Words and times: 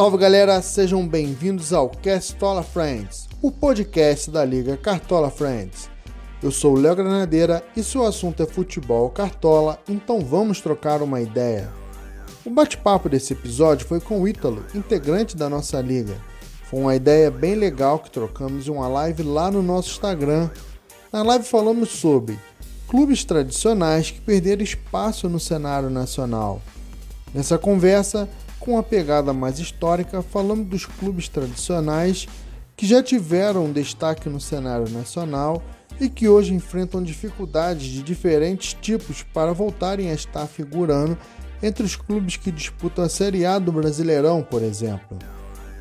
Salve 0.00 0.16
galera, 0.16 0.62
sejam 0.62 1.06
bem-vindos 1.06 1.74
ao 1.74 1.90
Castola 1.90 2.62
Friends, 2.62 3.28
o 3.42 3.52
podcast 3.52 4.30
da 4.30 4.42
Liga 4.42 4.74
Cartola 4.74 5.30
Friends. 5.30 5.90
Eu 6.42 6.50
sou 6.50 6.72
o 6.72 6.80
Léo 6.80 6.96
Granadeira 6.96 7.62
e 7.76 7.82
se 7.82 7.98
o 7.98 8.04
assunto 8.04 8.42
é 8.42 8.46
futebol 8.46 9.10
cartola, 9.10 9.78
então 9.86 10.20
vamos 10.20 10.62
trocar 10.62 11.02
uma 11.02 11.20
ideia. 11.20 11.70
O 12.46 12.48
bate-papo 12.48 13.10
desse 13.10 13.34
episódio 13.34 13.86
foi 13.86 14.00
com 14.00 14.22
o 14.22 14.26
Ítalo, 14.26 14.64
integrante 14.74 15.36
da 15.36 15.50
nossa 15.50 15.78
liga. 15.82 16.16
Foi 16.64 16.80
uma 16.80 16.96
ideia 16.96 17.30
bem 17.30 17.54
legal 17.54 17.98
que 17.98 18.10
trocamos 18.10 18.66
em 18.66 18.70
uma 18.70 18.88
live 18.88 19.22
lá 19.22 19.50
no 19.50 19.62
nosso 19.62 19.90
Instagram. 19.90 20.48
Na 21.12 21.22
live 21.22 21.44
falamos 21.44 21.90
sobre 21.90 22.38
clubes 22.88 23.22
tradicionais 23.22 24.10
que 24.10 24.22
perderam 24.22 24.62
espaço 24.62 25.28
no 25.28 25.38
cenário 25.38 25.90
nacional. 25.90 26.62
Nessa 27.34 27.58
conversa, 27.58 28.26
com 28.60 28.78
a 28.78 28.82
pegada 28.82 29.32
mais 29.32 29.58
histórica, 29.58 30.20
falamos 30.20 30.66
dos 30.66 30.84
clubes 30.84 31.28
tradicionais 31.28 32.28
que 32.76 32.86
já 32.86 33.02
tiveram 33.02 33.72
destaque 33.72 34.28
no 34.28 34.40
cenário 34.40 34.88
nacional 34.90 35.62
e 35.98 36.08
que 36.08 36.28
hoje 36.28 36.54
enfrentam 36.54 37.02
dificuldades 37.02 37.86
de 37.86 38.02
diferentes 38.02 38.74
tipos 38.74 39.22
para 39.22 39.52
voltarem 39.52 40.10
a 40.10 40.14
estar 40.14 40.46
figurando 40.46 41.16
entre 41.62 41.82
os 41.82 41.96
clubes 41.96 42.36
que 42.36 42.50
disputam 42.50 43.04
a 43.04 43.08
Série 43.08 43.44
A 43.44 43.58
do 43.58 43.72
Brasileirão, 43.72 44.42
por 44.42 44.62
exemplo. 44.62 45.18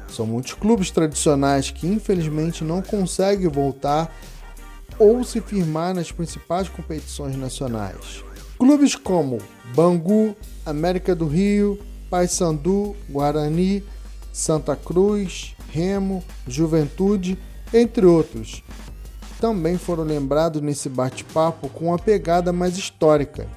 São 0.10 0.26
muitos 0.26 0.54
clubes 0.54 0.90
tradicionais 0.90 1.70
que 1.70 1.88
infelizmente 1.88 2.64
não 2.64 2.82
conseguem 2.82 3.48
voltar 3.48 4.14
ou 4.98 5.24
se 5.24 5.40
firmar 5.40 5.94
nas 5.94 6.12
principais 6.12 6.68
competições 6.68 7.36
nacionais. 7.36 8.24
Clubes 8.58 8.96
como 8.96 9.38
Bangu, 9.74 10.36
América 10.66 11.16
do 11.16 11.28
Rio, 11.28 11.80
Paysandu, 12.10 12.96
Guarani, 13.10 13.84
Santa 14.32 14.76
Cruz, 14.76 15.56
Remo, 15.72 16.24
Juventude, 16.48 17.38
entre 17.74 18.06
outros, 18.06 18.64
também 19.40 19.78
foram 19.78 20.04
lembrados 20.04 20.62
nesse 20.62 20.90
bate-papo 20.90 21.70
com 21.70 21.86
uma 21.88 22.00
pegada 22.00 22.52
mais 22.52 22.78
histórica. 22.78 23.48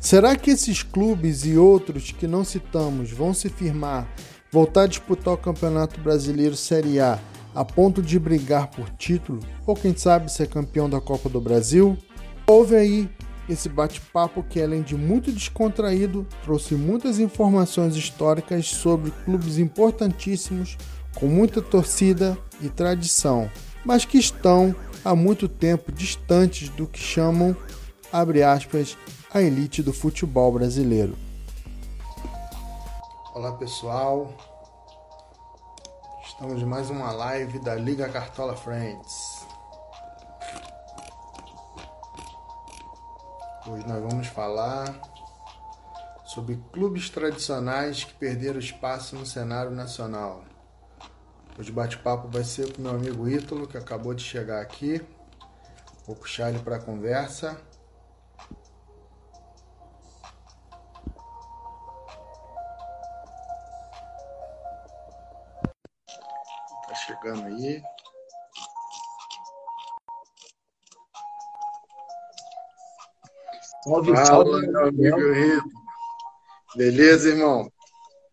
Será 0.00 0.36
que 0.36 0.50
esses 0.50 0.82
clubes 0.82 1.44
e 1.44 1.56
outros 1.56 2.12
que 2.12 2.26
não 2.26 2.44
citamos 2.44 3.10
vão 3.10 3.34
se 3.34 3.48
firmar, 3.48 4.08
voltar 4.50 4.82
a 4.82 4.86
disputar 4.86 5.34
o 5.34 5.38
Campeonato 5.38 6.00
Brasileiro 6.00 6.56
Série 6.56 7.00
A 7.00 7.18
a 7.54 7.64
ponto 7.64 8.00
de 8.00 8.18
brigar 8.18 8.68
por 8.68 8.88
título 8.90 9.40
ou 9.66 9.74
quem 9.74 9.96
sabe 9.96 10.30
ser 10.30 10.48
campeão 10.48 10.88
da 10.88 11.00
Copa 11.00 11.28
do 11.28 11.40
Brasil? 11.40 11.98
Houve 12.46 12.76
aí 12.76 13.10
esse 13.48 13.68
bate-papo 13.68 14.42
que, 14.42 14.60
além 14.60 14.82
de 14.82 14.94
muito 14.94 15.32
descontraído, 15.32 16.26
trouxe 16.42 16.74
muitas 16.74 17.18
informações 17.18 17.96
históricas 17.96 18.66
sobre 18.66 19.10
clubes 19.24 19.58
importantíssimos, 19.58 20.76
com 21.14 21.26
muita 21.26 21.62
torcida 21.62 22.36
e 22.60 22.68
tradição, 22.68 23.50
mas 23.84 24.04
que 24.04 24.18
estão 24.18 24.74
há 25.04 25.14
muito 25.14 25.48
tempo 25.48 25.90
distantes 25.90 26.68
do 26.68 26.86
que 26.86 26.98
chamam, 26.98 27.56
abre 28.12 28.42
aspas, 28.42 28.96
a 29.32 29.40
elite 29.40 29.82
do 29.82 29.92
futebol 29.92 30.52
brasileiro. 30.52 31.16
Olá 33.34 33.52
pessoal, 33.52 34.32
estamos 36.24 36.60
em 36.60 36.66
mais 36.66 36.90
uma 36.90 37.12
live 37.12 37.58
da 37.60 37.74
Liga 37.74 38.08
Cartola 38.08 38.56
Friends. 38.56 39.37
Hoje 43.70 43.86
nós 43.86 44.00
vamos 44.00 44.26
falar 44.28 44.98
sobre 46.24 46.58
clubes 46.72 47.10
tradicionais 47.10 48.02
que 48.02 48.14
perderam 48.14 48.58
espaço 48.58 49.14
no 49.14 49.26
cenário 49.26 49.72
nacional. 49.72 50.42
Hoje 51.58 51.70
o 51.70 51.74
bate-papo 51.74 52.28
vai 52.28 52.44
ser 52.44 52.72
com 52.72 52.80
meu 52.80 52.92
amigo 52.92 53.28
Ítalo, 53.28 53.68
que 53.68 53.76
acabou 53.76 54.14
de 54.14 54.22
chegar 54.22 54.62
aqui. 54.62 55.02
Vou 56.06 56.16
puxar 56.16 56.48
ele 56.48 56.60
para 56.60 56.76
a 56.76 56.80
conversa. 56.80 57.60
Salve, 73.88 74.12
Fala, 74.12 74.26
salve, 74.26 74.66
meu 74.66 74.84
amigo 74.84 75.32
Rito. 75.32 75.68
Beleza, 76.76 77.30
irmão? 77.30 77.72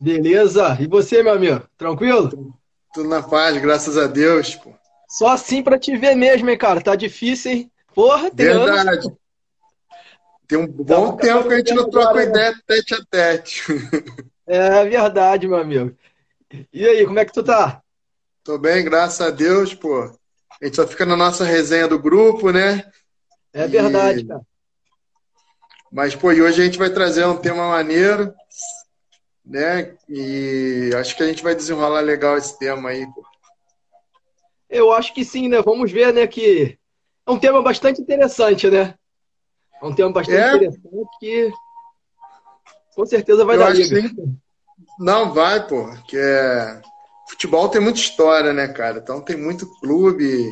Beleza. 0.01 0.77
E 0.81 0.85
você, 0.85 1.23
meu 1.23 1.33
amigo? 1.33 1.65
Tranquilo? 1.77 2.53
Tudo 2.93 3.07
na 3.07 3.23
paz, 3.23 3.57
graças 3.61 3.97
a 3.97 4.05
Deus, 4.05 4.53
pô. 4.55 4.73
Só 5.07 5.29
assim 5.29 5.63
pra 5.63 5.79
te 5.79 5.95
ver 5.95 6.13
mesmo, 6.13 6.49
hein, 6.49 6.57
cara? 6.57 6.81
Tá 6.81 6.93
difícil, 6.93 7.51
hein? 7.51 7.71
Porra, 7.93 8.29
tem 8.29 8.47
Verdade. 8.47 8.89
Anos. 8.89 9.13
Tem 10.45 10.57
um 10.57 10.67
bom 10.67 11.15
tá, 11.15 11.23
tempo 11.23 11.47
que 11.47 11.53
a 11.53 11.57
gente 11.57 11.73
não 11.73 11.89
troca 11.89 12.09
agora, 12.09 12.23
ideia 12.25 12.51
né? 12.51 12.57
tete 12.67 12.93
a 12.93 13.05
tete. 13.09 13.63
É 14.47 14.83
verdade, 14.85 15.47
meu 15.47 15.57
amigo. 15.57 15.95
E 16.71 16.85
aí, 16.85 17.03
como 17.05 17.17
é 17.17 17.25
que 17.25 17.33
tu 17.33 17.41
tá? 17.41 17.81
Tô 18.43 18.59
bem, 18.59 18.83
graças 18.83 19.25
a 19.25 19.31
Deus, 19.31 19.73
pô. 19.73 20.03
A 20.61 20.65
gente 20.65 20.75
só 20.75 20.85
fica 20.85 21.05
na 21.05 21.15
nossa 21.15 21.43
resenha 21.43 21.87
do 21.87 21.97
grupo, 21.97 22.51
né? 22.51 22.85
É 23.51 23.67
verdade, 23.67 24.19
e... 24.19 24.27
cara. 24.27 24.41
Mas, 25.95 26.13
pô, 26.13 26.29
e 26.33 26.41
hoje 26.41 26.61
a 26.61 26.65
gente 26.65 26.77
vai 26.77 26.89
trazer 26.89 27.25
um 27.25 27.37
tema 27.37 27.69
maneiro, 27.69 28.33
né? 29.45 29.95
E 30.09 30.91
acho 30.99 31.15
que 31.15 31.23
a 31.23 31.25
gente 31.25 31.41
vai 31.41 31.55
desenrolar 31.55 32.01
legal 32.01 32.37
esse 32.37 32.59
tema 32.59 32.89
aí, 32.89 33.07
pô. 33.13 33.23
Eu 34.69 34.91
acho 34.91 35.13
que 35.13 35.23
sim, 35.23 35.47
né? 35.47 35.61
Vamos 35.61 35.89
ver, 35.93 36.13
né, 36.13 36.27
que 36.27 36.77
é 37.25 37.31
um 37.31 37.39
tema 37.39 37.61
bastante 37.61 38.01
interessante, 38.01 38.69
né? 38.69 38.93
É 39.81 39.85
um 39.85 39.95
tema 39.95 40.11
bastante 40.11 40.37
é. 40.37 40.55
interessante 40.55 41.07
que 41.17 41.53
com 42.93 43.05
certeza 43.05 43.45
vai 43.45 43.55
Eu 43.55 43.59
dar 43.59 43.69
liga. 43.69 44.09
Que... 44.09 44.15
Não, 44.99 45.33
vai, 45.33 45.65
pô, 45.65 45.89
que 46.09 46.17
é... 46.17 46.81
Futebol 47.29 47.69
tem 47.69 47.79
muita 47.79 47.99
história, 47.99 48.51
né, 48.51 48.67
cara? 48.67 48.97
Então 48.97 49.21
tem 49.21 49.37
muito 49.37 49.65
clube, 49.79 50.51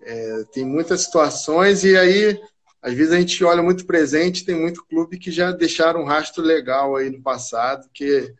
é, 0.00 0.44
tem 0.50 0.64
muitas 0.64 1.02
situações, 1.02 1.84
e 1.84 1.94
aí 1.94 2.40
às 2.80 2.94
vezes 2.94 3.12
a 3.12 3.18
gente 3.18 3.44
olha 3.44 3.62
muito 3.62 3.84
presente, 3.84 4.44
tem 4.44 4.54
muito 4.54 4.84
clube 4.86 5.18
que 5.18 5.30
já 5.30 5.50
deixaram 5.50 6.02
um 6.02 6.06
rastro 6.06 6.42
legal 6.42 6.96
aí 6.96 7.10
no 7.10 7.20
passado, 7.20 7.88
que 7.92 8.32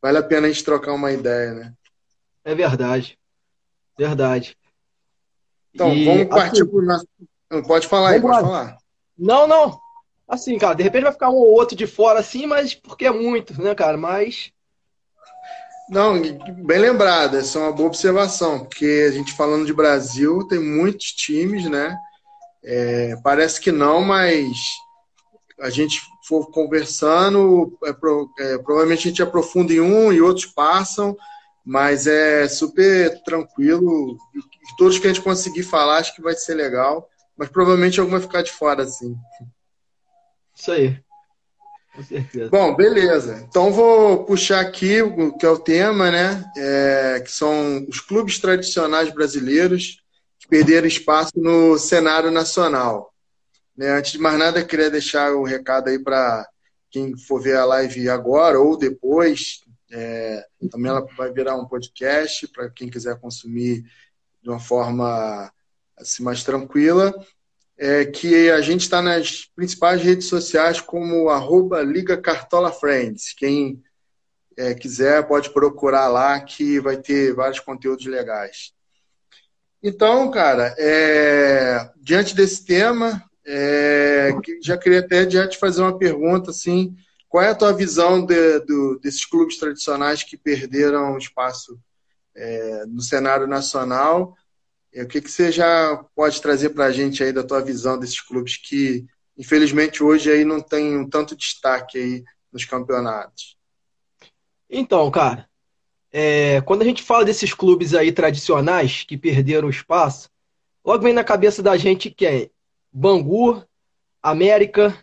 vale 0.00 0.18
a 0.18 0.22
pena 0.22 0.46
a 0.46 0.50
gente 0.50 0.64
trocar 0.64 0.92
uma 0.92 1.10
ideia, 1.10 1.54
né? 1.54 1.72
É 2.44 2.54
verdade. 2.54 3.18
Verdade. 3.98 4.56
Então, 5.74 5.92
e, 5.92 6.04
vamos 6.04 6.28
partir 6.28 6.62
assim, 6.62 6.70
por. 6.70 7.64
Pode 7.66 7.86
falar 7.88 8.10
aí, 8.10 8.20
pode 8.20 8.34
lá. 8.34 8.40
falar. 8.42 8.78
Não, 9.18 9.46
não. 9.46 9.80
Assim, 10.28 10.58
cara, 10.58 10.74
de 10.74 10.82
repente 10.82 11.04
vai 11.04 11.12
ficar 11.12 11.30
um 11.30 11.36
ou 11.36 11.52
outro 11.52 11.74
de 11.74 11.86
fora 11.86 12.20
assim, 12.20 12.46
mas 12.46 12.74
porque 12.74 13.06
é 13.06 13.10
muito, 13.10 13.60
né, 13.60 13.74
cara? 13.74 13.96
Mas. 13.96 14.52
Não, 15.88 16.20
bem 16.20 16.78
lembrado, 16.78 17.38
essa 17.38 17.58
é 17.58 17.62
uma 17.62 17.72
boa 17.72 17.88
observação, 17.88 18.66
porque 18.66 19.06
a 19.08 19.10
gente 19.10 19.32
falando 19.32 19.64
de 19.64 19.72
Brasil, 19.72 20.46
tem 20.46 20.58
muitos 20.58 21.12
times, 21.12 21.64
né? 21.64 21.98
É, 22.62 23.16
parece 23.22 23.60
que 23.60 23.70
não, 23.70 24.02
mas 24.02 24.48
a 25.60 25.70
gente 25.70 26.00
for 26.26 26.50
conversando, 26.50 27.78
é, 27.84 27.90
é, 27.90 28.58
provavelmente 28.58 29.08
a 29.08 29.10
gente 29.10 29.22
aprofunda 29.22 29.72
em 29.72 29.80
um 29.80 30.12
e 30.12 30.20
outros 30.20 30.46
passam, 30.46 31.16
mas 31.64 32.06
é 32.06 32.46
super 32.48 33.22
tranquilo. 33.22 34.16
E 34.34 34.76
todos 34.76 34.98
que 34.98 35.06
a 35.06 35.12
gente 35.12 35.22
conseguir 35.22 35.62
falar, 35.62 35.98
acho 35.98 36.14
que 36.14 36.22
vai 36.22 36.34
ser 36.34 36.54
legal, 36.54 37.08
mas 37.36 37.48
provavelmente 37.48 37.98
algum 37.98 38.12
vai 38.12 38.20
ficar 38.20 38.42
de 38.42 38.52
fora, 38.52 38.82
assim. 38.82 39.16
Isso 40.54 40.72
aí. 40.72 41.00
Com 41.94 42.02
certeza. 42.02 42.50
Bom, 42.50 42.74
beleza. 42.76 43.44
Então 43.48 43.72
vou 43.72 44.24
puxar 44.24 44.60
aqui 44.60 45.02
o 45.02 45.36
que 45.36 45.44
é 45.44 45.50
o 45.50 45.58
tema, 45.58 46.10
né? 46.10 46.44
É, 46.56 47.20
que 47.24 47.30
são 47.30 47.84
os 47.88 48.00
clubes 48.00 48.38
tradicionais 48.38 49.12
brasileiros 49.12 50.00
perder 50.48 50.84
espaço 50.84 51.32
no 51.36 51.78
cenário 51.78 52.30
nacional. 52.30 53.12
Né? 53.76 53.90
Antes 53.90 54.12
de 54.12 54.18
mais 54.18 54.38
nada, 54.38 54.64
queria 54.64 54.90
deixar 54.90 55.32
o 55.32 55.42
um 55.42 55.44
recado 55.44 55.88
aí 55.88 55.98
para 55.98 56.46
quem 56.90 57.16
for 57.16 57.40
ver 57.40 57.56
a 57.56 57.64
live 57.64 58.08
agora 58.08 58.58
ou 58.58 58.76
depois. 58.76 59.60
É, 59.90 60.44
também 60.70 60.90
ela 60.90 61.06
vai 61.16 61.32
virar 61.32 61.56
um 61.56 61.66
podcast 61.66 62.46
para 62.48 62.68
quem 62.70 62.90
quiser 62.90 63.18
consumir 63.20 63.84
de 64.42 64.48
uma 64.48 64.58
forma 64.58 65.52
assim, 65.96 66.22
mais 66.22 66.42
tranquila. 66.42 67.14
É 67.76 68.04
que 68.06 68.50
a 68.50 68.60
gente 68.60 68.80
está 68.80 69.00
nas 69.00 69.44
principais 69.54 70.02
redes 70.02 70.26
sociais 70.26 70.80
como 70.80 71.28
arroba 71.28 71.80
Liga 71.80 72.16
Cartola 72.16 72.72
Friends. 72.72 73.32
Quem 73.32 73.80
é, 74.56 74.74
quiser 74.74 75.26
pode 75.28 75.50
procurar 75.50 76.08
lá 76.08 76.40
que 76.40 76.80
vai 76.80 76.96
ter 76.96 77.32
vários 77.32 77.60
conteúdos 77.60 78.04
legais. 78.06 78.72
Então, 79.82 80.30
cara, 80.30 80.74
é, 80.76 81.90
diante 82.00 82.34
desse 82.34 82.64
tema, 82.64 83.22
é, 83.46 84.30
já 84.62 84.76
queria 84.76 85.00
até 85.00 85.28
já 85.28 85.46
te 85.46 85.56
fazer 85.56 85.82
uma 85.82 85.96
pergunta, 85.96 86.50
assim, 86.50 86.96
qual 87.28 87.44
é 87.44 87.50
a 87.50 87.54
tua 87.54 87.72
visão 87.72 88.24
de, 88.24 88.60
do, 88.60 88.98
desses 89.00 89.24
clubes 89.24 89.58
tradicionais 89.58 90.22
que 90.22 90.36
perderam 90.36 91.16
espaço 91.16 91.78
é, 92.34 92.84
no 92.86 93.00
cenário 93.00 93.46
nacional? 93.46 94.34
O 94.94 95.06
que, 95.06 95.20
que 95.20 95.30
você 95.30 95.52
já 95.52 96.04
pode 96.14 96.40
trazer 96.42 96.70
para 96.70 96.86
a 96.86 96.92
gente 96.92 97.22
aí 97.22 97.32
da 97.32 97.44
tua 97.44 97.60
visão 97.60 97.98
desses 97.98 98.20
clubes 98.20 98.56
que, 98.56 99.06
infelizmente, 99.36 100.02
hoje 100.02 100.30
aí 100.30 100.44
não 100.44 100.60
tem 100.60 100.96
um 100.96 101.08
tanto 101.08 101.36
destaque 101.36 101.98
aí 101.98 102.24
nos 102.52 102.64
campeonatos? 102.64 103.56
Então, 104.68 105.10
cara, 105.10 105.47
é, 106.12 106.60
quando 106.62 106.82
a 106.82 106.84
gente 106.84 107.02
fala 107.02 107.24
desses 107.24 107.52
clubes 107.52 107.94
aí 107.94 108.12
tradicionais 108.12 109.04
que 109.04 109.16
perderam 109.16 109.68
espaço, 109.68 110.30
logo 110.84 111.02
vem 111.02 111.12
na 111.12 111.24
cabeça 111.24 111.62
da 111.62 111.76
gente 111.76 112.10
que 112.10 112.26
é 112.26 112.50
Bangu, 112.92 113.62
América, 114.22 114.96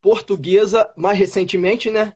Portuguesa, 0.00 0.92
mais 0.96 1.18
recentemente, 1.18 1.90
né? 1.90 2.14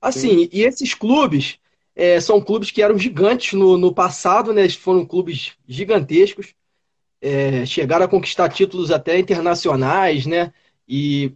Assim, 0.00 0.44
Sim. 0.44 0.48
e 0.52 0.62
esses 0.62 0.94
clubes 0.94 1.58
é, 1.94 2.20
são 2.20 2.40
clubes 2.40 2.70
que 2.70 2.82
eram 2.82 2.98
gigantes 2.98 3.54
no, 3.54 3.78
no 3.78 3.92
passado, 3.94 4.52
né? 4.52 4.62
Eles 4.62 4.74
foram 4.74 5.04
clubes 5.06 5.52
gigantescos, 5.66 6.54
é, 7.20 7.64
chegaram 7.64 8.04
a 8.04 8.08
conquistar 8.08 8.48
títulos 8.48 8.90
até 8.90 9.18
internacionais, 9.18 10.26
né? 10.26 10.52
E, 10.86 11.32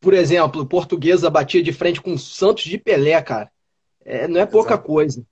por 0.00 0.12
exemplo, 0.12 0.66
Portuguesa 0.66 1.30
batia 1.30 1.62
de 1.62 1.72
frente 1.72 2.00
com 2.00 2.14
o 2.14 2.18
Santos 2.18 2.64
de 2.64 2.76
Pelé, 2.76 3.20
cara. 3.22 3.50
É, 4.08 4.26
não 4.26 4.40
é 4.40 4.46
pouca 4.46 4.72
Exato. 4.74 4.86
coisa. 4.86 5.26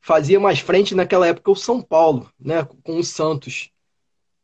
Fazia 0.00 0.40
mais 0.40 0.58
frente 0.58 0.94
naquela 0.96 1.28
época 1.28 1.50
o 1.50 1.56
São 1.56 1.80
Paulo, 1.80 2.28
né? 2.38 2.66
Com 2.82 2.98
o 2.98 3.04
Santos. 3.04 3.70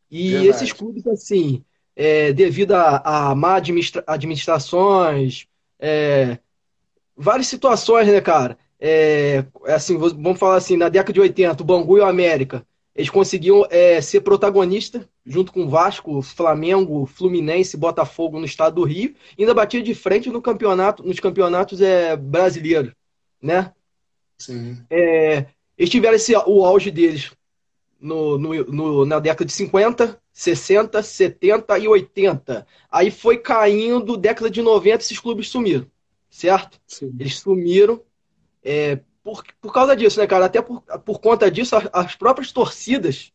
E 0.08 0.30
Verdade. 0.30 0.48
esses 0.48 0.72
clubes, 0.72 1.06
assim, 1.08 1.64
é, 1.96 2.32
devido 2.32 2.72
a, 2.72 3.30
a 3.30 3.34
má 3.34 3.56
administra 3.56 4.04
administrações, 4.06 5.46
é, 5.80 6.38
várias 7.16 7.48
situações, 7.48 8.06
né, 8.06 8.20
cara? 8.20 8.56
É, 8.78 9.44
assim, 9.66 9.96
vamos 9.96 10.38
falar 10.38 10.56
assim, 10.56 10.76
na 10.76 10.88
década 10.88 11.12
de 11.12 11.20
80, 11.20 11.62
o 11.62 11.66
Bangu 11.66 11.98
e 11.98 12.00
o 12.00 12.04
América, 12.04 12.64
eles 12.94 13.10
conseguiam 13.10 13.66
é, 13.70 14.00
ser 14.00 14.20
protagonista 14.20 15.08
junto 15.24 15.52
com 15.52 15.68
Vasco, 15.68 16.20
Flamengo, 16.22 17.06
Fluminense, 17.06 17.76
Botafogo 17.76 18.38
no 18.38 18.44
estado 18.44 18.76
do 18.76 18.84
Rio, 18.84 19.14
e 19.36 19.42
ainda 19.42 19.54
batia 19.54 19.82
de 19.82 19.94
frente 19.94 20.30
no 20.30 20.42
campeonato, 20.42 21.02
nos 21.02 21.18
campeonatos 21.18 21.80
é, 21.80 22.16
brasileiros, 22.16 22.92
né? 23.42 23.72
Sim. 24.38 24.84
É, 24.88 25.46
eles 25.76 25.90
tiveram 25.90 26.14
esse, 26.14 26.34
o 26.34 26.64
auge 26.64 26.90
deles 26.90 27.32
no, 28.00 28.38
no, 28.38 28.64
no, 28.64 29.06
na 29.06 29.18
década 29.18 29.44
de 29.44 29.52
50, 29.52 30.20
60, 30.32 31.02
70 31.02 31.78
e 31.78 31.88
80. 31.88 32.66
Aí 32.90 33.10
foi 33.10 33.38
caindo, 33.38 34.16
década 34.16 34.50
de 34.50 34.62
90, 34.62 34.96
esses 35.02 35.18
clubes 35.18 35.48
sumiram, 35.48 35.86
certo? 36.30 36.80
Sim. 36.86 37.14
Eles 37.18 37.38
sumiram 37.38 38.00
é, 38.62 39.00
por, 39.22 39.44
por 39.60 39.72
causa 39.72 39.96
disso, 39.96 40.20
né, 40.20 40.26
cara? 40.26 40.46
Até 40.46 40.60
por, 40.60 40.82
por 41.04 41.20
conta 41.20 41.50
disso, 41.50 41.76
as, 41.76 41.88
as 41.92 42.16
próprias 42.16 42.52
torcidas 42.52 43.32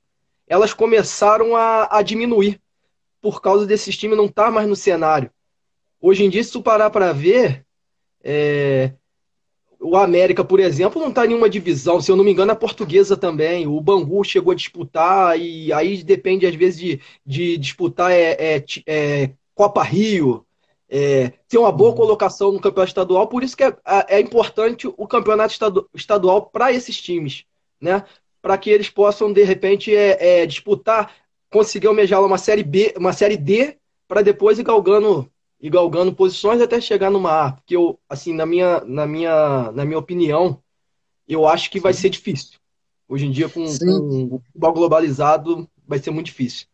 elas 0.47 0.73
começaram 0.73 1.55
a, 1.55 1.97
a 1.97 2.01
diminuir 2.01 2.61
por 3.21 3.41
causa 3.41 3.65
desses 3.65 3.97
times 3.97 4.17
não 4.17 4.27
estar 4.27 4.45
tá 4.45 4.51
mais 4.51 4.67
no 4.67 4.75
cenário. 4.75 5.29
Hoje 5.99 6.23
em 6.23 6.29
dia, 6.29 6.43
se 6.43 6.51
tu 6.51 6.61
parar 6.61 6.89
para 6.89 7.11
ver, 7.11 7.65
é, 8.23 8.93
o 9.79 9.95
América, 9.95 10.43
por 10.43 10.59
exemplo, 10.59 11.01
não 11.01 11.09
está 11.09 11.25
em 11.25 11.29
nenhuma 11.29 11.49
divisão. 11.49 12.01
Se 12.01 12.11
eu 12.11 12.15
não 12.15 12.23
me 12.23 12.31
engano, 12.31 12.51
a 12.51 12.55
portuguesa 12.55 13.15
também. 13.15 13.67
O 13.67 13.79
Bangu 13.79 14.23
chegou 14.23 14.51
a 14.51 14.55
disputar, 14.55 15.39
e 15.39 15.71
aí 15.71 16.03
depende, 16.03 16.45
às 16.45 16.55
vezes, 16.55 16.79
de, 16.79 17.01
de 17.25 17.57
disputar 17.57 18.11
é, 18.11 18.31
é, 18.57 18.63
é 18.85 19.31
Copa 19.53 19.83
Rio, 19.83 20.45
é, 20.89 21.33
ter 21.47 21.57
uma 21.57 21.71
boa 21.71 21.91
uhum. 21.91 21.95
colocação 21.95 22.51
no 22.51 22.59
campeonato 22.59 22.89
estadual. 22.89 23.27
Por 23.27 23.43
isso 23.43 23.55
que 23.55 23.63
é, 23.63 23.75
é 24.07 24.19
importante 24.19 24.87
o 24.87 25.07
campeonato 25.07 25.55
estadual 25.93 26.47
para 26.47 26.71
esses 26.71 26.99
times, 26.99 27.45
né? 27.79 28.03
Para 28.41 28.57
que 28.57 28.69
eles 28.69 28.89
possam, 28.89 29.31
de 29.31 29.43
repente, 29.43 29.95
é, 29.95 30.41
é 30.41 30.45
disputar, 30.45 31.13
conseguir 31.49 31.87
almejar 31.87 32.23
uma 32.23 32.37
série 32.37 32.63
B, 32.63 32.93
uma 32.97 33.13
série 33.13 33.37
D, 33.37 33.77
para 34.07 34.21
depois 34.21 34.57
ir 34.57 34.63
galgando 34.63 35.29
e 35.59 35.69
galgando 35.69 36.13
posições 36.13 36.61
até 36.61 36.79
chegar 36.79 37.09
numa 37.09 37.47
A. 37.47 37.51
Porque 37.51 37.75
eu, 37.75 37.99
assim, 38.09 38.33
na 38.33 38.45
minha, 38.45 38.81
na 38.81 39.07
minha, 39.07 39.71
na 39.71 39.85
minha 39.85 39.97
opinião, 39.97 40.61
eu 41.27 41.47
acho 41.47 41.69
que 41.69 41.79
vai 41.79 41.93
ser 41.93 42.09
difícil. 42.09 42.59
Hoje 43.07 43.25
em 43.25 43.31
dia, 43.31 43.49
com, 43.49 43.65
com 43.65 44.35
o 44.35 44.41
futebol 44.45 44.73
globalizado, 44.73 45.69
vai 45.87 45.99
ser 45.99 46.11
muito 46.11 46.27
difícil. 46.27 46.67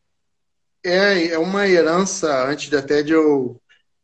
É, 0.83 1.27
é 1.29 1.39
uma 1.39 1.67
herança, 1.67 2.45
antes 2.45 2.69
de 2.69 2.75
até 2.75 3.01
de 3.01 3.13
eu 3.13 3.61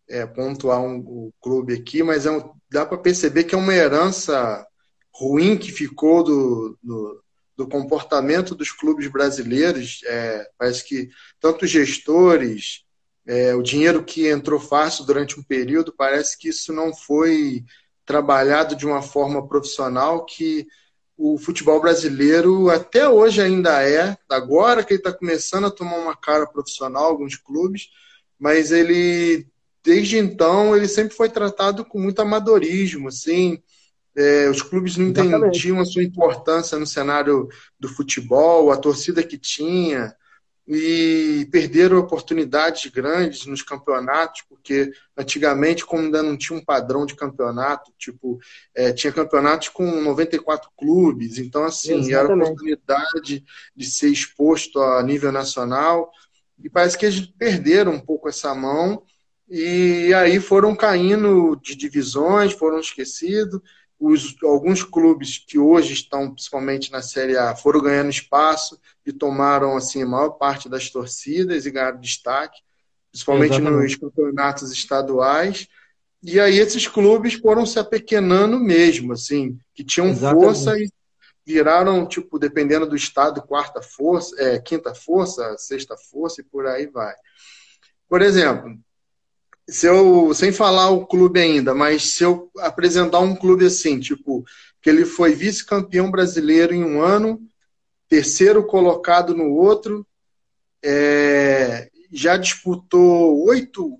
é, 0.08 0.26
pontuar 0.26 0.82
um, 0.82 1.00
o 1.00 1.34
clube 1.42 1.74
aqui, 1.74 2.02
mas 2.02 2.26
é 2.26 2.32
um, 2.32 2.52
dá 2.72 2.86
para 2.86 2.98
perceber 2.98 3.44
que 3.44 3.54
é 3.54 3.58
uma 3.58 3.74
herança 3.74 4.66
ruim 5.14 5.58
que 5.58 5.72
ficou 5.72 6.24
do, 6.24 6.78
do, 6.82 7.24
do 7.58 7.68
comportamento 7.68 8.56
dos 8.56 8.72
clubes 8.72 9.08
brasileiros. 9.08 10.02
É, 10.06 10.50
parece 10.58 10.86
que 10.86 11.10
tanto 11.40 11.68
gestores, 11.68 12.86
é, 13.30 13.54
o 13.54 13.62
dinheiro 13.62 14.04
que 14.04 14.28
entrou 14.28 14.60
fácil 14.60 15.06
durante 15.06 15.40
um 15.40 15.44
período, 15.44 15.94
parece 15.96 16.36
que 16.36 16.50
isso 16.50 16.74
não 16.74 16.92
foi 16.92 17.64
trabalhado 18.04 18.76
de 18.76 18.88
uma 18.88 19.04
forma 19.04 19.48
profissional 19.48 20.26
que 20.26 20.66
o 21.16 21.38
futebol 21.38 21.80
brasileiro 21.80 22.72
até 22.72 23.08
hoje 23.08 23.40
ainda 23.40 23.88
é, 23.88 24.18
agora 24.28 24.84
que 24.84 24.94
ele 24.94 25.00
está 25.00 25.14
começando 25.14 25.68
a 25.68 25.72
tomar 25.72 25.98
uma 25.98 26.16
cara 26.16 26.48
profissional, 26.48 27.04
alguns 27.04 27.36
clubes, 27.36 27.90
mas 28.40 28.72
ele, 28.72 29.46
desde 29.84 30.18
então, 30.18 30.76
ele 30.76 30.88
sempre 30.88 31.16
foi 31.16 31.30
tratado 31.30 31.86
com 31.86 32.00
muito 32.00 32.24
amadorismo, 32.24 33.10
assim, 33.10 33.62
é, 34.18 34.50
os 34.50 34.64
clubes 34.64 34.98
não 34.98 35.10
entendiam 35.10 35.80
a 35.80 35.86
sua 35.86 36.02
importância 36.02 36.80
no 36.80 36.88
cenário 36.88 37.48
do 37.80 37.88
futebol, 37.88 38.72
a 38.72 38.78
torcida 38.78 39.22
que 39.22 39.38
tinha, 39.38 40.16
e 40.72 41.48
perderam 41.52 41.98
oportunidades 41.98 42.92
grandes 42.92 43.48
nos 43.48 43.64
campeonatos, 43.64 44.44
porque 44.48 44.92
antigamente, 45.18 45.84
como 45.84 46.04
ainda 46.04 46.22
não 46.22 46.38
tinha 46.38 46.60
um 46.60 46.64
padrão 46.64 47.08
de 47.08 47.16
campeonato, 47.16 47.92
tipo, 47.98 48.40
é, 48.76 48.94
tinha 48.94 49.12
campeonatos 49.12 49.70
com 49.70 49.84
94 49.84 50.70
clubes, 50.78 51.40
então, 51.40 51.64
assim, 51.64 51.98
Exatamente. 51.98 52.14
era 52.14 52.36
oportunidade 52.36 53.44
de 53.76 53.86
ser 53.88 54.10
exposto 54.10 54.80
a 54.80 55.02
nível 55.02 55.32
nacional, 55.32 56.12
e 56.64 56.70
parece 56.70 56.96
que 56.96 57.08
eles 57.08 57.26
perderam 57.26 57.94
um 57.94 58.00
pouco 58.00 58.30
essa 58.30 58.54
mão, 58.54 59.02
e 59.50 60.14
aí 60.14 60.40
foram 60.40 60.76
caindo 60.76 61.56
de 61.64 61.76
divisões, 61.76 62.54
foram 62.54 62.80
esquecidos, 62.80 63.60
os, 64.00 64.36
alguns 64.44 64.84
clubes 64.84 65.44
que 65.46 65.60
hoje 65.60 65.94
estão 65.94 66.32
principalmente 66.32 66.92
na 66.92 67.02
Série 67.02 67.36
A 67.36 67.54
foram 67.54 67.82
ganhando 67.82 68.10
espaço 68.10 68.80
e 69.10 69.14
tomaram 69.14 69.76
assim 69.76 70.04
a 70.04 70.08
maior 70.08 70.32
parte 70.32 70.70
das 70.70 70.90
torcidas 70.90 71.66
e 71.66 71.72
ganharam 71.72 72.00
destaque, 72.00 72.60
principalmente 73.12 73.56
Exatamente. 73.56 73.84
nos 73.84 73.96
campeonatos 73.96 74.72
estaduais. 74.72 75.68
E 76.22 76.40
aí 76.40 76.60
esses 76.60 76.88
clubes 76.88 77.34
foram 77.36 77.66
se 77.66 77.80
apequenando 77.80 78.60
mesmo, 78.60 79.14
assim, 79.14 79.58
que 79.74 79.84
tinham 79.84 80.10
Exatamente. 80.10 80.44
força 80.44 80.78
e 80.78 80.90
viraram, 81.46 82.06
tipo, 82.06 82.38
dependendo 82.38 82.86
do 82.86 82.96
estado, 82.96 83.42
quarta 83.42 83.82
força, 83.82 84.36
é, 84.40 84.60
quinta 84.60 84.94
força, 84.94 85.56
sexta 85.58 85.96
força 85.98 86.42
e 86.42 86.44
por 86.44 86.68
aí 86.68 86.88
vai. 86.88 87.16
Por 88.08 88.22
exemplo, 88.22 88.78
se 89.68 89.88
eu, 89.88 90.34
sem 90.34 90.52
falar 90.52 90.90
o 90.90 91.06
clube 91.06 91.40
ainda, 91.40 91.74
mas 91.74 92.14
se 92.14 92.24
eu 92.24 92.52
apresentar 92.60 93.20
um 93.20 93.36
clube 93.36 93.66
assim, 93.66 94.00
tipo, 94.00 94.44
que 94.82 94.90
ele 94.90 95.06
foi 95.06 95.34
vice-campeão 95.34 96.12
brasileiro 96.12 96.74
em 96.74 96.84
um 96.84 97.02
ano, 97.02 97.40
terceiro 98.10 98.66
colocado 98.66 99.36
no 99.36 99.54
outro, 99.54 100.06
é, 100.84 101.90
já 102.12 102.36
disputou 102.36 103.46
oito 103.46 104.00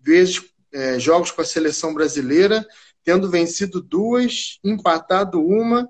vezes 0.00 0.42
é, 0.72 0.98
jogos 0.98 1.30
com 1.30 1.42
a 1.42 1.44
seleção 1.44 1.92
brasileira, 1.92 2.66
tendo 3.04 3.30
vencido 3.30 3.82
duas, 3.82 4.58
empatado 4.64 5.40
uma, 5.40 5.88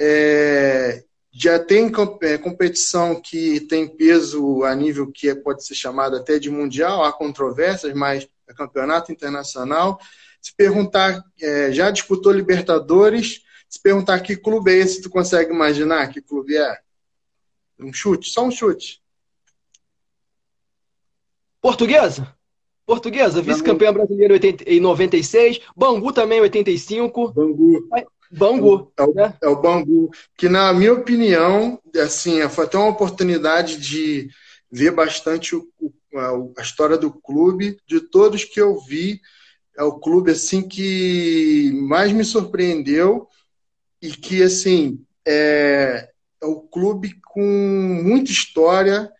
é, 0.00 1.04
já 1.30 1.58
tem 1.58 1.90
é, 2.22 2.38
competição 2.38 3.20
que 3.20 3.60
tem 3.60 3.86
peso 3.86 4.64
a 4.64 4.74
nível 4.74 5.10
que 5.10 5.28
é, 5.28 5.34
pode 5.34 5.64
ser 5.64 5.74
chamado 5.74 6.16
até 6.16 6.38
de 6.38 6.50
mundial, 6.50 7.04
há 7.04 7.12
controvérsias, 7.12 7.94
mas 7.94 8.26
é 8.48 8.54
campeonato 8.54 9.12
internacional. 9.12 10.00
Se 10.40 10.54
perguntar, 10.54 11.22
é, 11.40 11.72
já 11.72 11.90
disputou 11.90 12.32
Libertadores, 12.32 13.42
se 13.72 13.80
perguntar 13.80 14.20
que 14.20 14.36
clube 14.36 14.70
é 14.70 14.76
esse, 14.76 15.00
tu 15.00 15.08
consegue 15.08 15.50
imaginar 15.50 16.08
que 16.08 16.20
clube 16.20 16.54
é? 16.54 16.78
Um 17.80 17.90
chute, 17.90 18.28
só 18.28 18.44
um 18.44 18.50
chute. 18.50 19.02
Portuguesa? 21.58 22.36
Portuguesa, 22.84 23.40
vice-campeã 23.40 23.90
brasileira 23.90 24.38
em 24.66 24.78
96, 24.78 25.62
Bangu 25.74 26.12
também 26.12 26.36
em 26.36 26.42
85. 26.42 27.32
Bangu. 27.32 27.88
Bangu. 28.30 28.92
É 28.94 29.04
o, 29.04 29.14
né? 29.14 29.38
é 29.40 29.48
o 29.48 29.62
Bangu. 29.62 30.10
Que, 30.36 30.50
na 30.50 30.70
minha 30.74 30.92
opinião, 30.92 31.80
assim, 31.96 32.46
foi 32.50 32.66
até 32.66 32.76
uma 32.76 32.90
oportunidade 32.90 33.78
de 33.78 34.28
ver 34.70 34.90
bastante 34.90 35.56
o, 35.56 35.66
a, 36.14 36.60
a, 36.60 36.62
história 36.62 36.98
do 36.98 37.10
clube. 37.10 37.78
De 37.86 38.02
todos 38.02 38.44
que 38.44 38.60
eu 38.60 38.78
vi, 38.80 39.18
é 39.78 39.82
o 39.82 39.98
clube 39.98 40.30
assim 40.30 40.60
que 40.60 41.72
mais 41.72 42.12
me 42.12 42.24
surpreendeu 42.24 43.28
e 44.02 44.10
que 44.10 44.42
assim 44.42 45.02
é, 45.26 46.10
é 46.40 46.46
o 46.46 46.60
clube 46.60 47.14
com 47.24 47.40
muita 47.40 48.32
história, 48.32 49.10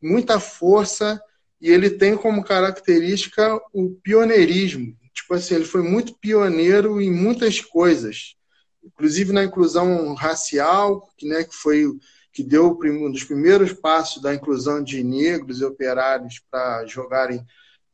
muita 0.00 0.38
força 0.38 1.20
e 1.60 1.68
ele 1.68 1.90
tem 1.90 2.16
como 2.16 2.44
característica 2.44 3.60
o 3.74 3.90
pioneirismo. 4.02 4.96
Tipo 5.12 5.34
assim, 5.34 5.56
ele 5.56 5.64
foi 5.64 5.82
muito 5.82 6.14
pioneiro 6.14 7.00
em 7.00 7.12
muitas 7.12 7.60
coisas, 7.60 8.36
inclusive 8.82 9.32
na 9.32 9.44
inclusão 9.44 10.14
racial, 10.14 11.10
que, 11.18 11.26
né, 11.28 11.44
que 11.44 11.54
foi 11.54 11.84
que 12.32 12.44
deu 12.44 12.78
um 12.84 13.10
dos 13.10 13.24
primeiros 13.24 13.72
passos 13.72 14.22
da 14.22 14.32
inclusão 14.32 14.82
de 14.82 15.02
negros 15.02 15.60
e 15.60 15.64
operários 15.64 16.40
para 16.48 16.86
jogarem 16.86 17.44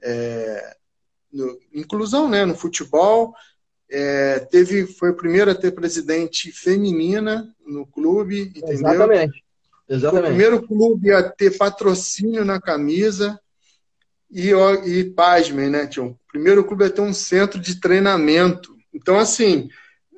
é, 0.03 0.77
no, 1.33 1.59
inclusão 1.73 2.29
né, 2.29 2.45
no 2.45 2.55
futebol. 2.55 3.35
É, 3.89 4.41
teve, 4.41 4.87
foi 4.87 5.11
o 5.11 5.17
primeiro 5.17 5.51
a 5.51 5.55
ter 5.55 5.71
presidente 5.71 6.51
feminina 6.51 7.49
no 7.65 7.87
clube, 7.87 8.53
entendeu? 8.57 8.73
Exatamente. 8.73 9.45
Exatamente. 9.89 10.11
Foi 10.11 10.21
o 10.21 10.37
primeiro 10.37 10.67
clube 10.67 11.13
a 11.13 11.23
ter 11.23 11.57
patrocínio 11.57 12.45
na 12.45 12.61
camisa. 12.61 13.39
E, 14.31 14.51
e 14.51 15.05
pasmem, 15.05 15.71
né, 15.71 15.87
tio? 15.87 16.07
O 16.07 16.19
primeiro 16.33 16.65
clube 16.65 16.85
a 16.85 16.91
ter 16.91 17.01
um 17.01 17.15
centro 17.15 17.61
de 17.61 17.81
treinamento. 17.81 18.77
Então, 18.93 19.19
assim, 19.19 19.69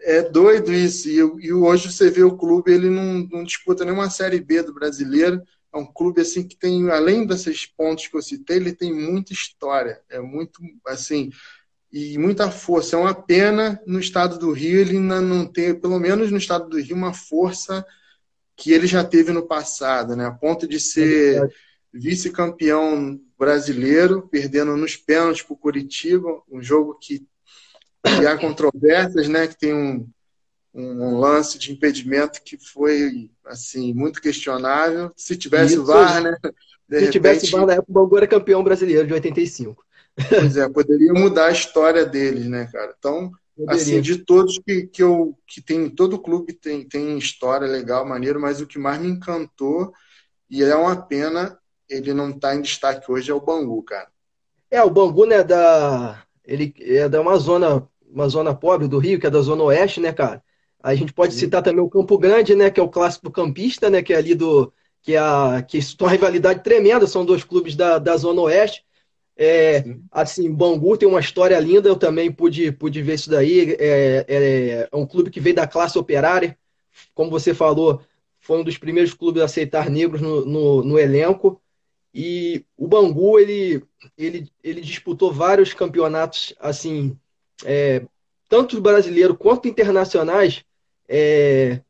é 0.01 0.23
doido 0.23 0.73
isso. 0.73 1.09
E, 1.09 1.47
e 1.47 1.53
hoje 1.53 1.93
você 1.93 2.11
vê 2.11 2.23
o 2.23 2.37
clube, 2.37 2.73
ele 2.73 2.89
não, 2.89 3.29
não 3.31 3.45
disputa 3.45 3.85
nenhuma 3.85 4.09
Série 4.09 4.41
B 4.41 4.63
do 4.63 4.73
brasileiro. 4.73 5.43
É 5.73 5.77
um 5.77 5.85
clube 5.85 6.23
assim 6.23 6.49
que 6.49 6.57
tem, 6.57 6.89
além 6.91 7.27
desses 7.27 7.67
pontos 7.67 8.07
que 8.07 8.17
eu 8.17 8.23
citei, 8.23 8.57
ele 8.57 8.73
tem 8.73 8.93
muita 8.93 9.35
história. 9.35 10.01
É 10.09 10.19
muito, 10.19 10.61
assim, 10.87 11.31
e 11.93 12.19
muita 12.19 12.51
força. 12.51 12.97
É 12.97 12.99
uma 12.99 13.15
pena 13.15 13.81
no 13.87 13.99
estado 13.99 14.39
do 14.39 14.53
Rio 14.53 14.81
ele 14.81 14.97
ainda 14.97 15.21
não 15.21 15.47
ter, 15.47 15.81
pelo 15.81 15.99
menos 15.99 16.31
no 16.31 16.39
estado 16.39 16.69
do 16.69 16.81
Rio, 16.81 16.97
uma 16.97 17.15
força 17.15 17.85
que 18.57 18.73
ele 18.73 18.87
já 18.87 19.05
teve 19.05 19.33
no 19.33 19.47
passado, 19.47 20.17
né? 20.17 20.27
A 20.27 20.33
ponto 20.33 20.67
de 20.67 20.81
ser 20.81 21.45
é 21.45 21.49
vice-campeão 21.93 23.19
brasileiro, 23.39 24.29
perdendo 24.29 24.77
nos 24.77 24.97
pênaltis 24.97 25.43
para 25.43 25.55
o 25.55 25.57
Curitiba, 25.57 26.43
um 26.51 26.61
jogo 26.61 26.99
que 27.01 27.27
e 28.21 28.27
há 28.27 28.37
controvérsias, 28.37 29.29
né? 29.29 29.47
Que 29.47 29.59
tem 29.59 29.75
um, 29.75 30.09
um 30.75 31.19
lance 31.19 31.59
de 31.59 31.73
impedimento 31.73 32.43
que 32.43 32.59
foi 32.59 33.31
assim 33.47 33.95
muito 33.95 34.21
questionável. 34.21 35.13
Se 35.17 35.37
tivesse 35.37 35.75
Isso, 35.75 35.85
VAR, 35.85 36.23
né? 36.23 36.37
Se 36.43 36.51
repente... 36.91 37.13
tivesse 37.13 37.51
VAR 37.51 37.67
na 37.67 37.75
época, 37.75 37.91
o 37.91 37.95
Bangu 37.95 38.17
era 38.17 38.27
campeão 38.27 38.63
brasileiro 38.63 39.07
de 39.07 39.15
85. 39.15 39.85
Pois 40.29 40.57
é, 40.57 40.69
poderia 40.69 41.13
mudar 41.13 41.47
a 41.47 41.53
história 41.53 42.05
deles, 42.05 42.47
né, 42.47 42.69
cara? 42.73 42.95
Então, 42.99 43.31
poderia. 43.57 43.81
assim, 43.81 44.01
de 44.01 44.19
todos 44.25 44.59
que, 44.59 44.87
que 44.87 45.03
eu 45.03 45.37
que 45.47 45.61
tem 45.61 45.89
todo 45.89 46.19
clube 46.19 46.53
tem 46.53 46.87
tem 46.87 47.19
história 47.19 47.67
legal, 47.67 48.07
maneiro, 48.07 48.41
mas 48.41 48.61
o 48.61 48.67
que 48.67 48.79
mais 48.79 49.01
me 49.01 49.09
encantou 49.09 49.93
e 50.51 50.63
é 50.63 50.75
uma 50.75 50.97
pena 50.97 51.59
ele 51.89 52.13
não 52.13 52.33
tá 52.33 52.55
em 52.55 52.63
destaque 52.63 53.11
hoje 53.11 53.31
é 53.31 53.35
o 53.35 53.41
Bangu, 53.41 53.83
cara. 53.83 54.09
É, 54.71 54.83
o 54.83 54.91
Bangu, 54.91 55.25
né, 55.25 55.43
da 55.43 56.23
ele 56.45 56.75
é 56.81 57.09
da 57.09 57.21
uma 57.21 57.37
zona 57.39 57.89
uma 58.11 58.29
zona 58.29 58.55
pobre 58.55 58.89
do 58.89 58.99
Rio, 58.99 59.21
que 59.21 59.27
é 59.27 59.31
da 59.31 59.41
Zona 59.41 59.65
Oeste, 59.65 60.01
né, 60.01 60.13
cara? 60.13 60.43
A 60.83 60.95
gente 60.95 61.13
pode 61.13 61.35
Sim. 61.35 61.41
citar 61.41 61.63
também 61.63 61.83
o 61.83 61.91
Campo 61.91 62.17
Grande, 62.17 62.55
né, 62.55 62.71
que 62.71 62.81
é 62.81 62.83
o 62.83 62.89
clássico 62.89 63.31
campista, 63.31 63.91
né, 63.91 64.03
que 64.03 64.13
é 64.13 64.17
ali 64.17 64.35
do 64.35 64.73
que 65.03 65.15
é 65.15 65.19
a 65.19 65.63
que 65.67 65.79
isso 65.79 65.97
uma 66.01 66.11
rivalidade 66.11 66.63
tremenda, 66.63 67.07
são 67.07 67.25
dois 67.25 67.45
clubes 67.45 67.77
da, 67.77 67.99
da 67.99 68.17
Zona 68.17 68.41
Oeste. 68.43 68.85
É, 69.41 69.85
assim, 70.11 70.53
Bangu 70.53 70.99
tem 70.99 71.09
uma 71.09 71.21
história 71.21 71.59
linda, 71.61 71.89
eu 71.89 71.97
também 71.97 72.33
pude, 72.33 72.73
pude 72.73 73.01
ver 73.03 73.15
isso 73.15 73.31
daí. 73.31 73.77
É, 73.79 74.25
é, 74.27 74.27
é, 74.29 74.89
um 74.93 75.07
clube 75.07 75.31
que 75.31 75.39
veio 75.39 75.55
da 75.55 75.67
classe 75.67 75.97
operária, 75.97 76.59
como 77.15 77.31
você 77.31 77.55
falou, 77.55 78.03
foi 78.41 78.59
um 78.59 78.65
dos 78.65 78.77
primeiros 78.77 79.15
clubes 79.15 79.41
a 79.41 79.45
aceitar 79.45 79.89
negros 79.89 80.21
no, 80.21 80.45
no, 80.45 80.83
no 80.83 80.99
elenco. 80.99 81.63
E 82.13 82.65
o 82.77 82.89
Bangu, 82.89 83.39
ele, 83.39 83.85
ele, 84.17 84.51
ele 84.65 84.81
disputou 84.81 85.33
vários 85.33 85.73
campeonatos, 85.73 86.53
assim, 86.59 87.17
é, 87.65 88.05
tanto 88.49 88.81
brasileiro 88.81 89.37
quanto 89.37 89.69
internacionais, 89.69 90.65
é, 91.09 91.81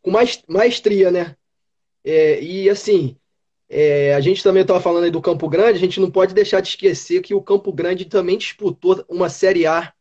com 0.00 0.10
mais, 0.10 0.42
maestria, 0.48 1.10
né? 1.10 1.36
É, 2.02 2.42
e 2.42 2.70
assim, 2.70 3.16
é, 3.68 4.14
a 4.14 4.20
gente 4.20 4.42
também 4.42 4.62
estava 4.62 4.80
falando 4.80 5.04
aí 5.04 5.10
do 5.10 5.20
Campo 5.20 5.48
Grande, 5.48 5.78
a 5.78 5.80
gente 5.80 6.00
não 6.00 6.10
pode 6.10 6.34
deixar 6.34 6.60
de 6.60 6.68
esquecer 6.68 7.22
que 7.22 7.34
o 7.34 7.42
Campo 7.42 7.72
Grande 7.72 8.04
também 8.04 8.36
disputou 8.36 9.04
uma 9.08 9.28
Série 9.28 9.66
A 9.66 9.92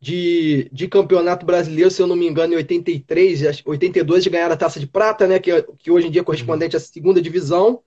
de, 0.00 0.68
de 0.72 0.88
campeonato 0.88 1.44
brasileiro, 1.44 1.90
se 1.90 2.00
eu 2.00 2.06
não 2.06 2.16
me 2.16 2.26
engano, 2.26 2.54
em 2.54 2.56
83, 2.56 3.62
82 3.64 4.24
de 4.24 4.30
ganhar 4.30 4.50
a 4.50 4.56
taça 4.56 4.78
de 4.78 4.86
prata, 4.86 5.26
né? 5.26 5.38
Que, 5.38 5.62
que 5.78 5.90
hoje 5.90 6.06
em 6.06 6.10
dia 6.10 6.20
é 6.20 6.24
correspondente 6.24 6.76
à 6.76 6.80
segunda 6.80 7.20
divisão. 7.20 7.82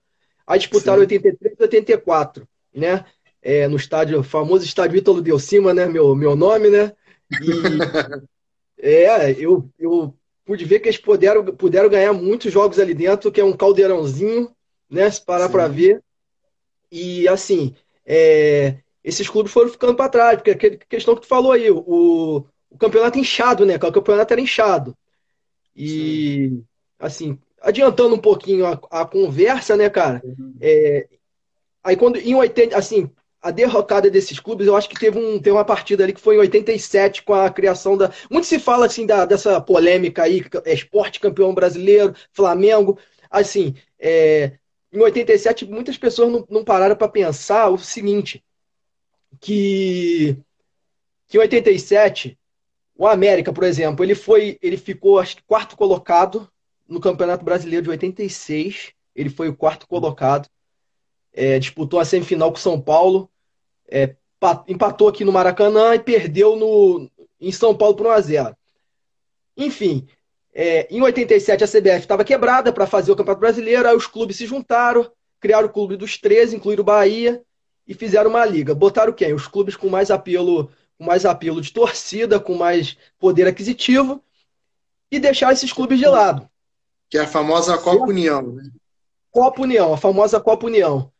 Aí 0.46 0.58
disputaram 0.58 0.98
Sim. 0.98 1.02
83 1.04 1.54
e 1.58 1.62
84, 1.62 2.48
né? 2.74 3.04
É, 3.40 3.66
no 3.66 3.76
estádio, 3.76 4.22
famoso 4.22 4.64
estádio 4.64 4.98
Ítalo 4.98 5.22
de 5.22 5.36
Cima, 5.40 5.72
né? 5.74 5.86
Meu, 5.86 6.14
meu 6.14 6.36
nome, 6.36 6.68
né? 6.68 6.92
E, 7.40 7.48
é, 8.78 9.32
eu, 9.32 9.68
eu 9.78 10.14
pude 10.44 10.64
ver 10.64 10.80
que 10.80 10.88
eles 10.88 10.98
puderam, 10.98 11.44
puderam 11.44 11.88
ganhar 11.88 12.12
muitos 12.12 12.52
jogos 12.52 12.78
ali 12.78 12.94
dentro, 12.94 13.32
que 13.32 13.40
é 13.40 13.44
um 13.44 13.56
caldeirãozinho, 13.56 14.50
né? 14.92 15.10
Se 15.10 15.24
parar 15.24 15.48
para 15.48 15.66
ver. 15.66 16.02
E 16.90 17.26
assim, 17.26 17.74
é, 18.06 18.76
esses 19.02 19.28
clubes 19.28 19.50
foram 19.50 19.70
ficando 19.70 19.94
para 19.94 20.10
trás, 20.10 20.36
porque 20.36 20.50
a 20.50 20.86
questão 20.86 21.14
que 21.14 21.22
tu 21.22 21.26
falou 21.26 21.52
aí, 21.52 21.70
o, 21.70 22.44
o 22.70 22.78
campeonato 22.78 23.18
inchado, 23.18 23.64
né? 23.64 23.76
O 23.76 23.92
campeonato 23.92 24.32
era 24.32 24.40
inchado. 24.40 24.96
E 25.74 26.50
Sim. 26.50 26.64
assim, 26.98 27.38
adiantando 27.60 28.14
um 28.14 28.20
pouquinho 28.20 28.66
a, 28.66 28.78
a 28.90 29.06
conversa, 29.06 29.76
né, 29.76 29.88
cara? 29.88 30.20
Uhum. 30.22 30.54
É, 30.60 31.08
aí 31.82 31.96
quando 31.96 32.18
em 32.18 32.34
80, 32.34 32.76
assim, 32.76 33.10
a 33.40 33.50
derrocada 33.50 34.10
desses 34.10 34.38
clubes, 34.38 34.66
eu 34.66 34.76
acho 34.76 34.88
que 34.88 34.98
teve, 34.98 35.18
um, 35.18 35.38
teve 35.38 35.56
uma 35.56 35.64
partida 35.64 36.04
ali 36.04 36.12
que 36.12 36.20
foi 36.20 36.36
em 36.36 36.40
87 36.40 37.22
com 37.22 37.34
a 37.34 37.50
criação 37.50 37.96
da. 37.96 38.12
Muito 38.30 38.46
se 38.46 38.58
fala 38.58 38.86
assim 38.86 39.06
da, 39.06 39.24
dessa 39.24 39.60
polêmica 39.60 40.22
aí, 40.22 40.44
é 40.64 40.74
esporte 40.74 41.18
campeão 41.18 41.54
brasileiro, 41.54 42.14
Flamengo. 42.32 42.98
Assim, 43.30 43.74
é, 43.98 44.52
em 44.92 45.00
87, 45.00 45.66
muitas 45.66 45.96
pessoas 45.96 46.30
não, 46.30 46.46
não 46.50 46.64
pararam 46.64 46.96
para 46.96 47.08
pensar 47.08 47.68
o 47.70 47.78
seguinte: 47.78 48.44
que, 49.40 50.36
que 51.28 51.36
em 51.36 51.40
87, 51.40 52.38
o 52.96 53.06
América, 53.06 53.52
por 53.52 53.64
exemplo, 53.64 54.04
ele 54.04 54.14
foi, 54.14 54.58
ele 54.60 54.76
ficou, 54.76 55.18
acho 55.18 55.36
que, 55.36 55.42
quarto 55.42 55.76
colocado 55.76 56.50
no 56.86 57.00
Campeonato 57.00 57.44
Brasileiro 57.44 57.84
de 57.84 57.90
86. 57.90 58.92
Ele 59.14 59.30
foi 59.30 59.48
o 59.48 59.56
quarto 59.56 59.86
colocado. 59.86 60.48
É, 61.32 61.58
disputou 61.58 61.98
a 61.98 62.04
semifinal 62.04 62.50
com 62.50 62.58
São 62.58 62.80
Paulo 62.80 63.30
é, 63.92 64.16
empatou 64.66 65.08
aqui 65.08 65.24
no 65.24 65.30
Maracanã 65.30 65.94
e 65.94 66.00
perdeu 66.00 66.56
no, 66.56 67.10
em 67.38 67.52
São 67.52 67.76
Paulo 67.76 67.94
por 67.94 68.06
1x0. 68.06 68.56
Enfim, 69.56 70.08
é, 70.54 70.86
em 70.90 71.00
87 71.00 71.64
a 71.64 71.66
CBF 71.66 72.00
estava 72.00 72.24
quebrada 72.24 72.72
para 72.72 72.86
fazer 72.86 73.10
o 73.10 73.16
Campeonato 73.16 73.40
Brasileiro, 73.40 73.88
aí 73.88 73.96
os 73.96 74.06
clubes 74.06 74.36
se 74.36 74.46
juntaram, 74.46 75.10
criaram 75.40 75.66
o 75.66 75.72
clube 75.72 75.96
dos 75.96 76.18
13, 76.18 76.56
incluíram 76.56 76.82
o 76.82 76.84
Bahia 76.84 77.42
e 77.86 77.94
fizeram 77.94 78.30
uma 78.30 78.44
liga. 78.44 78.74
Botaram 78.74 79.12
quem? 79.12 79.32
Os 79.32 79.48
clubes 79.48 79.76
com 79.76 79.88
mais 79.88 80.10
apelo, 80.10 80.70
com 80.98 81.04
mais 81.04 81.24
apelo 81.24 81.60
de 81.60 81.72
torcida, 81.72 82.38
com 82.38 82.54
mais 82.54 82.96
poder 83.18 83.46
aquisitivo 83.48 84.22
e 85.10 85.18
deixar 85.18 85.52
esses 85.52 85.72
clubes 85.72 85.98
de 85.98 86.06
lado. 86.06 86.48
Que 87.08 87.18
é 87.18 87.22
a 87.22 87.26
famosa 87.26 87.76
Copa 87.78 88.04
União, 88.04 88.42
né? 88.52 88.62
Copa 89.30 89.62
União, 89.62 89.94
a 89.94 89.96
famosa 89.96 90.38
Copa 90.40 90.66
União. 90.66 91.10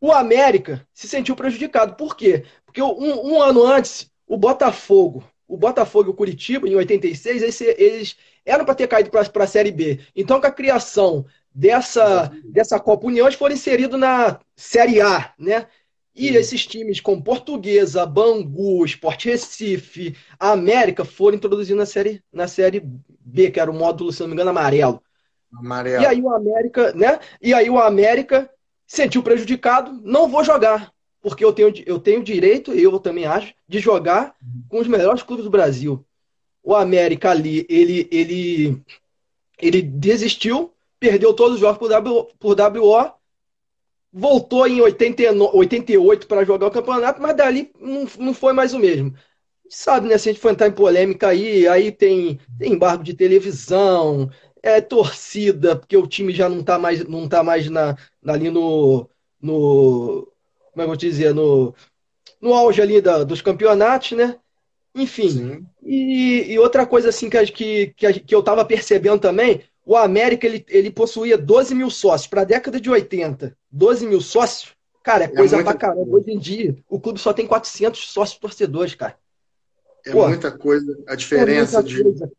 O 0.00 0.12
América 0.12 0.86
se 0.92 1.08
sentiu 1.08 1.34
prejudicado. 1.34 1.96
Por 1.96 2.16
quê? 2.16 2.44
Porque 2.64 2.82
um, 2.82 3.32
um 3.32 3.42
ano 3.42 3.64
antes, 3.64 4.10
o 4.26 4.36
Botafogo, 4.36 5.24
o 5.54 5.58
Botafogo 5.58 6.08
e 6.08 6.12
o 6.12 6.14
Curitiba, 6.14 6.68
em 6.68 6.74
86, 6.74 7.42
eles, 7.42 7.60
eles 7.60 8.16
eram 8.44 8.64
para 8.64 8.74
ter 8.74 8.88
caído 8.88 9.10
para 9.10 9.44
a 9.44 9.46
Série 9.46 9.70
B. 9.70 10.00
Então, 10.14 10.40
com 10.40 10.46
a 10.46 10.50
criação 10.50 11.24
dessa, 11.54 12.32
dessa 12.44 12.80
Copa 12.80 13.06
União, 13.06 13.26
eles 13.26 13.38
foram 13.38 13.54
inseridos 13.54 13.98
na 13.98 14.40
Série 14.56 15.00
A, 15.00 15.32
né? 15.38 15.66
E 16.14 16.28
Sim. 16.28 16.34
esses 16.36 16.66
times 16.66 17.00
como 17.00 17.22
Portuguesa, 17.22 18.06
Bangu, 18.06 18.84
Sport 18.84 19.24
Recife, 19.24 20.16
América 20.38 21.04
foram 21.04 21.36
introduzidos 21.36 21.78
na 21.78 21.86
série, 21.86 22.22
na 22.32 22.46
série 22.46 22.80
B, 22.80 23.50
que 23.50 23.58
era 23.58 23.70
o 23.70 23.74
módulo, 23.74 24.12
se 24.12 24.20
não 24.20 24.28
me 24.28 24.34
engano, 24.34 24.50
amarelo. 24.50 25.02
Amarelo. 25.52 26.02
E 26.02 26.06
aí 26.06 26.20
o 26.20 26.30
América, 26.30 26.92
né? 26.92 27.18
E 27.42 27.52
aí 27.52 27.68
o 27.68 27.78
América 27.78 28.48
sentiu 28.86 29.22
prejudicado, 29.22 30.00
não 30.04 30.28
vou 30.28 30.44
jogar, 30.44 30.92
porque 31.24 31.42
eu 31.42 31.54
tenho, 31.54 31.72
eu 31.86 31.98
tenho 31.98 32.22
direito, 32.22 32.70
eu 32.74 33.00
também 33.00 33.24
acho, 33.24 33.54
de 33.66 33.78
jogar 33.78 34.36
com 34.68 34.78
os 34.78 34.86
melhores 34.86 35.22
clubes 35.22 35.46
do 35.46 35.50
Brasil. 35.50 36.04
O 36.62 36.74
América 36.74 37.30
ali, 37.30 37.64
ele, 37.66 38.06
ele, 38.12 38.82
ele 39.58 39.80
desistiu, 39.80 40.74
perdeu 41.00 41.32
todos 41.32 41.54
os 41.54 41.60
jogos 41.60 41.78
por, 41.78 41.88
w, 41.88 42.28
por 42.38 42.54
WO, 42.60 43.10
voltou 44.12 44.66
em 44.66 44.82
89, 44.82 45.56
88 45.56 46.26
para 46.26 46.44
jogar 46.44 46.66
o 46.66 46.70
campeonato, 46.70 47.22
mas 47.22 47.34
dali 47.34 47.72
não, 47.80 48.06
não 48.18 48.34
foi 48.34 48.52
mais 48.52 48.74
o 48.74 48.78
mesmo. 48.78 49.14
Sabe, 49.70 50.08
né? 50.08 50.18
Se 50.18 50.28
a 50.28 50.32
gente 50.32 50.42
for 50.42 50.50
entrar 50.50 50.68
em 50.68 50.72
polêmica 50.72 51.28
aí, 51.28 51.66
aí 51.66 51.90
tem, 51.90 52.38
tem 52.58 52.74
embargo 52.74 53.02
de 53.02 53.14
televisão, 53.14 54.30
é 54.62 54.78
torcida, 54.78 55.74
porque 55.74 55.96
o 55.96 56.06
time 56.06 56.34
já 56.34 56.50
não 56.50 56.60
está 56.60 56.78
mais, 56.78 57.02
não 57.06 57.26
tá 57.26 57.42
mais 57.42 57.70
na, 57.70 57.96
ali 58.26 58.50
no, 58.50 59.08
no. 59.40 60.33
Como 60.74 60.82
é 60.82 60.82
que 60.82 60.82
eu 60.82 60.86
vou 60.86 60.96
dizer? 60.96 61.32
No, 61.32 61.72
no 62.40 62.52
auge 62.52 62.82
ali 62.82 63.00
da, 63.00 63.22
dos 63.22 63.40
campeonatos, 63.40 64.12
né? 64.12 64.36
Enfim. 64.94 65.66
E, 65.82 66.52
e, 66.52 66.58
outra 66.58 66.84
coisa 66.84 67.08
assim 67.08 67.30
que, 67.30 67.46
que, 67.46 68.20
que 68.20 68.34
eu 68.34 68.40
estava 68.40 68.64
percebendo 68.64 69.20
também, 69.20 69.62
o 69.86 69.96
América 69.96 70.46
ele, 70.46 70.64
ele 70.68 70.90
possuía 70.90 71.38
12 71.38 71.74
mil 71.74 71.90
sócios. 71.90 72.26
Para 72.26 72.42
a 72.42 72.44
década 72.44 72.80
de 72.80 72.90
80, 72.90 73.56
12 73.70 74.06
mil 74.06 74.20
sócios, 74.20 74.72
cara, 75.02 75.24
é, 75.24 75.26
é 75.26 75.30
coisa 75.30 75.60
é 75.60 75.62
pra 75.62 75.74
caramba. 75.74 76.16
Hoje 76.16 76.32
em 76.32 76.38
dia, 76.38 76.76
o 76.88 76.98
clube 77.00 77.20
só 77.20 77.32
tem 77.32 77.46
400 77.46 78.08
sócios 78.08 78.38
torcedores, 78.38 78.94
cara. 78.94 79.16
É 80.04 80.10
Pô, 80.10 80.28
muita 80.28 80.50
coisa. 80.50 80.98
A 81.06 81.14
diferença 81.14 81.78
é 81.78 81.82
de. 81.82 82.02
Coisa. 82.02 82.32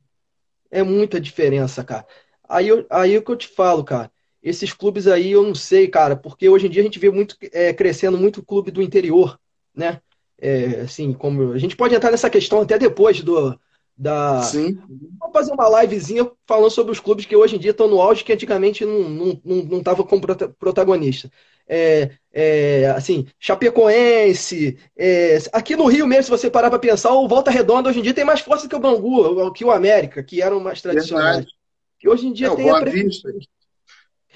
É 0.69 0.83
muita 0.83 1.21
diferença, 1.21 1.83
cara. 1.83 2.05
Aí, 2.47 2.67
eu, 2.67 2.85
aí 2.89 3.15
é 3.15 3.17
o 3.17 3.23
que 3.23 3.31
eu 3.31 3.37
te 3.37 3.47
falo, 3.47 3.83
cara. 3.83 4.11
Esses 4.45 4.71
clubes 4.71 5.07
aí 5.07 5.31
eu 5.31 5.41
não 5.41 5.55
sei, 5.55 5.87
cara, 5.87 6.15
porque 6.15 6.47
hoje 6.47 6.67
em 6.67 6.69
dia 6.69 6.83
a 6.83 6.85
gente 6.85 6.99
vê 6.99 7.09
muito 7.09 7.35
é, 7.51 7.73
crescendo 7.73 8.15
muito 8.15 8.41
o 8.41 8.45
clube 8.45 8.69
do 8.69 8.79
interior, 8.79 9.39
né? 9.73 9.99
É, 10.39 10.81
assim, 10.81 11.13
como 11.13 11.51
a 11.51 11.57
gente 11.57 11.75
pode 11.75 11.95
entrar 11.95 12.11
nessa 12.11 12.29
questão 12.29 12.61
até 12.61 12.77
depois 12.77 13.21
do 13.21 13.59
da. 13.97 14.43
Sim. 14.43 14.77
Vamos 15.19 15.33
fazer 15.33 15.51
uma 15.51 15.81
livezinha 15.81 16.29
falando 16.45 16.69
sobre 16.69 16.91
os 16.91 16.99
clubes 16.99 17.25
que 17.25 17.35
hoje 17.35 17.55
em 17.55 17.59
dia 17.59 17.71
estão 17.71 17.87
no 17.87 17.99
auge 17.99 18.23
que 18.23 18.33
antigamente 18.33 18.85
não 18.85 19.09
não 19.09 19.41
não, 19.43 19.55
não 19.63 19.83
tava 19.83 20.03
como 20.03 20.21
protagonista. 20.59 21.31
É, 21.67 22.11
é, 22.31 22.93
assim, 22.95 23.25
Chapecoense, 23.39 24.77
é, 24.95 25.39
aqui 25.51 25.75
no 25.75 25.87
Rio 25.87 26.05
mesmo, 26.05 26.25
se 26.25 26.29
você 26.29 26.51
parar 26.51 26.69
para 26.69 26.77
pensar, 26.77 27.15
o 27.15 27.27
Volta 27.27 27.49
Redonda 27.49 27.89
hoje 27.89 27.97
em 27.97 28.03
dia 28.03 28.13
tem 28.13 28.23
mais 28.25 28.41
força 28.41 28.69
que 28.69 28.75
o 28.75 28.79
Bangu, 28.79 29.51
que 29.53 29.65
o 29.65 29.71
América, 29.71 30.21
que 30.21 30.39
eram 30.39 30.59
mais 30.59 30.83
tradicionais. 30.83 31.37
Verdade. 31.37 31.55
Que 31.97 32.07
hoje 32.07 32.27
em 32.27 32.33
dia 32.33 32.55
tem 32.55 32.69
a 32.69 32.79
Vista. 32.83 33.29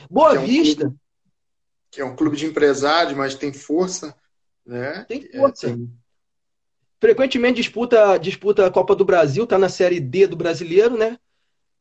Boa 0.09 0.37
que 0.37 0.45
Vista. 0.45 0.83
É 0.83 0.87
um 0.87 0.89
clube, 0.89 0.99
que 1.91 2.01
é 2.01 2.05
um 2.05 2.15
clube 2.15 2.37
de 2.37 2.45
empresários, 2.45 3.15
mas 3.15 3.35
tem 3.35 3.53
força. 3.53 4.15
Né? 4.65 5.05
Tem 5.07 5.29
força. 5.31 5.67
É, 5.67 5.69
tem... 5.69 5.89
Frequentemente 6.99 7.61
disputa, 7.61 8.17
disputa 8.17 8.65
a 8.65 8.71
Copa 8.71 8.95
do 8.95 9.05
Brasil, 9.05 9.43
está 9.43 9.57
na 9.57 9.69
Série 9.69 9.99
D 9.99 10.27
do 10.27 10.35
brasileiro, 10.35 10.97
né? 10.97 11.17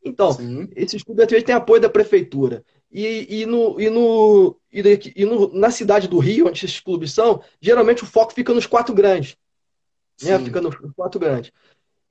Então, 0.04 0.32
Sim. 0.32 0.68
esses 0.76 1.02
clubes 1.02 1.24
às 1.24 1.30
vezes 1.30 1.44
têm 1.44 1.54
apoio 1.54 1.80
da 1.80 1.90
prefeitura. 1.90 2.64
E, 2.90 3.40
e, 3.40 3.46
no, 3.46 3.80
e, 3.80 3.90
no, 3.90 4.56
e, 4.72 4.80
e 5.16 5.24
no, 5.24 5.52
na 5.52 5.70
cidade 5.70 6.08
do 6.08 6.18
Rio, 6.18 6.46
onde 6.46 6.64
esses 6.64 6.80
clubes 6.80 7.12
são, 7.12 7.42
geralmente 7.60 8.02
o 8.02 8.06
foco 8.06 8.32
fica 8.32 8.54
nos 8.54 8.66
quatro 8.66 8.94
grandes. 8.94 9.36
Né? 10.22 10.38
Fica 10.38 10.60
nos 10.60 10.74
quatro 10.94 11.20
grandes. 11.20 11.52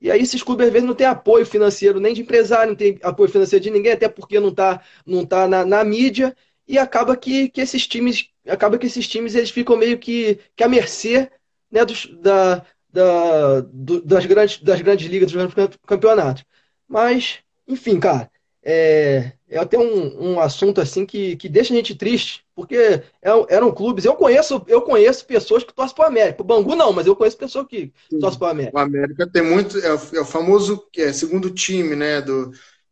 E 0.00 0.10
aí 0.10 0.20
esses 0.22 0.42
clubes 0.42 0.66
às 0.66 0.72
vezes 0.72 0.86
não 0.86 0.94
têm 0.94 1.06
apoio 1.06 1.44
financeiro 1.46 2.00
nem 2.00 2.14
de 2.14 2.22
empresário, 2.22 2.70
não 2.70 2.76
tem 2.76 2.98
apoio 3.02 3.30
financeiro 3.30 3.62
de 3.62 3.70
ninguém, 3.70 3.92
até 3.92 4.08
porque 4.08 4.38
não 4.40 4.50
está 4.50 4.82
não 5.04 5.26
tá 5.26 5.48
na, 5.48 5.64
na 5.64 5.84
mídia, 5.84 6.36
e 6.66 6.78
acaba 6.78 7.16
que, 7.16 7.48
que 7.48 7.60
esses 7.60 7.86
times 7.86 8.30
acaba 8.46 8.78
que 8.78 8.86
esses 8.86 9.08
times 9.08 9.34
eles 9.34 9.50
ficam 9.50 9.76
meio 9.76 9.98
que, 9.98 10.38
que 10.56 10.62
à 10.64 10.68
mercê 10.68 11.30
né, 11.70 11.84
dos, 11.84 12.06
da, 12.20 12.64
da, 12.90 13.60
do, 13.62 14.02
das, 14.02 14.26
grandes, 14.26 14.58
das 14.62 14.80
grandes 14.80 15.08
ligas, 15.08 15.32
dos 15.32 15.44
grandes 15.44 15.78
campeonatos. 15.86 16.44
Mas, 16.86 17.38
enfim, 17.66 18.00
cara, 18.00 18.30
é, 18.62 19.32
é 19.48 19.58
até 19.58 19.78
um, 19.78 20.32
um 20.34 20.40
assunto 20.40 20.80
assim 20.80 21.04
que, 21.06 21.36
que 21.36 21.48
deixa 21.48 21.72
a 21.72 21.76
gente 21.76 21.94
triste, 21.94 22.44
porque 22.58 22.74
é, 22.74 23.04
eram 23.50 23.70
clubes. 23.70 24.04
Eu 24.04 24.16
conheço, 24.16 24.60
eu 24.66 24.82
conheço 24.82 25.24
pessoas 25.24 25.62
que 25.62 25.72
torcem 25.72 25.94
para 25.94 26.06
o 26.06 26.08
América. 26.08 26.42
O 26.42 26.44
Bangu 26.44 26.74
não, 26.74 26.92
mas 26.92 27.06
eu 27.06 27.14
conheço 27.14 27.36
pessoas 27.36 27.68
que 27.68 27.92
Sim. 28.10 28.18
torcem 28.18 28.36
para 28.36 28.48
o 28.48 28.50
América. 28.50 28.76
O 28.76 28.80
América 28.80 29.30
tem 29.32 29.42
muito. 29.42 29.78
É 29.78 29.94
o, 29.94 30.00
é 30.14 30.20
o 30.20 30.24
famoso 30.24 30.84
é, 30.96 31.12
segundo 31.12 31.50
time 31.50 31.94
né, 31.94 32.20
do, 32.20 32.50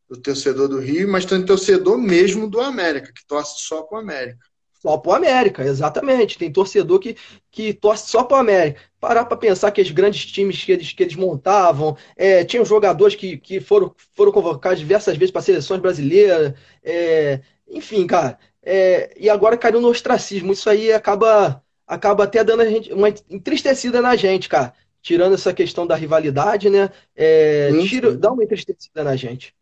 do 0.08 0.20
torcedor 0.22 0.68
do 0.68 0.78
Rio, 0.78 1.10
mas 1.10 1.24
tem 1.24 1.44
torcedor 1.44 1.98
mesmo 1.98 2.48
do 2.48 2.60
América, 2.60 3.12
que 3.12 3.26
torce 3.26 3.56
só 3.58 3.82
para 3.82 3.98
o 3.98 4.00
América. 4.02 4.38
Só 4.80 4.98
para 4.98 5.10
o 5.10 5.14
América, 5.16 5.64
exatamente. 5.64 6.38
Tem 6.38 6.52
torcedor 6.52 7.00
que, 7.00 7.16
que 7.50 7.74
torce 7.74 8.08
só 8.08 8.22
para 8.22 8.36
o 8.36 8.40
América. 8.40 8.80
Parar 9.00 9.24
para 9.24 9.36
pensar 9.36 9.72
que 9.72 9.82
os 9.82 9.90
grandes 9.90 10.26
times 10.26 10.62
que 10.62 10.70
eles, 10.70 10.92
que 10.92 11.02
eles 11.02 11.16
montavam, 11.16 11.96
é, 12.16 12.44
tinham 12.44 12.64
jogadores 12.64 13.16
que, 13.16 13.36
que 13.36 13.58
foram, 13.58 13.92
foram 14.14 14.30
convocados 14.30 14.78
diversas 14.78 15.16
vezes 15.16 15.32
para 15.32 15.42
seleções 15.42 15.80
brasileiras. 15.80 16.54
É, 16.84 17.40
enfim, 17.68 18.06
cara. 18.06 18.38
É, 18.68 19.14
e 19.16 19.30
agora 19.30 19.56
caiu 19.56 19.80
no 19.80 19.88
ostracismo. 19.88 20.52
Isso 20.52 20.68
aí 20.68 20.92
acaba, 20.92 21.62
acaba 21.86 22.24
até 22.24 22.42
dando 22.42 22.62
a 22.62 22.68
gente 22.68 22.92
uma 22.92 23.08
entristecida 23.30 24.02
na 24.02 24.16
gente, 24.16 24.48
cara. 24.48 24.74
Tirando 25.00 25.34
essa 25.34 25.54
questão 25.54 25.86
da 25.86 25.94
rivalidade, 25.94 26.68
né? 26.68 26.90
É, 27.14 27.70
tira, 27.86 28.12
dá 28.16 28.32
uma 28.32 28.42
entristecida 28.42 29.04
na 29.04 29.14
gente. 29.14 29.54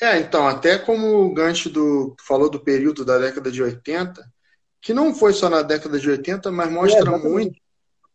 É, 0.00 0.18
então, 0.18 0.46
até 0.46 0.78
como 0.78 1.24
o 1.24 1.34
gancho 1.34 1.68
do 1.68 2.14
falou 2.24 2.48
do 2.48 2.60
período 2.60 3.04
da 3.04 3.18
década 3.18 3.50
de 3.50 3.60
80, 3.60 4.22
que 4.80 4.94
não 4.94 5.12
foi 5.12 5.32
só 5.32 5.50
na 5.50 5.62
década 5.62 5.98
de 5.98 6.08
80, 6.08 6.52
mas 6.52 6.70
mostra 6.70 7.10
é, 7.10 7.18
muito 7.18 7.58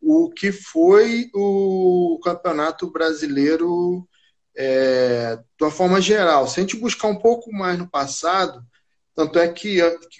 o 0.02 0.30
que 0.30 0.54
foi 0.54 1.30
o 1.36 2.18
campeonato 2.24 2.90
brasileiro 2.90 4.08
é, 4.56 5.36
de 5.36 5.64
uma 5.66 5.72
forma 5.72 6.00
geral. 6.00 6.48
Se 6.48 6.60
a 6.60 6.64
gente 6.64 6.78
buscar 6.78 7.10
um 7.10 7.18
pouco 7.18 7.52
mais 7.52 7.78
no 7.78 7.90
passado, 7.90 8.64
tanto 9.16 9.40
é 9.40 9.48
que 9.48 9.80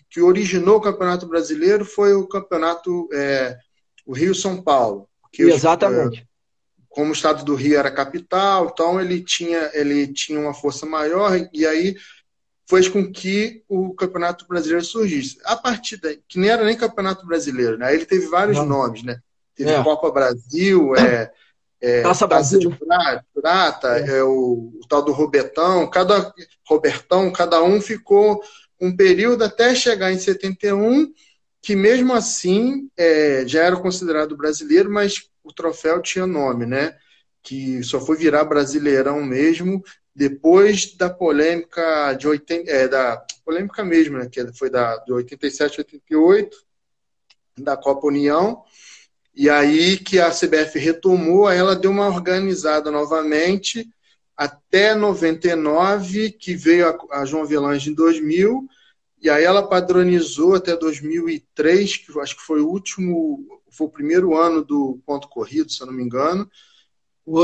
que 0.10 0.22
originou 0.22 0.78
o 0.78 0.82
campeonato 0.82 1.26
brasileiro 1.26 1.86
foi 1.86 2.14
o 2.14 2.28
campeonato 2.28 3.08
é, 3.14 3.58
o 4.06 4.14
Rio 4.14 4.36
São 4.36 4.62
Paulo. 4.62 5.08
Exatamente 5.38 6.28
como 6.92 7.10
o 7.10 7.14
estado 7.14 7.44
do 7.46 7.56
Rio 7.56 7.80
era 7.80 7.90
capital, 7.90 8.70
então 8.72 9.00
ele 9.00 9.22
tinha, 9.22 9.72
ele 9.74 10.08
tinha 10.08 10.38
uma 10.38 10.54
força 10.54 10.86
maior 10.86 11.32
e 11.54 11.66
aí 11.66 11.96
fez 12.70 12.88
com 12.88 13.12
que 13.12 13.64
o 13.68 13.94
Campeonato 13.94 14.46
Brasileiro 14.48 14.86
surgisse. 14.86 15.38
A 15.46 15.56
partir 15.56 15.98
daí, 15.98 16.22
que 16.28 16.38
nem 16.38 16.50
era 16.50 16.64
nem 16.64 16.76
Campeonato 16.76 17.26
Brasileiro, 17.26 17.78
né? 17.78 17.94
Ele 17.94 18.06
teve 18.06 18.28
vários 18.28 18.58
Não. 18.58 18.66
nomes, 18.66 19.04
né? 19.04 19.20
Teve 19.56 19.72
é. 19.72 19.84
Copa 19.84 20.12
Brasil, 20.12 20.96
é, 20.96 21.32
é 21.82 22.02
Taça 22.02 22.28
Brasil 22.28 22.60
de 22.60 22.70
Prata, 22.70 23.26
prata 23.34 24.00
é. 24.00 24.20
é 24.20 24.24
o, 24.24 24.72
o, 24.76 24.82
tal 24.88 25.02
do 25.02 25.14
Robertão, 25.14 25.90
cada 25.90 26.34
Robertão, 26.68 27.32
cada 27.32 27.64
um 27.64 27.80
ficou 27.80 28.42
um 28.82 28.96
período 28.96 29.44
até 29.44 29.76
chegar 29.76 30.12
em 30.12 30.18
71, 30.18 31.14
que 31.62 31.76
mesmo 31.76 32.14
assim 32.14 32.90
é, 32.98 33.44
já 33.46 33.64
era 33.64 33.76
considerado 33.78 34.36
brasileiro, 34.36 34.92
mas 34.92 35.30
o 35.44 35.54
troféu 35.54 36.02
tinha 36.02 36.26
nome, 36.26 36.66
né? 36.66 36.98
Que 37.44 37.84
só 37.84 38.00
foi 38.00 38.18
virar 38.18 38.44
brasileirão 38.44 39.24
mesmo 39.24 39.84
depois 40.14 40.96
da 40.96 41.10
polêmica 41.10 42.14
de 42.14 42.28
80, 42.28 42.70
é, 42.70 42.88
da 42.88 43.24
polêmica 43.46 43.84
mesmo, 43.84 44.18
né? 44.18 44.28
Que 44.30 44.52
foi 44.54 44.70
da 44.70 44.98
de 44.98 45.14
87, 45.14 45.80
88 45.82 46.58
da 47.58 47.78
Copa 47.78 48.08
União. 48.08 48.64
E 49.34 49.50
aí 49.50 49.98
que 49.98 50.20
a 50.20 50.30
CBF 50.30 50.78
retomou, 50.78 51.48
aí 51.48 51.58
ela 51.58 51.76
deu 51.76 51.92
uma 51.92 52.08
organizada 52.08 52.92
novamente 52.92 53.88
até 54.42 54.96
99, 54.96 56.32
que 56.32 56.56
veio 56.56 56.90
a, 56.90 57.22
a 57.22 57.26
João 57.26 57.44
Avelange 57.44 57.92
em 57.92 57.94
2000, 57.94 58.68
e 59.22 59.30
aí 59.30 59.44
ela 59.44 59.68
padronizou 59.68 60.56
até 60.56 60.76
2003, 60.76 61.98
que 61.98 62.20
acho 62.20 62.36
que 62.36 62.42
foi 62.42 62.60
o 62.60 62.68
último 62.68 63.46
foi 63.70 63.86
o 63.86 63.92
primeiro 63.92 64.36
ano 64.36 64.66
do 64.66 65.00
ponto 65.06 65.30
corrido, 65.30 65.72
se 65.72 65.80
eu 65.80 65.86
não 65.86 65.94
me 65.94 66.04
engano. 66.04 66.50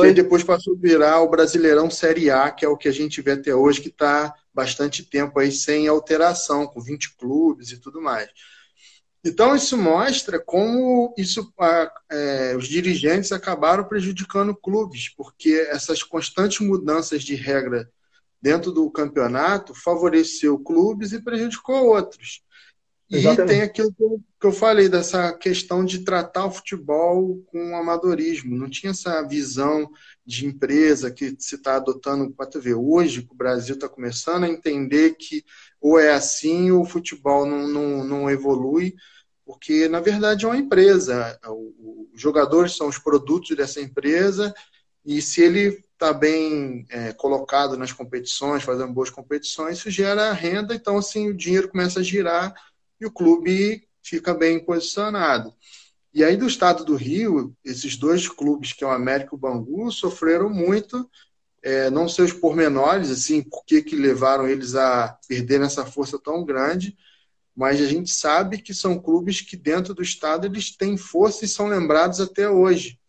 E 0.10 0.13
depois 0.13 0.43
passou 0.43 0.73
a 0.73 0.79
virar 0.79 1.21
o 1.21 1.29
Brasileirão 1.29 1.89
Série 1.89 2.31
A, 2.31 2.49
que 2.49 2.65
é 2.65 2.67
o 2.67 2.75
que 2.75 2.88
a 2.88 2.91
gente 2.91 3.21
vê 3.21 3.33
até 3.33 3.53
hoje, 3.53 3.79
que 3.79 3.89
está 3.89 4.33
bastante 4.51 5.03
tempo 5.03 5.39
aí 5.39 5.51
sem 5.51 5.88
alteração, 5.88 6.65
com 6.65 6.81
20 6.81 7.15
clubes 7.15 7.71
e 7.71 7.77
tudo 7.77 8.01
mais. 8.01 8.27
Então, 9.27 9.53
isso 9.53 9.77
mostra 9.77 10.39
como 10.39 11.13
isso, 11.17 11.53
é, 12.09 12.55
os 12.55 12.65
dirigentes 12.65 13.33
acabaram 13.33 13.83
prejudicando 13.83 14.55
clubes, 14.55 15.09
porque 15.09 15.67
essas 15.69 16.01
constantes 16.01 16.65
mudanças 16.65 17.23
de 17.23 17.35
regra 17.35 17.91
dentro 18.41 18.71
do 18.71 18.89
campeonato 18.89 19.73
favoreceu 19.75 20.57
clubes 20.57 21.11
e 21.11 21.21
prejudicou 21.21 21.87
outros. 21.87 22.41
Exatamente. 23.09 23.41
E 23.41 23.55
tem 23.55 23.61
aquilo 23.61 23.93
que 23.93 24.03
eu, 24.03 24.21
que 24.39 24.47
eu, 24.47 24.51
falei, 24.51 24.87
dessa 24.87 25.33
questão 25.33 25.83
de 25.83 25.99
tratar 26.05 26.45
o 26.45 26.51
futebol 26.51 27.41
com 27.47 27.75
amadorismo. 27.75 28.55
Não 28.55 28.69
tinha 28.69 28.91
essa 28.91 29.21
visão 29.27 29.89
de 30.25 30.45
empresa 30.45 31.11
que 31.11 31.35
se 31.39 31.55
está 31.55 31.75
adotando 31.75 32.31
para 32.31 32.45
tu 32.45 32.61
ver. 32.61 32.75
Hoje, 32.75 33.25
o 33.29 33.35
Brasil 33.35 33.75
está 33.75 33.89
começando 33.89 34.43
a 34.43 34.49
entender 34.49 35.15
que 35.15 35.43
ou 35.79 35.99
é 35.99 36.11
assim 36.11 36.71
ou 36.71 36.81
o 36.81 36.85
futebol 36.85 37.45
não, 37.45 37.67
não, 37.67 38.03
não 38.03 38.29
evolui, 38.29 38.93
porque 39.47 39.88
na 39.88 40.01
verdade 40.01 40.43
é 40.43 40.47
uma 40.47 40.57
empresa. 40.57 41.39
Os 42.13 42.21
jogadores 42.21 42.75
são 42.75 42.89
os 42.89 42.99
produtos 42.99 43.55
dessa 43.55 43.79
empresa 43.79 44.53
e 45.05 45.21
se 45.21 45.41
ele 45.41 45.81
está 45.93 46.12
bem 46.12 46.86
é, 46.89 47.13
colocado 47.13 47.77
nas 47.77 47.93
competições, 47.93 48.63
fazendo 48.63 48.91
boas 48.91 49.10
competições, 49.10 49.77
isso 49.77 49.89
gera 49.89 50.33
renda, 50.33 50.75
então 50.75 50.97
assim 50.97 51.29
o 51.29 51.33
dinheiro 51.33 51.69
começa 51.69 52.01
a 52.01 52.03
girar 52.03 52.53
e 52.99 53.05
o 53.05 53.12
clube 53.12 53.88
fica 54.03 54.33
bem 54.33 54.60
posicionado. 54.60 55.53
E 56.13 56.23
aí, 56.23 56.36
do 56.36 56.47
estado 56.47 56.83
do 56.83 56.95
Rio, 56.95 57.55
esses 57.63 57.95
dois 57.95 58.27
clubes, 58.27 58.73
que 58.73 58.83
é 58.83 58.88
o 58.88 58.91
América 58.91 59.29
e 59.31 59.36
o 59.36 59.39
Bangu, 59.39 59.91
sofreram 59.91 60.49
muito, 60.49 61.10
é, 61.62 61.89
não 61.89 62.10
sei 62.10 62.25
os 62.25 62.33
pormenores, 62.33 63.12
assim, 63.12 63.41
por 63.43 63.63
que, 63.65 63.81
que 63.81 63.95
levaram 63.95 64.47
eles 64.47 64.75
a 64.75 65.17
perder 65.27 65.62
essa 65.62 65.86
força 65.86 66.17
tão 66.17 66.43
grande, 66.43 66.97
mas 67.57 67.81
a 67.81 67.87
gente 67.87 68.11
sabe 68.11 68.59
que 68.59 68.71
são 68.71 68.99
clubes 68.99 69.41
que 69.41 69.57
dentro 69.57 69.95
do 69.95 70.03
estado 70.03 70.45
eles 70.45 70.77
têm 70.77 70.95
força 70.95 71.43
e 71.43 71.47
são 71.47 71.65
lembrados 71.65 72.21
até 72.21 72.47
hoje. 72.47 72.99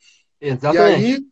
Exatamente. 0.40 1.02
E 1.02 1.04
aí, 1.04 1.26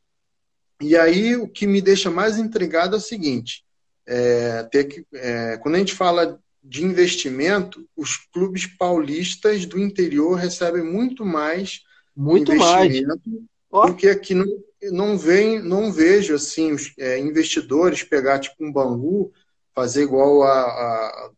e 0.82 0.96
aí 0.96 1.36
o 1.36 1.48
que 1.48 1.66
me 1.66 1.80
deixa 1.80 2.10
mais 2.10 2.36
intrigado 2.36 2.94
é 2.94 2.98
o 2.98 3.02
seguinte: 3.02 3.64
é, 4.06 4.64
ter 4.64 4.84
que, 4.84 5.06
é, 5.14 5.56
quando 5.56 5.76
a 5.76 5.78
gente 5.78 5.94
fala 5.94 6.38
de 6.62 6.84
investimento, 6.84 7.88
os 7.96 8.18
clubes 8.18 8.66
paulistas 8.66 9.64
do 9.64 9.78
interior 9.78 10.34
recebem 10.34 10.84
muito 10.84 11.24
mais 11.24 11.80
muito 12.14 12.52
investimento 12.52 13.22
mais. 13.24 13.44
porque 13.70 14.08
aqui 14.08 14.34
não, 14.34 14.46
não, 14.90 15.16
vem, 15.16 15.62
não 15.62 15.90
vejo 15.90 16.34
assim 16.34 16.72
os 16.72 16.92
é, 16.98 17.18
investidores 17.18 18.02
pegar 18.02 18.40
tipo 18.40 18.62
um 18.62 18.70
Bangu, 18.70 19.32
fazer 19.74 20.02
igual 20.02 20.42
a, 20.42 20.60
a, 20.60 21.30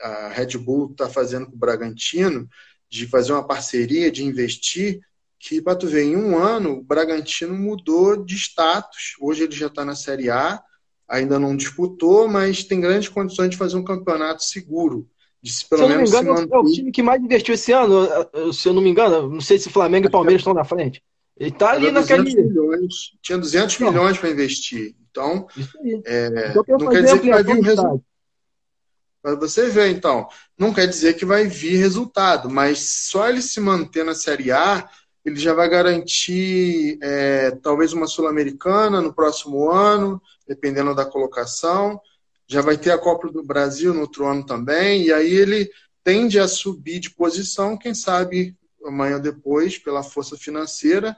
a 0.00 0.28
Red 0.28 0.58
Bull 0.58 0.90
está 0.90 1.08
fazendo 1.08 1.46
com 1.46 1.54
o 1.54 1.58
Bragantino, 1.58 2.48
de 2.88 3.06
fazer 3.06 3.32
uma 3.32 3.46
parceria, 3.46 4.10
de 4.10 4.24
investir, 4.24 5.00
que 5.38 5.60
para 5.60 5.76
tu 5.76 5.86
ver, 5.86 6.04
em 6.04 6.16
um 6.16 6.38
ano 6.38 6.78
o 6.78 6.82
Bragantino 6.82 7.54
mudou 7.54 8.24
de 8.24 8.34
status, 8.34 9.14
hoje 9.20 9.44
ele 9.44 9.54
já 9.54 9.66
está 9.66 9.84
na 9.84 9.94
Série 9.94 10.30
A, 10.30 10.62
ainda 11.08 11.38
não 11.38 11.56
disputou, 11.56 12.28
mas 12.28 12.64
tem 12.64 12.80
grandes 12.80 13.08
condições 13.08 13.50
de 13.50 13.56
fazer 13.56 13.76
um 13.76 13.84
campeonato 13.84 14.42
seguro. 14.42 15.08
De, 15.42 15.52
pelo 15.68 15.82
se 15.82 15.84
eu 15.84 15.88
não 15.88 16.02
me 16.02 16.08
engano, 16.08 16.48
é 16.52 16.58
o 16.58 16.64
time 16.64 16.90
que 16.90 17.02
mais 17.02 17.22
investiu 17.22 17.54
esse 17.54 17.70
ano, 17.72 18.04
eh, 18.04 18.28
eh, 18.32 18.52
se 18.52 18.68
eu 18.68 18.72
não 18.72 18.82
me 18.82 18.90
engano, 18.90 19.28
não 19.28 19.40
sei 19.40 19.58
se 19.58 19.70
Flamengo 19.70 20.06
e 20.06 20.10
Palmeiras 20.10 20.40
estão 20.40 20.54
na 20.54 20.64
frente. 20.64 21.02
Ele 21.38 21.50
está 21.50 21.72
ali 21.72 21.90
naquele. 21.90 22.34
Milhões, 22.34 23.12
tinha 23.22 23.36
200 23.36 23.78
não. 23.78 23.92
milhões 23.92 24.18
para 24.18 24.30
investir. 24.30 24.96
Então, 25.10 25.46
é, 26.04 26.50
então 26.50 26.64
não 26.78 26.88
quer 26.88 27.02
dizer 27.02 27.20
que 27.20 27.30
vai 27.30 27.44
vir 27.44 27.58
o 27.58 27.62
resultado. 27.62 28.02
Para 29.26 29.34
você 29.34 29.68
ver, 29.68 29.88
então, 29.88 30.28
não 30.56 30.72
quer 30.72 30.86
dizer 30.86 31.14
que 31.14 31.24
vai 31.24 31.48
vir 31.48 31.78
resultado, 31.78 32.48
mas 32.48 33.08
só 33.08 33.28
ele 33.28 33.42
se 33.42 33.58
manter 33.58 34.04
na 34.04 34.14
Série 34.14 34.52
A, 34.52 34.88
ele 35.24 35.34
já 35.34 35.52
vai 35.52 35.68
garantir 35.68 36.96
é, 37.02 37.50
talvez 37.60 37.92
uma 37.92 38.06
Sul-Americana 38.06 39.00
no 39.00 39.12
próximo 39.12 39.68
ano, 39.68 40.22
dependendo 40.46 40.94
da 40.94 41.04
colocação. 41.04 42.00
Já 42.46 42.60
vai 42.60 42.78
ter 42.78 42.92
a 42.92 42.98
Copa 42.98 43.26
do 43.26 43.42
Brasil 43.42 43.92
no 43.92 44.02
outro 44.02 44.26
ano 44.26 44.46
também, 44.46 45.06
e 45.06 45.12
aí 45.12 45.34
ele 45.34 45.68
tende 46.04 46.38
a 46.38 46.46
subir 46.46 47.00
de 47.00 47.10
posição, 47.10 47.76
quem 47.76 47.94
sabe 47.94 48.56
amanhã 48.84 49.18
depois, 49.18 49.76
pela 49.76 50.04
força 50.04 50.36
financeira, 50.36 51.16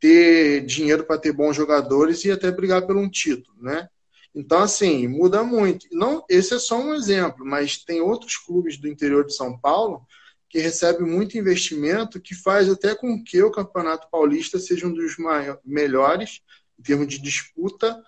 ter 0.00 0.66
dinheiro 0.66 1.04
para 1.04 1.16
ter 1.16 1.30
bons 1.30 1.54
jogadores 1.54 2.24
e 2.24 2.32
até 2.32 2.50
brigar 2.50 2.84
por 2.84 2.96
um 2.96 3.08
título, 3.08 3.56
né? 3.62 3.88
Então, 4.36 4.58
assim, 4.58 5.08
muda 5.08 5.42
muito. 5.42 5.86
Não, 5.90 6.22
esse 6.28 6.54
é 6.54 6.58
só 6.58 6.78
um 6.78 6.94
exemplo, 6.94 7.42
mas 7.46 7.78
tem 7.78 8.02
outros 8.02 8.36
clubes 8.36 8.76
do 8.76 8.86
interior 8.86 9.24
de 9.24 9.34
São 9.34 9.58
Paulo 9.58 10.06
que 10.50 10.58
recebem 10.58 11.06
muito 11.06 11.38
investimento, 11.38 12.20
que 12.20 12.34
faz 12.34 12.68
até 12.68 12.94
com 12.94 13.24
que 13.24 13.42
o 13.42 13.50
Campeonato 13.50 14.08
Paulista 14.10 14.58
seja 14.58 14.86
um 14.86 14.92
dos 14.92 15.16
maiores, 15.16 15.60
melhores 15.64 16.42
em 16.78 16.82
termos 16.82 17.08
de 17.08 17.18
disputa 17.18 17.98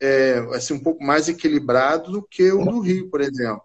é, 0.00 0.38
assim, 0.54 0.72
um 0.74 0.82
pouco 0.82 1.04
mais 1.04 1.28
equilibrado 1.28 2.10
do 2.10 2.22
que 2.22 2.50
o 2.50 2.64
do 2.64 2.80
Rio, 2.80 3.10
por 3.10 3.20
exemplo. 3.20 3.62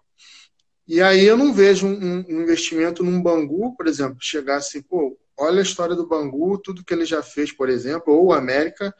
E 0.86 1.00
aí 1.00 1.24
eu 1.24 1.36
não 1.36 1.54
vejo 1.54 1.86
um, 1.86 2.24
um 2.28 2.42
investimento 2.42 3.02
num 3.02 3.22
Bangu, 3.22 3.74
por 3.74 3.86
exemplo, 3.86 4.18
chegar 4.20 4.56
assim, 4.56 4.82
pô, 4.82 5.18
olha 5.38 5.60
a 5.60 5.62
história 5.62 5.96
do 5.96 6.06
Bangu, 6.06 6.58
tudo 6.58 6.84
que 6.84 6.92
ele 6.92 7.06
já 7.06 7.22
fez, 7.22 7.50
por 7.50 7.70
exemplo, 7.70 8.12
ou 8.12 8.26
o 8.26 8.32
América, 8.34 8.94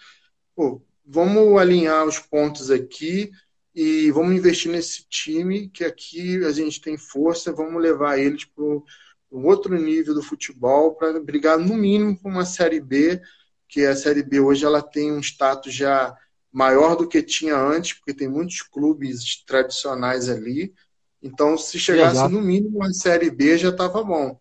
pô, 0.57 0.83
vamos 1.05 1.59
alinhar 1.61 2.07
os 2.07 2.19
pontos 2.19 2.71
aqui 2.71 3.31
e 3.75 4.11
vamos 4.11 4.35
investir 4.35 4.71
nesse 4.71 5.07
time, 5.09 5.69
que 5.69 5.85
aqui 5.85 6.45
a 6.45 6.53
gente 6.53 6.81
tem 6.81 6.97
força, 6.97 7.53
vamos 7.53 7.81
levar 7.81 8.19
eles 8.19 8.45
para 8.45 8.65
um 8.65 9.47
outro 9.47 9.75
nível 9.75 10.15
do 10.15 10.23
futebol, 10.23 10.95
para 10.95 11.19
brigar 11.21 11.59
no 11.59 11.75
mínimo 11.75 12.19
com 12.19 12.29
uma 12.29 12.45
Série 12.45 12.81
B, 12.81 13.21
que 13.67 13.87
a 13.87 13.97
Série 13.97 14.23
B 14.23 14.41
hoje 14.41 14.65
ela 14.65 14.83
tem 14.83 15.11
um 15.11 15.21
status 15.21 15.73
já 15.73 16.15
maior 16.53 16.95
do 16.95 17.09
que 17.09 17.23
tinha 17.23 17.57
antes, 17.57 17.95
porque 17.95 18.13
tem 18.13 18.29
muitos 18.29 18.61
clubes 18.61 19.43
tradicionais 19.47 20.29
ali. 20.29 20.75
Então, 21.23 21.57
se 21.57 21.79
chegasse 21.79 22.17
Exato. 22.17 22.35
no 22.35 22.43
mínimo 22.43 22.85
a 22.85 22.93
Série 22.93 23.31
B, 23.31 23.57
já 23.57 23.71
estava 23.71 24.05
bom. 24.05 24.39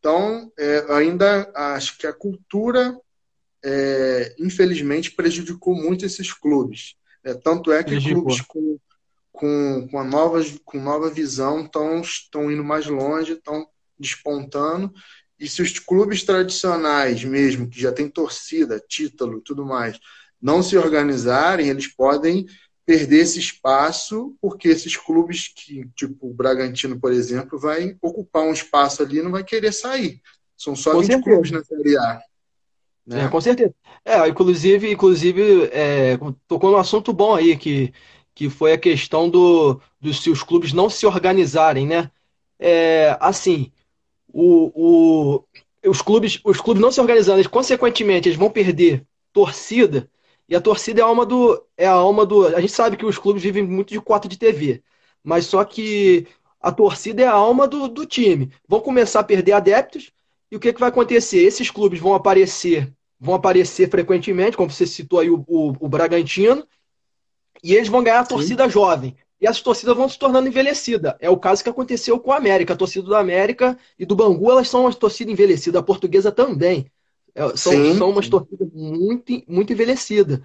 Então, 0.00 0.50
é, 0.58 0.86
ainda 0.92 1.50
acho 1.54 1.96
que 1.98 2.06
a 2.06 2.12
cultura, 2.12 2.98
é, 3.64 4.34
infelizmente, 4.38 5.10
prejudicou 5.12 5.74
muito 5.74 6.04
esses 6.04 6.32
clubes. 6.32 6.96
É, 7.24 7.34
tanto 7.34 7.72
é 7.72 7.82
que 7.82 7.90
Prejudicou. 7.90 8.22
clubes 8.24 8.40
com, 8.42 8.78
com, 9.32 9.88
com, 9.90 9.98
a 9.98 10.04
nova, 10.04 10.40
com 10.64 10.80
nova 10.80 11.10
visão 11.10 11.68
estão 12.02 12.50
indo 12.50 12.64
mais 12.64 12.86
longe, 12.86 13.32
estão 13.32 13.66
despontando. 13.98 14.92
E 15.38 15.48
se 15.48 15.62
os 15.62 15.78
clubes 15.78 16.24
tradicionais 16.24 17.24
mesmo, 17.24 17.68
que 17.68 17.80
já 17.80 17.92
tem 17.92 18.08
torcida, 18.08 18.82
título 18.88 19.40
tudo 19.40 19.64
mais, 19.64 19.98
não 20.40 20.62
se 20.62 20.76
organizarem, 20.76 21.68
eles 21.68 21.86
podem 21.86 22.46
perder 22.84 23.18
esse 23.18 23.38
espaço, 23.38 24.34
porque 24.40 24.68
esses 24.68 24.96
clubes 24.96 25.48
que, 25.54 25.86
tipo 25.94 26.28
o 26.28 26.34
Bragantino, 26.34 26.98
por 26.98 27.12
exemplo, 27.12 27.58
vai 27.58 27.96
ocupar 28.00 28.44
um 28.44 28.52
espaço 28.52 29.02
ali 29.02 29.18
e 29.18 29.22
não 29.22 29.30
vai 29.30 29.44
querer 29.44 29.72
sair. 29.72 30.22
São 30.56 30.74
só 30.74 30.92
com 30.92 31.00
20 31.00 31.06
certeza. 31.06 31.24
clubes 31.24 31.50
na 31.50 31.62
Série 31.62 31.96
A. 31.98 32.20
Né? 33.08 33.24
É, 33.24 33.28
com 33.28 33.40
certeza. 33.40 33.74
É, 34.04 34.28
inclusive, 34.28 34.92
inclusive 34.92 35.64
é, 35.72 36.18
tocou 36.46 36.70
num 36.70 36.76
assunto 36.76 37.12
bom 37.12 37.34
aí, 37.34 37.56
que, 37.56 37.92
que 38.34 38.50
foi 38.50 38.72
a 38.72 38.78
questão 38.78 39.30
do, 39.30 39.80
dos 40.00 40.22
se 40.22 40.30
os 40.30 40.42
clubes 40.42 40.72
não 40.72 40.90
se 40.90 41.06
organizarem, 41.06 41.86
né? 41.86 42.10
É, 42.58 43.16
assim, 43.20 43.72
o, 44.28 45.36
o, 45.36 45.44
os, 45.88 46.02
clubes, 46.02 46.40
os 46.44 46.60
clubes 46.60 46.82
não 46.82 46.92
se 46.92 47.00
organizando, 47.00 47.38
eles, 47.38 47.46
consequentemente, 47.46 48.28
eles 48.28 48.38
vão 48.38 48.50
perder 48.50 49.06
torcida, 49.32 50.10
e 50.48 50.56
a 50.56 50.60
torcida 50.60 51.00
é 51.00 51.04
a 51.04 51.06
alma 51.06 51.26
do. 51.26 51.62
É 51.76 51.86
a 51.86 51.92
alma 51.92 52.24
do. 52.24 52.46
A 52.46 52.60
gente 52.60 52.72
sabe 52.72 52.96
que 52.96 53.04
os 53.04 53.18
clubes 53.18 53.42
vivem 53.42 53.62
muito 53.62 53.90
de 53.90 54.00
cota 54.00 54.26
de 54.28 54.38
TV. 54.38 54.82
Mas 55.22 55.46
só 55.46 55.64
que 55.64 56.26
a 56.60 56.72
torcida 56.72 57.22
é 57.22 57.26
a 57.26 57.32
alma 57.32 57.68
do, 57.68 57.88
do 57.88 58.06
time. 58.06 58.50
Vão 58.66 58.80
começar 58.80 59.20
a 59.20 59.24
perder 59.24 59.52
adeptos. 59.52 60.10
E 60.50 60.56
o 60.56 60.60
que, 60.60 60.72
que 60.72 60.80
vai 60.80 60.88
acontecer? 60.88 61.38
Esses 61.38 61.70
clubes 61.70 62.00
vão 62.00 62.14
aparecer, 62.14 62.90
vão 63.20 63.34
aparecer 63.34 63.90
frequentemente, 63.90 64.56
como 64.56 64.70
você 64.70 64.86
citou 64.86 65.20
aí 65.20 65.30
o, 65.30 65.44
o, 65.46 65.74
o 65.80 65.88
Bragantino, 65.88 66.66
e 67.62 67.74
eles 67.74 67.88
vão 67.88 68.02
ganhar 68.02 68.20
a 68.20 68.26
torcida 68.26 68.64
Sim. 68.64 68.70
jovem. 68.70 69.16
E 69.40 69.46
as 69.46 69.60
torcidas 69.60 69.96
vão 69.96 70.08
se 70.08 70.18
tornando 70.18 70.48
envelhecidas. 70.48 71.14
É 71.20 71.30
o 71.30 71.36
caso 71.36 71.62
que 71.62 71.68
aconteceu 71.68 72.18
com 72.18 72.32
a 72.32 72.36
América. 72.36 72.74
A 72.74 72.76
torcida 72.76 73.06
do 73.06 73.14
América 73.14 73.78
e 73.98 74.04
do 74.04 74.16
Bangu, 74.16 74.50
elas 74.50 74.68
são 74.68 74.82
uma 74.82 74.92
torcida 74.92 75.30
envelhecida. 75.30 75.78
A 75.78 75.82
portuguesa 75.82 76.32
também. 76.32 76.90
É, 77.34 77.56
são, 77.56 77.94
são 77.96 78.10
umas 78.10 78.28
torcidas 78.28 78.68
muito, 78.72 79.42
muito 79.46 79.72
envelhecidas. 79.72 80.40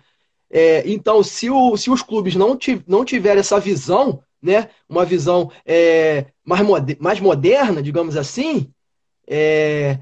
É, 0.49 0.87
então, 0.87 1.23
se, 1.23 1.49
o, 1.49 1.75
se 1.75 1.89
os 1.89 2.03
clubes 2.03 2.35
não, 2.35 2.57
não 2.85 3.03
tiverem 3.03 3.39
essa 3.39 3.59
visão, 3.59 4.21
né, 4.39 4.69
uma 4.87 5.03
visão 5.03 5.51
é, 5.65 6.27
mais, 6.45 6.63
moder, 6.63 6.97
mais 6.99 7.19
moderna, 7.19 7.81
digamos 7.81 8.15
assim, 8.15 8.71
é, 9.27 9.97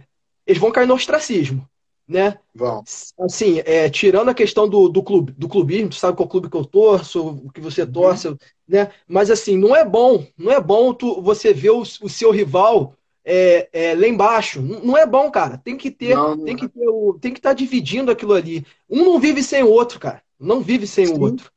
eles 0.46 0.60
vão 0.60 0.72
cair 0.72 0.88
no 0.88 0.96
ostracismo. 0.96 1.66
Né? 2.12 2.38
Vão. 2.54 2.84
Assim, 3.20 3.62
é, 3.66 3.90
tirando 3.90 4.30
a 4.30 4.34
questão 4.34 4.68
do, 4.68 4.90
do, 4.90 5.02
clube, 5.02 5.32
do 5.32 5.48
clubismo, 5.48 5.90
tu 5.90 5.96
sabe 5.96 6.18
qual 6.18 6.28
clube 6.28 6.50
que 6.50 6.58
eu 6.58 6.66
torço, 6.66 7.26
o 7.46 7.52
que 7.52 7.62
você 7.62 7.84
uhum. 7.84 7.92
torce, 7.92 8.28
uhum. 8.28 8.38
né? 8.68 8.92
Mas 9.08 9.32
assim, 9.32 9.58
não 9.58 9.74
é 9.74 9.86
bom, 9.86 10.26
não 10.38 10.52
é 10.52 10.60
bom 10.60 10.94
tu, 10.94 11.22
você 11.22 11.54
ver 11.54 11.70
o, 11.70 11.80
o 11.80 12.10
seu 12.10 12.32
rival 12.32 12.98
é, 13.24 13.70
é, 13.72 13.96
lá 13.96 14.08
embaixo. 14.08 14.62
Não 14.62 14.98
é 14.98 15.06
bom, 15.06 15.32
cara. 15.32 15.58
Tem 15.58 15.78
que 15.78 15.90
ter, 15.90 16.16
não, 16.16 16.36
não 16.36 16.44
tem 16.44 16.56
que 16.56 16.68
ter 16.68 16.88
o, 16.88 17.18
tem 17.20 17.32
que 17.32 17.40
estar 17.40 17.52
tá 17.52 17.56
dividindo 17.56 18.12
aquilo 18.12 18.34
ali. 18.34 18.66
Um 18.90 19.06
não 19.06 19.20
vive 19.20 19.42
sem 19.42 19.64
o 19.64 19.70
outro, 19.70 20.00
cara. 20.00 20.22
Não 20.40 20.60
vive 20.60 20.86
sem 20.86 21.06
Sim. 21.06 21.14
o 21.14 21.22
outro. 21.22 21.52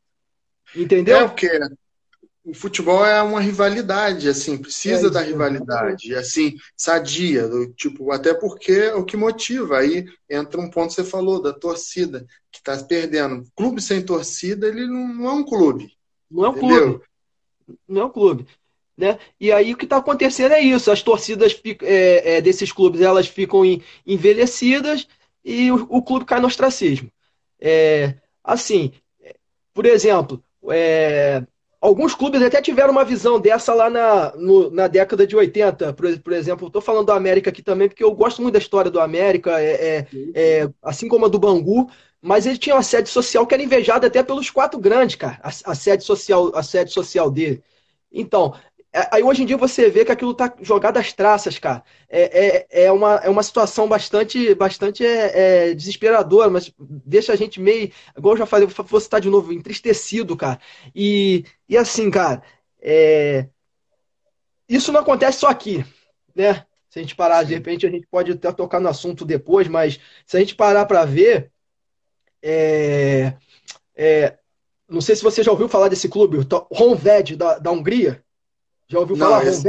Entendeu? 0.76 1.18
É 1.18 1.28
porque 1.28 1.48
o 2.44 2.52
futebol 2.52 3.04
é 3.04 3.22
uma 3.22 3.40
rivalidade, 3.40 4.28
assim, 4.28 4.58
precisa 4.58 5.06
é 5.06 5.10
da 5.10 5.22
rivalidade, 5.22 6.14
assim, 6.14 6.54
sadia, 6.76 7.48
do, 7.48 7.72
tipo, 7.72 8.12
até 8.12 8.34
porque 8.34 8.72
é 8.72 8.94
o 8.94 9.04
que 9.04 9.16
motiva. 9.16 9.78
Aí 9.78 10.04
entra 10.28 10.60
um 10.60 10.68
ponto 10.70 10.88
que 10.88 10.94
você 10.94 11.04
falou 11.04 11.40
da 11.40 11.54
torcida, 11.54 12.26
que 12.52 12.58
está 12.58 12.76
perdendo. 12.84 13.46
Clube 13.56 13.80
sem 13.80 14.04
torcida, 14.04 14.68
ele 14.68 14.86
não, 14.86 15.08
não, 15.14 15.26
é 15.26 15.32
um 15.32 15.44
clube. 15.44 15.90
Não 16.30 16.44
é 16.44 16.48
um 16.50 16.52
entendeu? 16.52 16.82
clube. 16.82 17.04
Não 17.88 18.02
é 18.02 18.04
um 18.04 18.10
clube. 18.10 18.46
Né? 18.94 19.18
E 19.40 19.50
aí 19.50 19.72
o 19.72 19.76
que 19.76 19.84
está 19.84 19.96
acontecendo 19.96 20.52
é 20.52 20.60
isso, 20.60 20.90
as 20.90 21.02
torcidas 21.02 21.58
é, 21.82 22.36
é, 22.36 22.40
desses 22.42 22.70
clubes 22.70 23.00
elas 23.00 23.26
ficam 23.26 23.62
envelhecidas 24.06 25.08
e 25.42 25.72
o, 25.72 25.86
o, 25.88 26.02
clube 26.02 26.26
cai 26.26 26.40
no 26.40 26.46
ostracismo. 26.46 27.10
É, 27.58 28.14
assim, 28.44 28.92
por 29.72 29.86
exemplo, 29.86 30.44
é, 30.70 31.42
alguns 31.84 32.14
clubes 32.14 32.40
até 32.40 32.62
tiveram 32.62 32.92
uma 32.92 33.04
visão 33.04 33.38
dessa 33.38 33.74
lá 33.74 33.90
na, 33.90 34.34
no, 34.36 34.70
na 34.70 34.88
década 34.88 35.26
de 35.26 35.36
80, 35.36 35.92
por, 35.92 36.18
por 36.18 36.32
exemplo. 36.32 36.66
Estou 36.66 36.80
falando 36.80 37.06
do 37.06 37.12
América 37.12 37.50
aqui 37.50 37.62
também, 37.62 37.88
porque 37.88 38.02
eu 38.02 38.10
gosto 38.12 38.40
muito 38.40 38.54
da 38.54 38.58
história 38.58 38.90
do 38.90 38.98
América, 38.98 39.60
é, 39.60 39.72
é, 39.72 40.06
é, 40.34 40.70
assim 40.82 41.06
como 41.08 41.26
a 41.26 41.28
do 41.28 41.38
Bangu, 41.38 41.90
mas 42.22 42.46
ele 42.46 42.56
tinha 42.56 42.74
uma 42.74 42.82
sede 42.82 43.10
social 43.10 43.46
que 43.46 43.52
era 43.52 43.62
invejada 43.62 44.06
até 44.06 44.22
pelos 44.22 44.48
quatro 44.48 44.80
grandes, 44.80 45.16
cara, 45.16 45.38
a, 45.42 45.48
a 45.48 45.74
sede 45.74 46.02
social, 46.04 46.50
a 46.54 46.62
sede 46.62 46.90
social 46.90 47.30
dele. 47.30 47.62
Então, 48.10 48.54
aí 49.10 49.22
hoje 49.22 49.42
em 49.42 49.46
dia 49.46 49.56
você 49.56 49.90
vê 49.90 50.04
que 50.04 50.12
aquilo 50.12 50.34
tá 50.34 50.54
jogado 50.60 50.98
às 50.98 51.12
traças, 51.12 51.58
cara. 51.58 51.82
É, 52.08 52.66
é, 52.70 52.84
é, 52.84 52.92
uma, 52.92 53.16
é 53.16 53.28
uma 53.28 53.42
situação 53.42 53.88
bastante, 53.88 54.54
bastante 54.54 55.04
é, 55.04 55.70
é 55.70 55.74
desesperadora, 55.74 56.48
mas 56.48 56.72
deixa 56.78 57.32
a 57.32 57.36
gente 57.36 57.60
meio, 57.60 57.90
igual 58.16 58.34
eu 58.34 58.38
já 58.38 58.46
falei, 58.46 58.66
vou 58.66 59.00
citar 59.00 59.20
de 59.20 59.28
novo, 59.28 59.52
entristecido, 59.52 60.36
cara. 60.36 60.60
E, 60.94 61.44
e 61.68 61.76
assim, 61.76 62.10
cara, 62.10 62.42
é, 62.80 63.48
isso 64.68 64.92
não 64.92 65.00
acontece 65.00 65.40
só 65.40 65.48
aqui, 65.48 65.84
né? 66.34 66.64
Se 66.88 67.00
a 67.00 67.02
gente 67.02 67.16
parar, 67.16 67.42
de 67.42 67.52
repente 67.54 67.84
a 67.86 67.90
gente 67.90 68.06
pode 68.06 68.30
até 68.30 68.52
tocar 68.52 68.78
no 68.78 68.88
assunto 68.88 69.24
depois, 69.24 69.66
mas 69.66 69.98
se 70.24 70.36
a 70.36 70.40
gente 70.40 70.54
parar 70.54 70.86
para 70.86 71.04
ver, 71.04 71.50
é, 72.40 73.34
é, 73.96 74.38
não 74.88 75.00
sei 75.00 75.16
se 75.16 75.22
você 75.22 75.42
já 75.42 75.50
ouviu 75.50 75.68
falar 75.68 75.88
desse 75.88 76.08
clube, 76.08 76.38
o 76.38 76.46
Honved 76.70 77.36
da, 77.36 77.58
da 77.58 77.72
Hungria. 77.72 78.22
Já 78.88 78.98
ouviu 78.98 79.16
não, 79.16 79.26
falar? 79.26 79.46
Esse, 79.46 79.68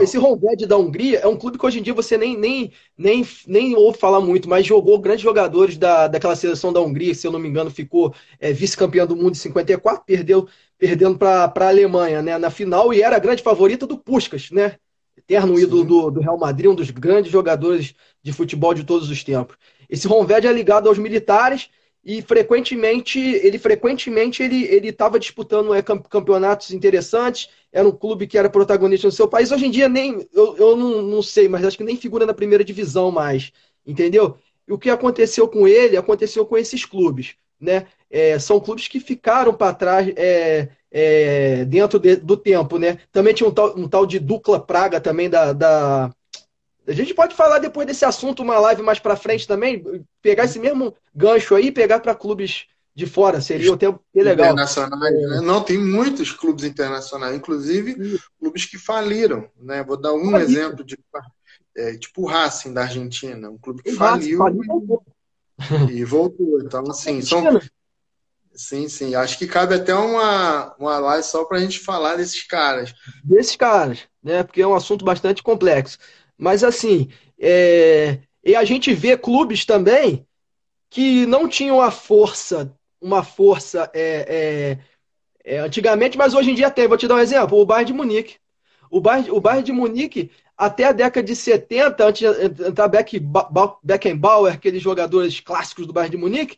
esse 0.00 0.18
Honved 0.18 0.66
da 0.66 0.76
Hungria 0.76 1.20
é 1.20 1.26
um 1.26 1.36
clube 1.36 1.58
que 1.58 1.64
hoje 1.64 1.78
em 1.78 1.82
dia 1.82 1.94
você 1.94 2.18
nem, 2.18 2.36
nem, 2.36 2.72
nem, 2.96 3.26
nem 3.46 3.74
ouve 3.74 3.98
falar 3.98 4.20
muito, 4.20 4.48
mas 4.48 4.66
jogou 4.66 4.98
grandes 4.98 5.22
jogadores 5.22 5.76
da, 5.76 6.06
daquela 6.06 6.36
seleção 6.36 6.72
da 6.72 6.80
Hungria, 6.80 7.14
se 7.14 7.26
eu 7.26 7.32
não 7.32 7.38
me 7.38 7.48
engano, 7.48 7.70
ficou 7.70 8.14
é, 8.38 8.52
vice-campeão 8.52 9.06
do 9.06 9.16
mundo 9.16 9.32
em 9.32 9.38
54, 9.38 10.04
perdeu, 10.04 10.48
perdendo 10.78 11.16
para 11.16 11.52
a 11.54 11.68
Alemanha 11.68 12.22
né, 12.22 12.36
na 12.36 12.50
final 12.50 12.92
e 12.92 13.02
era 13.02 13.16
a 13.16 13.20
grande 13.20 13.42
favorita 13.42 13.86
do 13.86 13.98
Puskas, 13.98 14.50
né? 14.50 14.76
Eterno 15.16 15.58
ídolo 15.58 15.84
do, 15.84 16.10
do, 16.10 16.20
Real 16.20 16.38
Madrid, 16.38 16.70
um 16.70 16.74
dos 16.74 16.90
grandes 16.90 17.30
jogadores 17.30 17.94
de 18.22 18.32
futebol 18.32 18.74
de 18.74 18.84
todos 18.84 19.10
os 19.10 19.22
tempos. 19.22 19.56
Esse 19.88 20.08
Honved 20.08 20.46
é 20.46 20.52
ligado 20.52 20.88
aos 20.88 20.98
militares 20.98 21.68
e 22.04 22.22
frequentemente 22.22 23.18
ele 23.18 23.58
frequentemente 23.58 24.42
ele 24.42 24.64
ele 24.64 24.88
estava 24.88 25.18
disputando 25.18 25.74
é, 25.74 25.82
campeonatos 25.82 26.72
interessantes 26.72 27.48
era 27.72 27.86
um 27.86 27.92
clube 27.92 28.26
que 28.26 28.38
era 28.38 28.50
protagonista 28.50 29.06
no 29.06 29.12
seu 29.12 29.28
país. 29.28 29.52
Hoje 29.52 29.66
em 29.66 29.70
dia 29.70 29.88
nem 29.88 30.26
eu, 30.32 30.56
eu 30.56 30.76
não, 30.76 31.02
não 31.02 31.22
sei 31.22 31.48
mas 31.48 31.64
acho 31.64 31.76
que 31.76 31.84
nem 31.84 31.96
figura 31.96 32.26
na 32.26 32.34
primeira 32.34 32.64
divisão 32.64 33.10
mais 33.10 33.52
entendeu? 33.86 34.36
E 34.66 34.72
o 34.72 34.78
que 34.78 34.88
aconteceu 34.90 35.48
com 35.48 35.68
ele 35.68 35.96
aconteceu 35.96 36.46
com 36.46 36.56
esses 36.56 36.84
clubes 36.84 37.34
né? 37.60 37.86
É, 38.08 38.38
são 38.38 38.58
clubes 38.58 38.88
que 38.88 38.98
ficaram 38.98 39.52
para 39.54 39.74
trás 39.74 40.12
é, 40.16 40.68
é, 40.90 41.64
dentro 41.66 41.98
de, 41.98 42.16
do 42.16 42.36
tempo 42.36 42.78
né? 42.78 42.98
Também 43.12 43.34
tinha 43.34 43.48
um 43.48 43.52
tal, 43.52 43.78
um 43.78 43.86
tal 43.88 44.06
de 44.06 44.18
Dukla 44.18 44.58
Praga 44.58 45.00
também 45.00 45.28
da, 45.28 45.52
da 45.52 46.14
a 46.90 46.94
gente 46.94 47.14
pode 47.14 47.34
falar 47.34 47.58
depois 47.58 47.86
desse 47.86 48.04
assunto, 48.04 48.42
uma 48.42 48.58
live 48.58 48.82
mais 48.82 48.98
para 48.98 49.16
frente 49.16 49.46
também, 49.46 50.04
pegar 50.20 50.44
esse 50.44 50.58
mesmo 50.58 50.94
gancho 51.14 51.54
aí 51.54 51.66
e 51.66 51.72
pegar 51.72 52.00
para 52.00 52.14
clubes 52.14 52.66
de 52.94 53.06
fora, 53.06 53.40
seria 53.40 53.72
até 53.72 53.86
legal. 54.14 54.48
Internacionais, 54.48 55.14
né? 55.14 55.40
Não, 55.40 55.62
tem 55.62 55.78
muitos 55.78 56.32
clubes 56.32 56.64
internacionais, 56.64 57.36
inclusive 57.36 57.94
Sim. 57.94 58.18
clubes 58.38 58.64
que 58.64 58.76
faliram. 58.76 59.48
Né? 59.56 59.82
Vou 59.84 59.96
dar 59.96 60.12
um 60.12 60.32
Falido. 60.32 60.50
exemplo 60.50 60.84
de 60.84 60.98
é, 61.76 61.96
tipo 61.96 62.22
o 62.22 62.26
Racing 62.26 62.74
da 62.74 62.82
Argentina, 62.82 63.48
um 63.48 63.56
clube 63.56 63.82
que 63.82 63.92
o 63.92 63.96
faliu 63.96 64.40
e, 65.88 65.92
e 66.00 66.04
voltou. 66.04 66.60
Então, 66.60 66.82
assim, 66.90 67.22
são. 67.22 67.60
Sim, 68.52 68.88
sim. 68.88 69.14
Acho 69.14 69.38
que 69.38 69.46
cabe 69.46 69.76
até 69.76 69.94
uma, 69.94 70.74
uma 70.76 70.98
live 70.98 71.24
só 71.24 71.44
para 71.44 71.58
a 71.58 71.60
gente 71.60 71.78
falar 71.78 72.16
desses 72.16 72.42
caras. 72.42 72.92
Desses 73.24 73.54
caras, 73.54 74.00
né? 74.22 74.42
Porque 74.42 74.60
é 74.60 74.66
um 74.66 74.74
assunto 74.74 75.04
bastante 75.04 75.42
complexo. 75.42 75.96
Mas 76.40 76.64
assim, 76.64 77.10
é... 77.38 78.18
e 78.42 78.56
a 78.56 78.64
gente 78.64 78.94
vê 78.94 79.16
clubes 79.16 79.66
também 79.66 80.26
que 80.88 81.26
não 81.26 81.46
tinham 81.46 81.80
a 81.80 81.90
força, 81.90 82.74
uma 83.00 83.22
força 83.22 83.90
é, 83.94 84.78
é, 85.44 85.54
é, 85.56 85.58
antigamente, 85.58 86.16
mas 86.16 86.34
hoje 86.34 86.50
em 86.50 86.54
dia 86.54 86.70
tem. 86.70 86.88
Vou 86.88 86.96
te 86.96 87.06
dar 87.06 87.16
um 87.16 87.20
exemplo: 87.20 87.58
o 87.60 87.66
Bayern 87.66 87.86
de 87.86 87.92
Munique. 87.92 88.36
O 88.90 89.00
Bayern, 89.00 89.30
o 89.30 89.40
Bayern 89.40 89.64
de 89.64 89.72
Munique, 89.72 90.30
até 90.56 90.84
a 90.84 90.92
década 90.92 91.22
de 91.22 91.36
70, 91.36 92.04
antes 92.04 92.20
de 92.20 92.66
entrar 92.68 92.88
Beckenbauer, 93.82 94.54
aqueles 94.54 94.82
jogadores 94.82 95.38
clássicos 95.40 95.86
do 95.86 95.92
Bayern 95.92 96.16
de 96.16 96.20
Munique, 96.20 96.56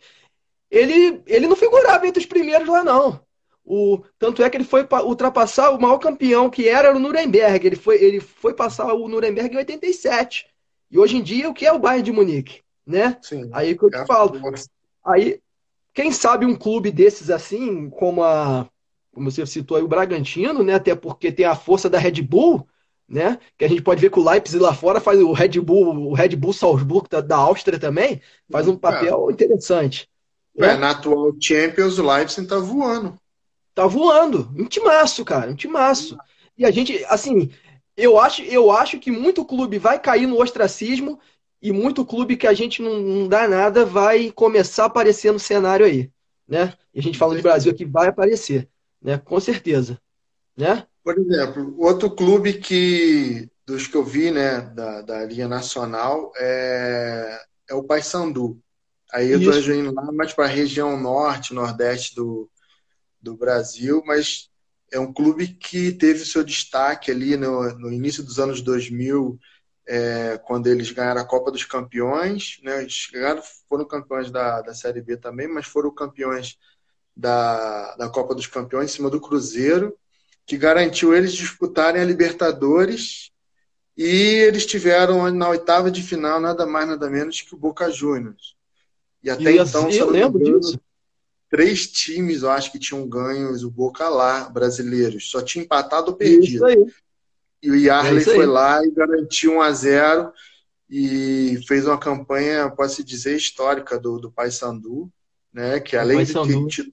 ele, 0.71 1.23
ele 1.27 1.47
não 1.47 1.57
figurava 1.57 2.07
entre 2.07 2.21
os 2.21 2.27
primeiros 2.27 2.69
lá, 2.69 2.83
não. 2.83 3.21
O, 3.65 4.03
tanto 4.19 4.43
é 4.43 4.51
que 4.51 4.57
ele 4.57 4.65
foi 4.65 4.87
ultrapassar 5.05 5.71
o 5.71 5.81
maior 5.81 5.99
campeão 5.99 6.51
que 6.51 6.69
era 6.69 6.95
o 6.95 6.99
Nuremberg. 6.99 7.67
Ele 7.67 7.77
foi, 7.77 8.03
ele 8.03 8.21
foi 8.21 8.55
passar 8.55 8.93
o 8.93 9.09
Nuremberg 9.09 9.55
em 9.55 9.59
87. 9.59 10.47
E 10.91 10.99
hoje 10.99 11.17
em 11.17 11.23
dia, 11.23 11.49
o 11.49 11.55
que 11.55 11.65
é 11.65 11.73
o 11.73 11.79
Bayern 11.79 12.05
de 12.05 12.13
Munique? 12.13 12.61
Né? 12.87 13.17
Sim, 13.23 13.49
aí 13.53 13.77
que 13.77 13.85
eu 13.85 13.91
te 13.91 13.99
é 13.99 14.07
falo. 14.07 14.41
Aí, 15.05 15.41
quem 15.95 16.11
sabe 16.11 16.45
um 16.45 16.57
clube 16.57 16.91
desses 16.91 17.31
assim, 17.31 17.89
como 17.91 18.23
a. 18.23 18.69
Como 19.13 19.31
você 19.31 19.45
citou 19.45 19.77
aí, 19.77 19.83
o 19.83 19.89
Bragantino, 19.89 20.63
né? 20.63 20.75
Até 20.75 20.95
porque 20.95 21.31
tem 21.31 21.45
a 21.45 21.55
força 21.55 21.89
da 21.89 21.99
Red 21.99 22.23
Bull, 22.23 22.67
né? 23.07 23.39
Que 23.59 23.65
a 23.65 23.69
gente 23.69 23.83
pode 23.83 24.01
ver 24.01 24.11
que 24.11 24.19
o 24.19 24.25
Leipzig 24.25 24.59
lá 24.59 24.73
fora 24.73 25.01
faz 25.01 25.21
o 25.21 25.33
Red 25.33 25.61
Bull, 25.61 26.09
o 26.09 26.15
Red 26.15 26.35
Bull 26.35 26.55
Salzburg 26.55 27.09
da, 27.11 27.21
da 27.21 27.37
Áustria 27.37 27.79
também, 27.79 28.23
faz 28.51 28.67
um 28.67 28.77
papel 28.77 29.29
é. 29.29 29.33
interessante. 29.33 30.09
É, 30.57 30.69
né? 30.69 30.77
na 30.77 30.91
atual 30.91 31.33
Champions, 31.41 31.99
o 31.99 32.07
Leipzig 32.07 32.47
tá 32.47 32.59
voando. 32.59 33.19
Tá 33.75 33.87
voando. 33.87 34.51
Um 34.57 34.67
timaço, 34.67 35.25
cara. 35.25 35.51
Um 35.51 35.55
timaço. 35.55 36.17
E 36.57 36.65
a 36.65 36.71
gente, 36.71 37.05
assim, 37.09 37.51
eu 37.97 38.19
acho, 38.19 38.43
eu 38.43 38.71
acho 38.71 38.99
que 38.99 39.11
muito 39.11 39.45
clube 39.45 39.79
vai 39.79 39.99
cair 39.99 40.27
no 40.27 40.41
ostracismo 40.41 41.19
e 41.61 41.73
muito 41.73 42.05
clube 42.05 42.37
que 42.37 42.47
a 42.47 42.53
gente 42.53 42.83
não, 42.83 42.99
não 43.01 43.29
dá 43.29 43.47
nada 43.49 43.85
vai 43.85 44.31
começar 44.31 44.85
a 44.85 44.87
aparecer 44.87 45.33
no 45.33 45.39
cenário 45.39 45.87
aí. 45.87 46.11
Né? 46.47 46.75
E 46.93 47.01
a 47.01 47.03
gente 47.03 47.19
falando 47.19 47.37
de 47.37 47.43
Brasil 47.43 47.73
aqui 47.73 47.85
vai 47.85 48.09
aparecer, 48.09 48.69
né? 49.01 49.17
Com 49.19 49.39
certeza. 49.41 49.99
Né? 50.57 50.87
Por 51.03 51.19
exemplo, 51.19 51.75
outro 51.79 52.11
clube 52.11 52.55
que 52.55 53.49
dos 53.67 53.87
que 53.87 53.97
eu 53.97 54.05
vi, 54.05 54.31
né, 54.31 54.61
da, 54.61 55.03
da 55.03 55.25
Liga 55.25 55.49
Nacional 55.49 56.33
é, 56.37 57.41
é 57.71 57.75
o 57.75 57.85
Paysandu. 57.85 58.61
Aí 59.13 59.31
eu 59.31 59.41
estou 59.41 59.75
indo 59.75 59.95
lá 59.95 60.11
mais 60.11 60.33
para 60.33 60.45
a 60.45 60.49
região 60.49 60.99
norte, 60.99 61.55
nordeste 61.55 62.15
do, 62.15 62.51
do 63.23 63.37
Brasil, 63.37 64.03
mas 64.05 64.51
é 64.93 64.99
um 64.99 65.13
clube 65.13 65.49
que 65.49 65.93
teve 65.93 66.25
seu 66.25 66.45
destaque 66.45 67.11
ali 67.11 67.37
no, 67.37 67.73
no 67.79 67.91
início 67.91 68.23
dos 68.23 68.39
anos 68.39 68.61
2000, 68.61 69.39
é, 69.89 70.39
quando 70.45 70.67
eles 70.67 70.91
ganharam 70.91 71.21
a 71.21 71.27
Copa 71.27 71.51
dos 71.51 71.65
Campeões. 71.65 72.59
Né? 72.63 72.83
Eles 72.83 73.09
ganharam, 73.11 73.43
foram 73.69 73.87
campeões 73.87 74.31
da, 74.31 74.61
da 74.61 74.75
Série 74.75 75.01
B 75.01 75.17
também, 75.17 75.49
mas 75.49 75.67
foram 75.67 75.95
campeões 75.95 76.59
da, 77.17 77.97
da 77.97 78.09
Copa 78.09 78.35
dos 78.35 78.47
Campeões 78.47 78.91
em 78.91 78.95
cima 78.95 79.09
do 79.09 79.21
Cruzeiro, 79.21 79.97
que 80.45 80.59
garantiu 80.59 81.15
eles 81.15 81.33
disputarem 81.33 82.03
a 82.03 82.05
Libertadores. 82.05 83.31
E 83.97 84.05
eles 84.05 84.67
tiveram 84.67 85.31
na 85.31 85.49
oitava 85.49 85.91
de 85.91 86.03
final 86.03 86.41
nada 86.41 86.67
mais, 86.67 86.89
nada 86.89 87.09
menos 87.09 87.41
que 87.41 87.55
o 87.55 87.59
Boca 87.59 87.91
Juniors. 87.91 88.57
E 89.23 89.31
até 89.31 89.53
e 89.53 89.59
então, 89.59 89.87
assim, 89.87 89.99
eu 89.99 90.11
lembro 90.11 90.43
disso 90.43 90.79
três 91.53 91.87
times, 91.87 92.43
eu 92.43 92.51
acho 92.51 92.73
que 92.73 92.79
tinham 92.79 93.07
ganhos 93.07 93.63
o 93.63 93.71
Boca 93.71 94.09
lá, 94.09 94.49
brasileiros. 94.49 95.31
Só 95.31 95.43
tinha 95.43 95.63
empatado 95.63 96.11
ou 96.11 96.17
perdido. 96.17 96.65
E 97.63 97.71
o 97.71 97.77
Yarley 97.77 98.23
é 98.23 98.25
foi 98.25 98.47
lá 98.47 98.83
e 98.83 98.91
garantiu 98.91 99.57
1 99.57 99.61
a 99.61 99.71
0 99.71 100.33
e 100.89 101.63
fez 101.69 101.87
uma 101.87 101.99
campanha, 101.99 102.71
pode-se 102.71 103.05
dizer, 103.05 103.37
histórica 103.37 103.99
do, 103.99 104.19
do 104.19 104.33
Paysandu, 104.33 105.13
né? 105.53 105.79
Que 105.79 105.95
além 105.95 106.25
de 106.25 106.33
que 106.33 106.93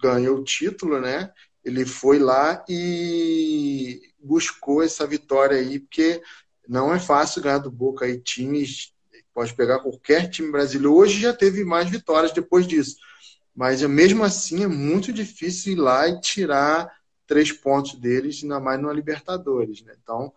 ganhou 0.00 0.38
o 0.38 0.44
título, 0.44 1.00
né? 1.00 1.32
Ele 1.64 1.84
foi 1.84 2.20
lá 2.20 2.64
e 2.68 4.00
buscou 4.20 4.84
essa 4.84 5.04
vitória 5.04 5.58
aí, 5.58 5.80
porque 5.80 6.22
não 6.68 6.94
é 6.94 7.00
fácil 7.00 7.42
ganhar 7.42 7.58
do 7.58 7.72
Boca 7.72 8.04
aí. 8.04 8.20
Times, 8.20 8.92
pode 9.34 9.52
pegar 9.52 9.80
qualquer 9.80 10.30
time 10.30 10.52
brasileiro. 10.52 10.94
Hoje 10.94 11.20
já 11.20 11.32
teve 11.32 11.64
mais 11.64 11.90
vitórias 11.90 12.30
depois 12.30 12.68
disso 12.68 12.94
mas 13.56 13.80
mesmo 13.82 14.22
assim 14.22 14.62
é 14.62 14.66
muito 14.66 15.10
difícil 15.10 15.72
ir 15.72 15.76
lá 15.76 16.06
e 16.06 16.20
tirar 16.20 16.94
três 17.26 17.50
pontos 17.50 17.94
deles, 17.94 18.40
ainda 18.42 18.60
mais 18.60 18.80
no 18.80 18.92
Libertadores. 18.92 19.82
Né? 19.82 19.94
Então, 20.02 20.30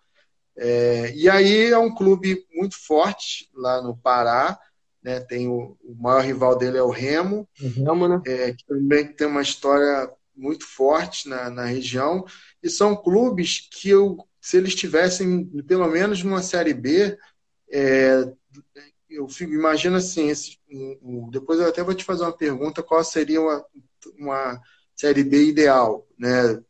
é, 0.58 1.14
e 1.14 1.30
aí 1.30 1.66
é 1.66 1.78
um 1.78 1.94
clube 1.94 2.46
muito 2.56 2.78
forte 2.78 3.50
lá 3.54 3.82
no 3.82 3.96
Pará. 3.98 4.58
Né? 5.04 5.20
Tem 5.20 5.50
o, 5.50 5.78
o 5.84 5.96
maior 5.96 6.24
rival 6.24 6.58
dele 6.58 6.78
é 6.78 6.82
o 6.82 6.90
Remo, 6.90 7.48
Remo 7.60 8.08
né? 8.08 8.22
é, 8.26 8.54
que 8.54 8.66
também 8.66 9.06
tem 9.08 9.28
uma 9.28 9.42
história 9.42 10.10
muito 10.34 10.66
forte 10.66 11.28
na, 11.28 11.50
na 11.50 11.66
região. 11.66 12.26
E 12.64 12.70
são 12.70 12.96
clubes 12.96 13.68
que 13.70 13.90
eu, 13.90 14.18
se 14.40 14.56
eles 14.56 14.74
tivessem 14.74 15.46
pelo 15.64 15.88
menos 15.88 16.24
numa 16.24 16.42
série 16.42 16.74
B, 16.74 17.18
é, 17.70 18.32
eu 19.10 19.28
fico, 19.28 19.54
imagino 19.54 19.98
assim, 19.98 20.30
esse, 20.30 20.58
um, 20.72 21.00
um, 21.02 21.30
depois 21.30 21.60
eu 21.60 21.68
até 21.68 21.84
vou 21.84 21.94
te 21.94 22.04
fazer 22.04 22.24
uma 22.24 22.36
pergunta, 22.36 22.84
qual 22.84 23.04
seria 23.04 23.42
uma, 23.42 23.66
uma 24.18 24.62
Série 24.96 25.24
B 25.24 25.46
ideal, 25.46 26.06
né? 26.18 26.62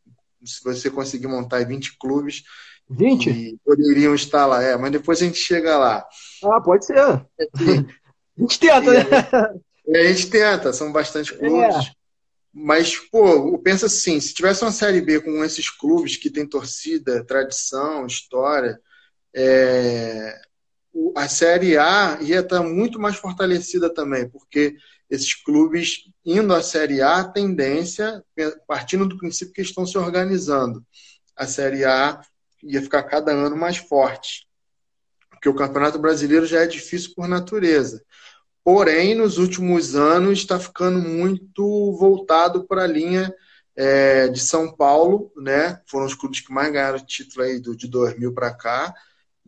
Se 0.46 0.64
você 0.64 0.90
conseguir 0.90 1.28
montar 1.28 1.66
20 1.66 1.98
clubes, 1.98 2.44
20? 2.90 3.60
poderiam 3.66 4.16
estar 4.16 4.46
lá, 4.46 4.64
é, 4.64 4.78
mas 4.78 4.92
depois 4.92 5.22
a 5.22 5.26
gente 5.26 5.38
chega 5.38 5.78
lá. 5.78 6.06
Ah, 6.44 6.62
pode 6.62 6.86
ser. 6.86 6.98
a 7.00 7.26
gente 8.38 8.60
tenta, 8.60 8.82
né? 8.82 9.06
É, 9.88 10.02
a 10.02 10.14
gente 10.14 10.30
tenta, 10.30 10.72
são 10.72 10.92
bastante 10.92 11.34
clubes. 11.34 11.88
É. 11.88 11.92
Mas, 12.54 12.96
pô, 12.98 13.58
pensa 13.60 13.86
assim, 13.86 14.20
se 14.20 14.34
tivesse 14.34 14.64
uma 14.64 14.72
Série 14.72 15.02
B 15.02 15.20
com 15.22 15.44
esses 15.44 15.70
clubes 15.70 16.16
que 16.16 16.30
tem 16.30 16.48
torcida, 16.48 17.24
tradição, 17.24 18.06
história, 18.06 18.80
é, 19.36 20.40
a 21.16 21.28
Série 21.28 21.78
A 21.78 22.20
ia 22.22 22.40
estar 22.40 22.62
muito 22.64 23.00
mais 23.00 23.16
fortalecida 23.16 23.94
também, 23.94 24.30
porque 24.30 24.76
esses 25.10 25.34
clubes 25.34 26.06
indo 26.26 26.54
à 26.54 26.62
Série 26.62 27.02
A, 27.02 27.18
a 27.18 27.28
tendência, 27.28 28.24
partindo 28.68 29.08
do 29.08 29.18
princípio 29.18 29.54
que 29.54 29.62
estão 29.62 29.86
se 29.86 29.98
organizando, 29.98 30.86
a 31.36 31.48
Série 31.48 31.86
A 31.86 32.22
ia 32.64 32.82
ficar 32.82 33.04
cada 33.04 33.32
ano 33.32 33.56
mais 33.56 33.78
forte. 33.78 34.48
Porque 35.30 35.50
o 35.50 35.56
Campeonato 35.56 35.98
Brasileiro 35.98 36.46
já 36.46 36.62
é 36.62 36.68
difícil 36.68 37.14
por 37.16 37.28
natureza. 37.28 38.04
Porém, 38.64 39.16
nos 39.16 39.38
últimos 39.38 39.96
anos 39.96 40.40
está 40.40 40.60
ficando 40.60 41.00
muito 41.00 41.94
voltado 41.98 42.68
para 42.68 42.84
a 42.84 42.88
linha 42.88 43.34
é, 43.76 44.28
de 44.28 44.40
São 44.40 44.76
Paulo, 44.76 45.32
né? 45.38 45.82
Foram 45.88 46.06
os 46.06 46.14
clubes 46.14 46.42
que 46.42 46.52
mais 46.52 46.72
ganharam 46.72 47.04
título 47.04 47.46
aí 47.46 47.60
do, 47.60 47.76
de 47.76 47.88
2000 47.88 48.34
para 48.34 48.54
cá 48.54 48.94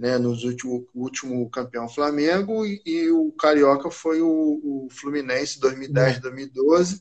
né, 0.02 0.18
nos 0.18 0.44
último, 0.44 0.88
último 0.96 1.48
campeão 1.52 1.88
Flamengo 1.88 2.66
e, 2.66 2.82
e 2.84 3.12
o 3.12 3.32
Carioca 3.34 3.92
foi 3.92 4.20
o, 4.20 4.28
o 4.28 4.88
Fluminense 4.90 5.60
2010, 5.60 6.20
2012, 6.20 7.00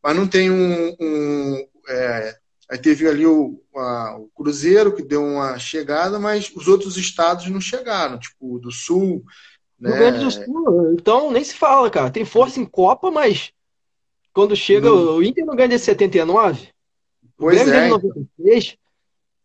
mas 0.00 0.16
não 0.16 0.28
tem 0.28 0.48
um, 0.48 0.94
um 1.00 1.66
é, 1.88 2.36
aí 2.70 2.78
teve 2.78 3.08
ali 3.08 3.26
o, 3.26 3.60
a, 3.74 4.16
o 4.16 4.28
Cruzeiro 4.28 4.94
que 4.94 5.02
deu 5.02 5.24
uma 5.24 5.58
chegada, 5.58 6.20
mas 6.20 6.48
os 6.54 6.68
outros 6.68 6.96
estados 6.96 7.48
não 7.48 7.60
chegaram, 7.60 8.16
tipo 8.16 8.60
do 8.60 8.70
Sul, 8.70 9.24
né? 9.76 9.90
Rio 9.90 9.98
Grande 9.98 10.24
do 10.24 10.30
Sul, 10.30 10.92
então 10.92 11.32
nem 11.32 11.42
se 11.42 11.54
fala, 11.54 11.90
cara. 11.90 12.12
Tem 12.12 12.24
força 12.24 12.60
em 12.60 12.64
Copa, 12.64 13.10
mas 13.10 13.50
quando 14.32 14.54
chega 14.54 14.88
não. 14.88 15.16
o 15.16 15.22
Inter 15.22 15.44
não 15.44 15.56
ganha 15.56 15.70
de 15.70 15.80
79, 15.80 16.68
pois 17.36 17.60
o 17.66 17.70
é. 17.70 17.88
96, 17.88 18.76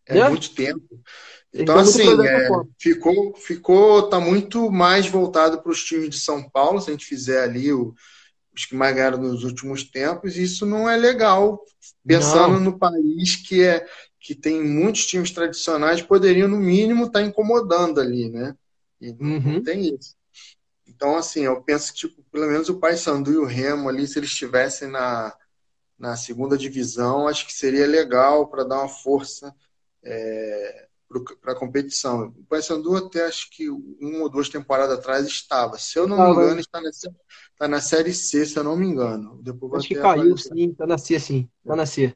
é 0.06 0.14
né? 0.14 0.30
muito 0.30 0.54
tempo. 0.54 0.84
Então, 1.54 1.78
assim, 1.78 2.04
é, 2.24 2.50
ficou, 2.80 3.36
ficou, 3.36 4.10
tá 4.10 4.20
muito 4.20 4.72
mais 4.72 5.08
voltado 5.08 5.62
para 5.62 5.72
os 5.72 5.84
times 5.84 6.10
de 6.10 6.20
São 6.20 6.50
Paulo, 6.50 6.80
se 6.80 6.90
a 6.90 6.94
gente 6.94 7.06
fizer 7.06 7.44
ali 7.44 7.74
o, 7.74 7.94
os 8.56 8.66
que 8.66 8.76
mais 8.76 8.96
ganharam 8.96 9.18
nos 9.18 9.44
últimos 9.44 9.84
tempos, 9.84 10.38
e 10.38 10.44
isso 10.44 10.66
não 10.66 10.90
é 10.90 10.96
legal, 10.96 11.62
pensando 12.06 12.54
não. 12.54 12.72
no 12.72 12.80
país 12.80 13.36
que 13.36 13.64
é 13.64 13.86
que 14.22 14.36
tem 14.36 14.64
muitos 14.64 15.08
times 15.08 15.32
tradicionais, 15.32 16.02
poderiam, 16.02 16.48
no 16.48 16.58
mínimo, 16.58 17.06
estar 17.06 17.20
tá 17.20 17.26
incomodando 17.26 18.00
ali, 18.00 18.30
né? 18.30 18.56
E 19.02 19.10
uhum. 19.10 19.54
não 19.54 19.64
tem 19.64 19.96
isso. 19.96 20.16
Então, 20.88 21.18
assim, 21.18 21.42
eu 21.42 21.60
penso 21.64 21.92
que, 21.92 22.02
tipo, 22.02 22.24
pelo 22.32 22.46
menos 22.46 22.70
o 22.70 22.80
Paysandu 22.80 23.34
e 23.34 23.38
o 23.38 23.46
Remo 23.46 23.90
ali, 23.90 24.08
se 24.08 24.20
eles 24.20 24.30
estivessem 24.30 24.88
na, 24.90 25.36
na 25.98 26.16
segunda 26.16 26.56
divisão, 26.56 27.28
acho 27.28 27.48
que 27.48 27.54
seria 27.54 27.88
legal 27.88 28.48
para 28.48 28.64
dar 28.64 28.82
uma 28.82 28.88
força. 28.88 29.52
É, 30.04 30.88
para 31.41 31.54
a 31.54 31.56
competição. 31.56 32.34
O 32.38 32.43
Paysandu 32.45 32.95
até 32.95 33.26
acho 33.26 33.50
que 33.52 33.69
uma 33.69 34.24
ou 34.24 34.30
duas 34.30 34.50
temporadas 34.50 34.97
atrás 34.97 35.28
estava. 35.28 35.78
Se 35.78 35.97
eu 36.00 36.08
não 36.08 36.21
ah, 36.21 36.26
me 36.28 36.32
engano, 36.32 36.60
está, 36.60 36.82
na, 36.82 36.89
está 36.89 37.67
na 37.67 37.82
Série 37.82 38.13
C, 38.13 38.45
se 38.45 38.58
eu 38.58 38.63
não 38.63 38.78
me 38.78 38.86
engano. 38.86 39.39
Depois 39.43 39.74
acho 39.74 39.88
que 39.88 39.95
caiu, 39.95 40.38
sim. 40.38 40.69
Está 40.71 40.88
na 40.88 40.97
C, 40.97 41.19
sim. 41.19 41.50
Está 41.63 41.76
na 41.76 41.86
C. 41.86 42.15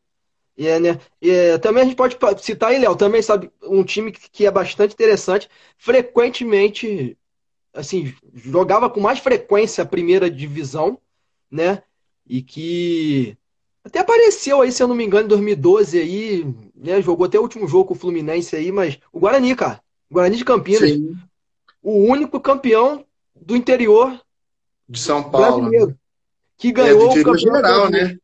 E, 0.57 0.67
é, 0.67 0.79
né? 0.79 0.99
e 1.21 1.29
é, 1.29 1.57
também 1.57 1.83
a 1.83 1.85
gente 1.85 1.97
pode 1.97 2.17
citar 2.43 2.71
aí, 2.71 2.79
Léo, 2.79 2.95
também 2.95 3.21
sabe 3.21 3.51
um 3.63 3.83
time 3.83 4.11
que 4.11 4.45
é 4.45 4.51
bastante 4.51 4.93
interessante, 4.93 5.49
frequentemente, 5.77 7.17
assim, 7.73 8.13
jogava 8.33 8.89
com 8.89 9.01
mais 9.01 9.19
frequência 9.19 9.83
a 9.83 9.87
primeira 9.87 10.29
divisão, 10.29 10.97
né? 11.51 11.83
E 12.25 12.41
que 12.41 13.37
até 13.85 13.99
apareceu 13.99 14.61
aí, 14.61 14.71
se 14.71 14.81
eu 14.81 14.87
não 14.87 14.95
me 14.95 15.05
engano, 15.05 15.25
em 15.25 15.29
2012 15.29 15.99
aí, 15.99 16.55
né? 16.75 16.99
Jogou 17.03 17.27
até 17.27 17.37
o 17.37 17.43
último 17.43 17.67
jogo 17.67 17.89
com 17.89 17.93
o 17.93 17.97
Fluminense 17.97 18.55
aí, 18.55 18.71
mas 18.71 18.97
o 19.13 19.19
Guarani, 19.19 19.55
cara. 19.55 19.79
O 20.09 20.15
Guarani 20.15 20.35
de 20.35 20.43
Campinas. 20.43 20.89
Sim. 20.89 21.15
O 21.83 21.99
único 21.99 22.39
campeão 22.39 23.05
do 23.35 23.55
interior 23.55 24.19
de 24.89 24.99
São 24.99 25.29
Paulo. 25.29 25.61
Brasileiro, 25.61 25.95
que 26.57 26.71
ganhou 26.71 27.15
é, 27.15 27.19
o 27.19 27.23
campeonato 27.23 27.39
geral, 27.39 27.89
né? 27.91 28.17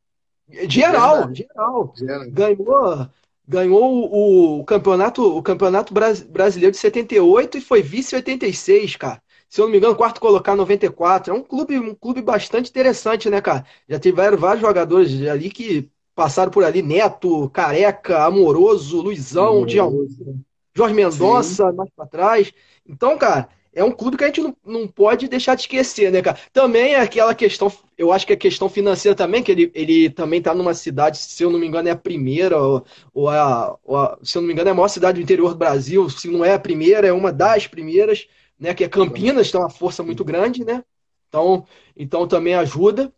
Geral, 0.68 1.36
geral. 1.36 1.94
geral. 1.96 2.26
Ganhou, 2.32 3.08
ganhou 3.48 4.60
o, 4.60 4.66
campeonato, 4.66 5.38
o 5.38 5.44
campeonato 5.44 5.94
brasileiro 5.94 6.72
de 6.72 6.78
78 6.78 7.60
e 7.60 7.62
foi 7.62 7.84
vice 7.84 8.16
86, 8.16 8.96
cara 8.96 9.22
se 9.52 9.60
eu 9.60 9.66
não 9.66 9.72
me 9.74 9.78
engano, 9.78 9.98
quarto 9.98 10.22
colocar 10.22 10.56
94. 10.56 11.34
É 11.34 11.36
um 11.36 11.44
clube, 11.44 11.78
um 11.78 11.94
clube 11.94 12.22
bastante 12.22 12.70
interessante, 12.70 13.30
né, 13.30 13.42
cara? 13.42 13.66
Já 13.88 14.00
tiveram 14.00 14.38
vários 14.38 14.62
jogadores 14.62 15.22
ali 15.28 15.50
que 15.50 15.92
passaram 16.16 16.50
por 16.50 16.64
ali, 16.64 16.82
Neto, 16.82 17.50
Careca, 17.50 18.24
Amoroso, 18.24 19.02
Luizão, 19.02 19.66
Amoroso. 19.66 20.40
Jorge 20.74 20.96
Mendonça, 20.96 21.70
mais 21.74 21.90
para 21.94 22.06
trás. 22.08 22.54
Então, 22.88 23.18
cara, 23.18 23.50
é 23.74 23.84
um 23.84 23.92
clube 23.92 24.16
que 24.16 24.24
a 24.24 24.28
gente 24.28 24.40
não, 24.40 24.56
não 24.66 24.88
pode 24.88 25.28
deixar 25.28 25.56
de 25.56 25.64
esquecer, 25.64 26.10
né, 26.14 26.22
cara? 26.22 26.40
Também 26.54 26.94
é 26.94 27.02
aquela 27.02 27.36
questão, 27.36 27.70
eu 27.98 28.14
acho 28.14 28.26
que 28.26 28.32
é 28.32 28.38
questão 28.38 28.70
financeira 28.70 29.18
também, 29.18 29.44
que 29.44 29.52
ele, 29.52 29.70
ele 29.76 30.10
também 30.10 30.42
tá 30.42 30.56
numa 30.56 30.74
cidade, 30.74 31.18
se 31.18 31.44
eu 31.44 31.50
não 31.50 31.60
me 31.60 31.68
engano, 31.68 31.90
é 31.90 31.92
a 31.92 31.96
primeira, 31.98 32.58
ou, 32.58 32.86
ou, 33.14 33.28
a, 33.28 33.78
ou 33.84 33.98
a, 33.98 34.18
se 34.24 34.38
eu 34.38 34.42
não 34.42 34.48
me 34.48 34.54
engano, 34.54 34.70
é 34.70 34.72
a 34.72 34.76
maior 34.76 34.88
cidade 34.88 35.20
do 35.20 35.24
interior 35.24 35.50
do 35.50 35.58
Brasil. 35.58 36.10
Se 36.10 36.30
não 36.30 36.46
é 36.46 36.54
a 36.54 36.60
primeira, 36.60 37.06
é 37.06 37.12
uma 37.12 37.34
das 37.34 37.68
primeiras 37.68 38.30
né? 38.62 38.76
Que 38.76 38.84
é 38.84 38.90
Campinas, 38.90 39.50
tem 39.50 39.60
uma 39.60 39.70
força 39.70 40.04
muito 40.04 40.24
grande, 40.24 40.64
né? 40.64 40.84
Então, 41.28 41.66
então 41.98 42.28
também 42.28 42.54
ajuda. 42.54 43.12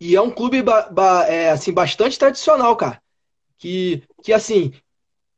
E 0.00 0.16
é 0.16 0.20
um 0.20 0.30
clube 0.30 0.64
é, 1.28 1.50
assim, 1.50 1.72
bastante 1.72 2.18
tradicional, 2.18 2.74
cara. 2.74 3.00
Que, 3.56 4.02
que 4.22 4.32
assim, 4.32 4.72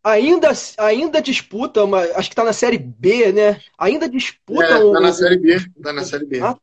ainda, 0.03 0.51
ainda 0.79 1.21
disputa, 1.21 1.85
uma, 1.85 2.01
acho 2.01 2.29
que 2.29 2.33
está 2.33 2.45
na 2.45 2.53
Série 2.53 2.79
B, 2.79 3.33
né? 3.33 3.61
Ainda 3.77 4.09
disputa. 4.09 4.65
É, 4.65 4.93
tá 4.93 5.01
na 5.01 5.13
Série 5.13 5.37
B. 5.37 5.57
Tá 5.83 5.93
na 5.93 6.05
Série 6.05 6.25
B. 6.25 6.41
Ah, 6.41 6.57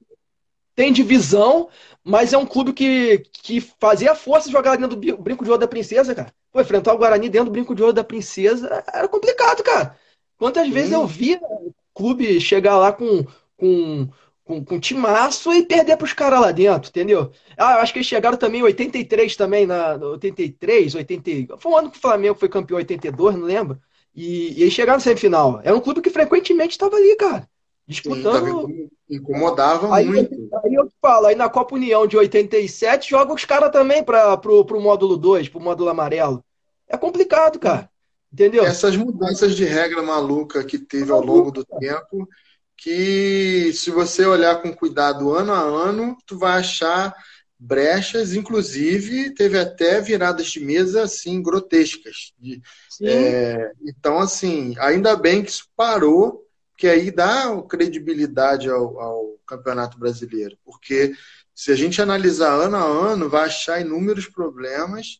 tem 0.74 0.92
divisão, 0.92 1.70
mas 2.04 2.34
é 2.34 2.38
um 2.38 2.46
clube 2.46 2.74
que, 2.74 3.20
que 3.32 3.60
fazia 3.60 4.16
força 4.16 4.50
jogar 4.50 4.78
dentro 4.78 4.96
do 4.96 5.18
Brinco 5.18 5.44
de 5.44 5.52
Ouro 5.52 5.60
da 5.60 5.68
Princesa, 5.68 6.16
cara. 6.16 6.34
Pô, 6.52 6.62
enfrentar 6.62 6.94
o 6.94 6.98
Guarani 6.98 7.30
dentro 7.30 7.48
do 7.48 7.52
Brinco 7.52 7.76
de 7.76 7.84
Ouro 7.84 7.94
da 7.94 8.04
Princesa 8.04 8.84
era 8.92 9.08
complicado, 9.08 9.62
cara. 9.62 9.96
Quantas 10.38 10.70
vezes 10.70 10.94
eu 10.94 11.06
vi 11.06 11.38
clube 12.00 12.40
chegar 12.40 12.78
lá 12.78 12.94
com, 12.94 13.26
com, 13.58 14.08
com, 14.46 14.64
com 14.64 14.80
timaço 14.80 15.52
e 15.52 15.64
perder 15.64 15.98
para 15.98 16.06
os 16.06 16.14
caras 16.14 16.40
lá 16.40 16.50
dentro, 16.54 16.90
entendeu? 16.90 17.30
Ah, 17.58 17.74
eu 17.74 17.80
acho 17.80 17.92
que 17.92 18.00
eles 18.00 18.08
chegaram 18.08 18.38
também 18.38 18.62
em 18.62 18.64
83 18.64 19.36
também, 19.36 19.68
na 19.68 19.96
83, 19.96 20.96
80. 20.96 21.58
Foi 21.58 21.72
um 21.72 21.78
ano 21.78 21.92
que 21.92 21.98
o 21.98 22.02
Flamengo 22.02 22.40
foi 22.40 22.48
campeão 22.48 22.78
82, 22.78 23.36
não 23.36 23.44
lembro. 23.44 23.78
E, 24.16 24.58
e 24.58 24.62
eles 24.62 24.74
chegaram 24.74 24.98
na 24.98 25.04
semifinal. 25.04 25.60
Era 25.62 25.76
um 25.76 25.82
clube 25.82 26.02
que 26.02 26.10
frequentemente 26.10 26.72
estava 26.72 26.96
ali, 26.96 27.16
cara. 27.18 27.48
Disputando. 27.86 28.68
Sim, 28.68 28.90
incomodava 29.10 29.94
aí, 29.94 30.06
muito. 30.06 30.34
Aí 30.64 30.74
eu 30.74 30.88
te 30.88 30.96
falo, 31.02 31.26
aí 31.26 31.36
na 31.36 31.50
Copa 31.50 31.76
União 31.76 32.08
de 32.08 32.16
87 32.16 33.10
joga 33.10 33.34
os 33.34 33.44
caras 33.44 33.72
também 33.72 34.04
para 34.04 34.38
pro, 34.38 34.64
pro 34.64 34.80
módulo 34.80 35.18
2, 35.18 35.50
pro 35.50 35.60
módulo 35.60 35.90
amarelo. 35.90 36.44
É 36.88 36.96
complicado, 36.96 37.60
cara. 37.60 37.89
Entendeu? 38.32 38.64
Essas 38.64 38.96
mudanças 38.96 39.56
de 39.56 39.66
regra 39.66 40.02
maluca 40.02 40.64
que 40.64 40.78
teve 40.78 41.12
ao 41.12 41.24
longo 41.24 41.52
do 41.52 41.66
tempo, 41.66 42.28
que 42.78 43.72
se 43.74 43.92
você 43.92 44.26
olhar 44.26 44.62
com 44.62 44.74
cuidado 44.74 45.34
ano 45.34 45.52
a 45.52 45.60
ano, 45.60 46.16
tu 46.26 46.38
vai 46.38 46.60
achar 46.60 47.14
brechas, 47.60 48.34
inclusive 48.34 49.34
teve 49.34 49.60
até 49.60 50.00
viradas 50.00 50.48
de 50.48 50.62
mesa 50.62 51.04
assim 51.04 51.42
grotescas. 51.42 52.34
É, 53.02 53.72
então, 53.82 54.20
assim, 54.20 54.76
ainda 54.80 55.16
bem 55.16 55.44
que 55.44 55.50
isso 55.50 55.68
parou, 55.76 56.46
que 56.78 56.88
aí 56.88 57.12
dá 57.12 57.62
credibilidade 57.68 58.70
ao, 58.70 59.00
ao 59.00 59.40
Campeonato 59.46 60.00
Brasileiro, 60.00 60.58
porque 60.64 61.14
se 61.54 61.72
a 61.74 61.76
gente 61.76 62.02
analisar 62.02 62.54
ano 62.54 62.78
a 62.78 62.84
ano, 62.84 63.28
vai 63.28 63.48
achar 63.48 63.82
inúmeros 63.82 64.28
problemas 64.28 65.20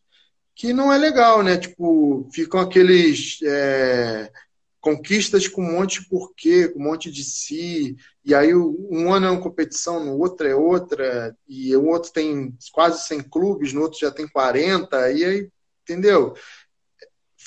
que 0.60 0.74
não 0.74 0.92
é 0.92 0.98
legal, 0.98 1.42
né? 1.42 1.56
Tipo, 1.56 2.28
ficam 2.34 2.60
aqueles 2.60 3.38
é, 3.42 4.30
conquistas 4.78 5.48
com 5.48 5.62
um 5.62 5.72
monte 5.72 6.02
de 6.02 6.08
porquê, 6.10 6.68
com 6.68 6.78
um 6.78 6.82
monte 6.82 7.10
de 7.10 7.24
si, 7.24 7.96
e 8.22 8.34
aí 8.34 8.54
um 8.54 9.10
ano 9.10 9.26
é 9.26 9.30
uma 9.30 9.40
competição, 9.40 10.04
no 10.04 10.18
outro 10.18 10.46
é 10.46 10.54
outra, 10.54 11.34
e 11.48 11.74
o 11.74 11.86
outro 11.86 12.12
tem 12.12 12.54
quase 12.72 13.06
100 13.06 13.22
clubes, 13.22 13.72
no 13.72 13.80
outro 13.80 13.98
já 13.98 14.10
tem 14.10 14.28
40, 14.28 15.10
e 15.12 15.24
aí, 15.24 15.48
entendeu? 15.82 16.34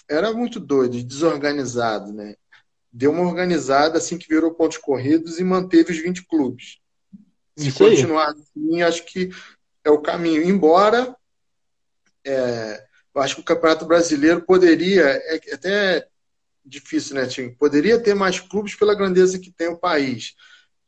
Era 0.09 0.33
muito 0.33 0.59
doido, 0.59 1.03
desorganizado, 1.03 2.11
né? 2.11 2.33
Deu 2.91 3.11
uma 3.11 3.27
organizada 3.27 3.99
assim 3.99 4.17
que 4.17 4.27
virou 4.27 4.55
pontos 4.55 4.79
corridos 4.79 5.39
e 5.39 5.43
manteve 5.43 5.91
os 5.91 5.99
20 5.99 6.25
clubes. 6.25 6.79
Se 7.55 7.71
continuar 7.73 8.29
assim, 8.29 8.81
acho 8.81 9.05
que 9.05 9.29
é 9.83 9.91
o 9.91 10.01
caminho. 10.01 10.41
Embora 10.41 11.15
é, 12.25 12.83
eu 13.13 13.21
acho 13.21 13.35
que 13.35 13.41
o 13.41 13.45
Campeonato 13.45 13.85
Brasileiro 13.85 14.41
poderia, 14.41 15.03
é, 15.03 15.39
até 15.53 16.07
difícil, 16.65 17.15
né, 17.15 17.25
Tim? 17.27 17.51
Poderia 17.51 17.99
ter 17.99 18.13
mais 18.13 18.39
clubes 18.39 18.75
pela 18.75 18.95
grandeza 18.95 19.39
que 19.39 19.51
tem 19.51 19.67
o 19.67 19.77
país. 19.77 20.33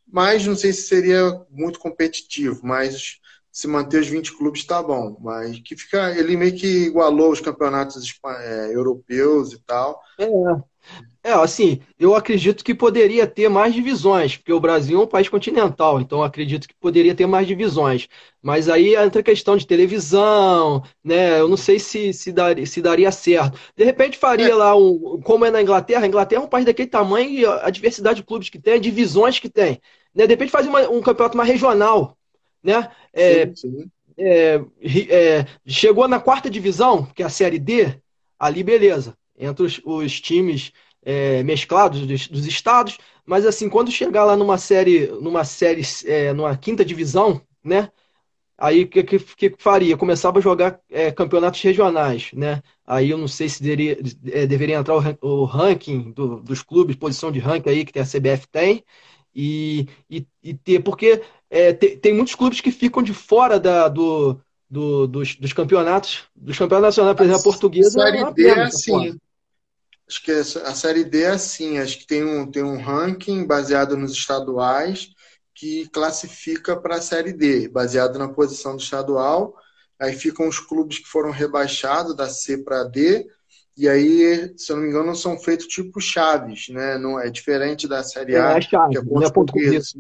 Mas 0.08 0.46
não 0.46 0.56
sei 0.56 0.72
se 0.72 0.84
seria 0.84 1.46
muito 1.50 1.80
competitivo, 1.80 2.62
mas 2.64 3.20
se 3.52 3.68
manter 3.68 4.02
os 4.02 4.08
20 4.08 4.38
clubes 4.38 4.62
está 4.62 4.82
bom. 4.82 5.18
Mas 5.22 5.60
que 5.60 5.76
fica. 5.76 6.18
Ele 6.18 6.38
meio 6.38 6.56
que 6.56 6.68
igualou 6.86 7.32
os 7.32 7.42
campeonatos 7.42 8.14
é, 8.40 8.76
europeus 8.76 9.54
e 9.54 9.60
tal. 9.60 10.00
É. 10.20 10.28
É, 11.26 11.32
assim, 11.32 11.82
eu 12.00 12.14
acredito 12.14 12.64
que 12.64 12.76
poderia 12.76 13.26
ter 13.26 13.50
mais 13.50 13.74
divisões, 13.74 14.38
porque 14.38 14.54
o 14.54 14.60
Brasil 14.60 15.02
é 15.02 15.04
um 15.04 15.08
país 15.08 15.28
continental, 15.28 16.00
então 16.00 16.22
acredito 16.22 16.68
que 16.68 16.76
poderia 16.76 17.16
ter 17.16 17.26
mais 17.26 17.48
divisões. 17.48 18.08
Mas 18.44 18.70
aí 18.70 18.96
entra 18.96 19.22
a 19.22 19.24
questão 19.24 19.58
de 19.58 19.66
televisão, 19.66 20.84
né? 21.04 21.40
Eu 21.40 21.48
não 21.48 21.58
sei 21.58 21.80
se, 21.80 22.14
se, 22.14 22.32
daria, 22.32 22.64
se 22.68 22.80
daria 22.80 23.12
certo. 23.12 23.60
De 23.76 23.84
repente 23.84 24.20
faria 24.20 24.50
é. 24.50 24.54
lá 24.54 24.76
um. 24.76 25.20
Como 25.24 25.44
é 25.46 25.50
na 25.50 25.64
Inglaterra, 25.64 26.04
a 26.04 26.08
Inglaterra 26.08 26.44
é 26.44 26.46
um 26.46 26.50
país 26.50 26.64
daquele 26.64 26.90
tamanho 26.90 27.30
e 27.32 27.44
a 27.44 27.72
diversidade 27.72 28.18
de 28.18 28.24
clubes 28.24 28.50
que 28.50 28.60
tem, 28.60 28.80
divisões 28.80 29.40
que 29.40 29.50
tem. 29.50 29.82
Né? 30.14 30.28
De 30.28 30.34
repente 30.34 30.52
faz 30.52 30.68
uma, 30.68 30.88
um 30.90 31.02
campeonato 31.02 31.36
mais 31.36 31.50
regional. 31.50 32.16
Né? 32.64 32.88
É, 33.12 33.48
sim, 33.48 33.56
sim. 33.56 33.92
É, 34.16 34.62
é, 35.10 35.46
chegou 35.66 36.08
na 36.08 36.20
quarta 36.20 36.52
divisão, 36.52 37.04
que 37.16 37.24
é 37.24 37.26
a 37.26 37.30
Série 37.30 37.58
D, 37.58 38.00
ali 38.38 38.64
beleza. 38.64 39.18
Entre 39.38 39.66
os, 39.66 39.82
os 39.84 40.20
times 40.22 40.72
é, 41.04 41.44
mesclados 41.44 42.06
dos, 42.06 42.28
dos, 42.28 42.46
estados, 42.48 42.98
mas 43.26 43.46
assim, 43.46 43.70
quando 43.70 43.92
chegar 43.92 44.24
lá 44.26 44.36
numa 44.36 44.58
série, 44.58 45.08
numa 45.22 45.44
série, 45.44 45.84
é, 46.06 46.34
numa 46.34 46.58
quinta 46.58 46.84
divisão, 46.84 47.42
né? 47.64 47.90
Aí 48.58 48.84
o 48.84 48.88
que, 48.88 49.04
que, 49.04 49.20
que, 49.20 49.56
faria? 49.60 49.98
Começava 49.98 50.40
a 50.40 50.42
jogar 50.42 50.80
é, 50.90 51.12
campeonatos 51.12 51.62
regionais, 51.62 52.32
né? 52.34 52.62
Aí 52.88 53.10
eu 53.10 53.18
não 53.18 53.28
sei 53.28 53.50
se 53.50 53.62
deveria, 53.62 54.00
é, 54.32 54.48
deveria 54.48 54.78
entrar 54.78 54.96
o, 54.96 55.18
o 55.22 55.46
ranking 55.46 56.12
do, 56.12 56.40
dos 56.40 56.64
clubes, 56.64 56.96
posição 56.96 57.32
de 57.32 57.40
ranking 57.40 57.70
aí 57.70 57.86
que 57.86 58.00
a 58.00 58.06
CBF 58.06 58.48
tem, 58.50 58.84
e, 59.36 59.88
e, 60.10 60.26
e 60.42 60.54
ter, 60.54 60.82
porque 60.82 61.22
é, 61.50 61.74
tem, 61.74 61.98
tem, 61.98 62.14
muitos 62.14 62.34
clubes 62.34 62.62
que 62.62 62.72
ficam 62.72 63.04
de 63.04 63.14
fora 63.14 63.60
da, 63.60 63.90
do, 63.90 64.40
do, 64.70 65.06
dos, 65.06 65.36
dos, 65.36 65.52
campeonatos, 65.52 66.24
dos 66.34 66.58
campeonatos 66.58 66.96
nacionais, 66.96 67.18
por 67.18 67.24
exemplo, 67.24 67.42
a 67.42 67.44
portuguesa. 67.44 67.90
Série 67.90 68.20
é 68.20 68.32
D 68.32 68.48
é 68.48 68.62
assim. 68.62 69.20
Acho 70.08 70.24
que 70.24 70.32
a 70.32 70.76
Série 70.76 71.04
D 71.04 71.24
é 71.24 71.30
assim, 71.30 71.80
acho 71.80 71.98
que 71.98 72.06
tem 72.06 72.24
um, 72.24 72.50
tem 72.50 72.64
um 72.64 72.80
ranking 72.80 73.46
baseado 73.46 73.98
nos 73.98 74.12
estaduais 74.12 75.10
que 75.54 75.88
classifica 75.90 76.76
para 76.76 76.98
a 76.98 77.02
Série 77.02 77.34
D, 77.34 77.68
baseado 77.68 78.20
na 78.20 78.28
posição 78.28 78.76
do 78.76 78.84
estadual. 78.84 79.56
Aí 80.00 80.14
ficam 80.14 80.48
os 80.48 80.60
clubes 80.60 81.00
que 81.00 81.08
foram 81.08 81.32
rebaixados 81.32 82.16
da 82.16 82.30
C 82.30 82.58
para 82.58 82.84
D, 82.84 83.26
e 83.78 83.90
aí, 83.90 84.54
se 84.58 84.72
eu 84.72 84.78
não 84.78 84.84
me 84.84 84.90
engano, 84.90 85.16
são 85.16 85.38
feitos 85.38 85.68
tipo 85.68 86.00
chaves, 86.00 86.70
né? 86.70 86.98
Não 86.98 87.20
é 87.20 87.30
diferente 87.30 87.88
da 87.88 88.04
Série 88.04 88.36
A, 88.36 88.54
é, 88.54 88.58
é 88.58 88.62
chave, 88.62 88.92
que 88.92 88.98
é 88.98 89.04
pontos 89.04 89.30
é 89.30 89.34
portugueses. 89.34 89.94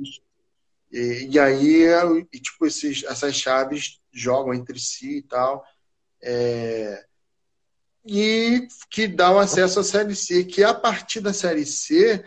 E, 0.91 1.28
e, 1.32 1.39
aí, 1.39 1.84
e, 2.32 2.39
tipo, 2.39 2.66
esses, 2.66 3.03
essas 3.03 3.36
chaves 3.36 3.99
jogam 4.14 4.53
entre 4.53 4.80
si 4.80 5.18
e 5.18 5.22
tal. 5.24 5.62
É, 6.24 7.03
e 8.06 8.68
que 8.89 9.08
dá 9.08 9.32
o 9.32 9.39
acesso 9.39 9.80
à 9.80 9.84
Série 9.84 10.16
C, 10.16 10.43
que 10.43 10.64
a 10.64 10.74
partir 10.74 11.20
da 11.22 11.34
Série 11.34 11.66
C, 11.66 12.24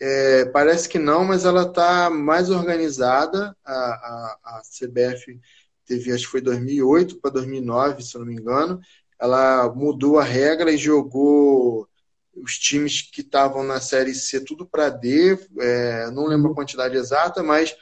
é, 0.00 0.46
parece 0.46 0.88
que 0.88 0.98
não, 0.98 1.24
mas 1.24 1.44
ela 1.44 1.62
está 1.62 2.10
mais 2.10 2.50
organizada. 2.50 3.56
A, 3.64 3.72
a, 3.72 4.38
a, 4.44 4.62
CBF 4.62 5.38
teve, 5.86 6.12
acho 6.12 6.24
que 6.24 6.30
foi 6.30 6.40
2008 6.40 7.20
para 7.20 7.32
2009, 7.32 8.02
se 8.02 8.18
não 8.18 8.26
me 8.26 8.34
engano. 8.34 8.80
Ela 9.20 9.72
mudou 9.74 10.18
a 10.18 10.24
regra 10.24 10.72
e 10.72 10.78
jogou 10.78 11.88
os 12.34 12.58
times 12.58 13.02
que 13.02 13.20
estavam 13.20 13.62
na 13.62 13.80
Série 13.80 14.14
C 14.14 14.40
tudo 14.40 14.66
para 14.66 14.88
D. 14.88 15.38
É, 15.60 16.10
não 16.10 16.26
lembro 16.26 16.52
a 16.52 16.54
quantidade 16.54 16.96
exata, 16.96 17.42
mas 17.42 17.76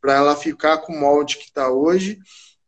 para 0.00 0.14
ela 0.14 0.36
ficar 0.36 0.78
com 0.78 0.92
o 0.92 1.00
molde 1.00 1.36
que 1.36 1.44
está 1.44 1.70
hoje 1.70 2.18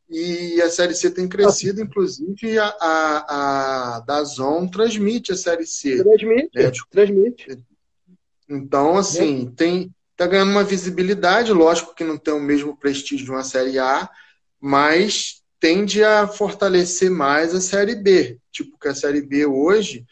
e 0.09 0.61
a 0.63 0.71
Série 0.71 0.95
C 0.95 1.11
tem 1.11 1.29
crescido, 1.29 1.81
inclusive 1.81 2.59
a, 2.59 2.77
a, 2.81 3.97
a 3.97 4.01
Dazon 4.01 4.69
transmite 4.69 5.33
a 5.33 5.37
Série 5.37 5.67
C. 5.67 6.03
Transmite, 6.03 6.51
né? 6.55 6.73
transmite. 6.91 7.59
Então, 8.49 8.97
assim, 8.97 9.49
é. 9.49 9.57
tem 9.57 9.95
tá 10.17 10.27
ganhando 10.27 10.51
uma 10.51 10.65
visibilidade, 10.65 11.53
lógico 11.53 11.95
que 11.95 12.03
não 12.03 12.17
tem 12.17 12.33
o 12.33 12.41
mesmo 12.41 12.75
prestígio 12.77 13.27
de 13.27 13.31
uma 13.31 13.45
Série 13.45 13.79
A, 13.79 14.09
mas 14.59 15.43
tende 15.61 16.03
a 16.03 16.27
fortalecer 16.27 17.11
mais 17.11 17.55
a 17.55 17.61
Série 17.61 17.95
B. 17.95 18.39
Tipo, 18.51 18.79
que 18.79 18.89
a 18.89 18.95
Série 18.95 19.21
B 19.21 19.45
hoje, 19.45 20.07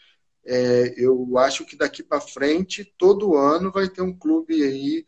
é, 0.45 0.93
eu 0.95 1.37
acho 1.39 1.65
que 1.65 1.75
daqui 1.75 2.03
para 2.03 2.21
frente, 2.21 2.93
todo 2.97 3.35
ano 3.35 3.71
vai 3.71 3.89
ter 3.89 4.03
um 4.03 4.15
clube 4.15 4.61
aí 4.61 5.05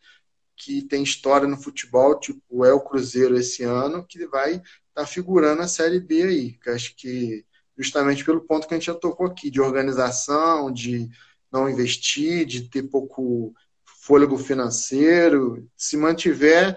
que 0.58 0.82
tem 0.82 1.04
história 1.04 1.48
no 1.48 1.56
futebol, 1.56 2.20
tipo 2.20 2.66
é 2.66 2.74
o 2.74 2.82
Cruzeiro 2.82 3.38
esse 3.38 3.64
ano, 3.64 4.04
que 4.04 4.26
vai 4.26 4.56
estar 4.56 4.66
tá 4.96 5.06
figurando 5.06 5.62
a 5.62 5.68
Série 5.68 6.00
B 6.00 6.24
aí. 6.24 6.54
Que 6.54 6.72
acho 6.72 6.96
que 6.96 7.46
justamente 7.78 8.26
pelo 8.26 8.42
ponto 8.42 8.68
que 8.68 8.74
a 8.74 8.78
gente 8.78 8.88
já 8.88 8.96
tocou 8.96 9.28
aqui, 9.28 9.52
de 9.52 9.62
organização, 9.62 10.72
de 10.72 11.08
não 11.52 11.70
investir, 11.70 12.46
de 12.46 12.68
ter 12.68 12.84
pouco 12.84 13.54
fôlego 13.86 14.38
financeiro, 14.38 15.70
se 15.78 15.96
mantiver 15.96 16.76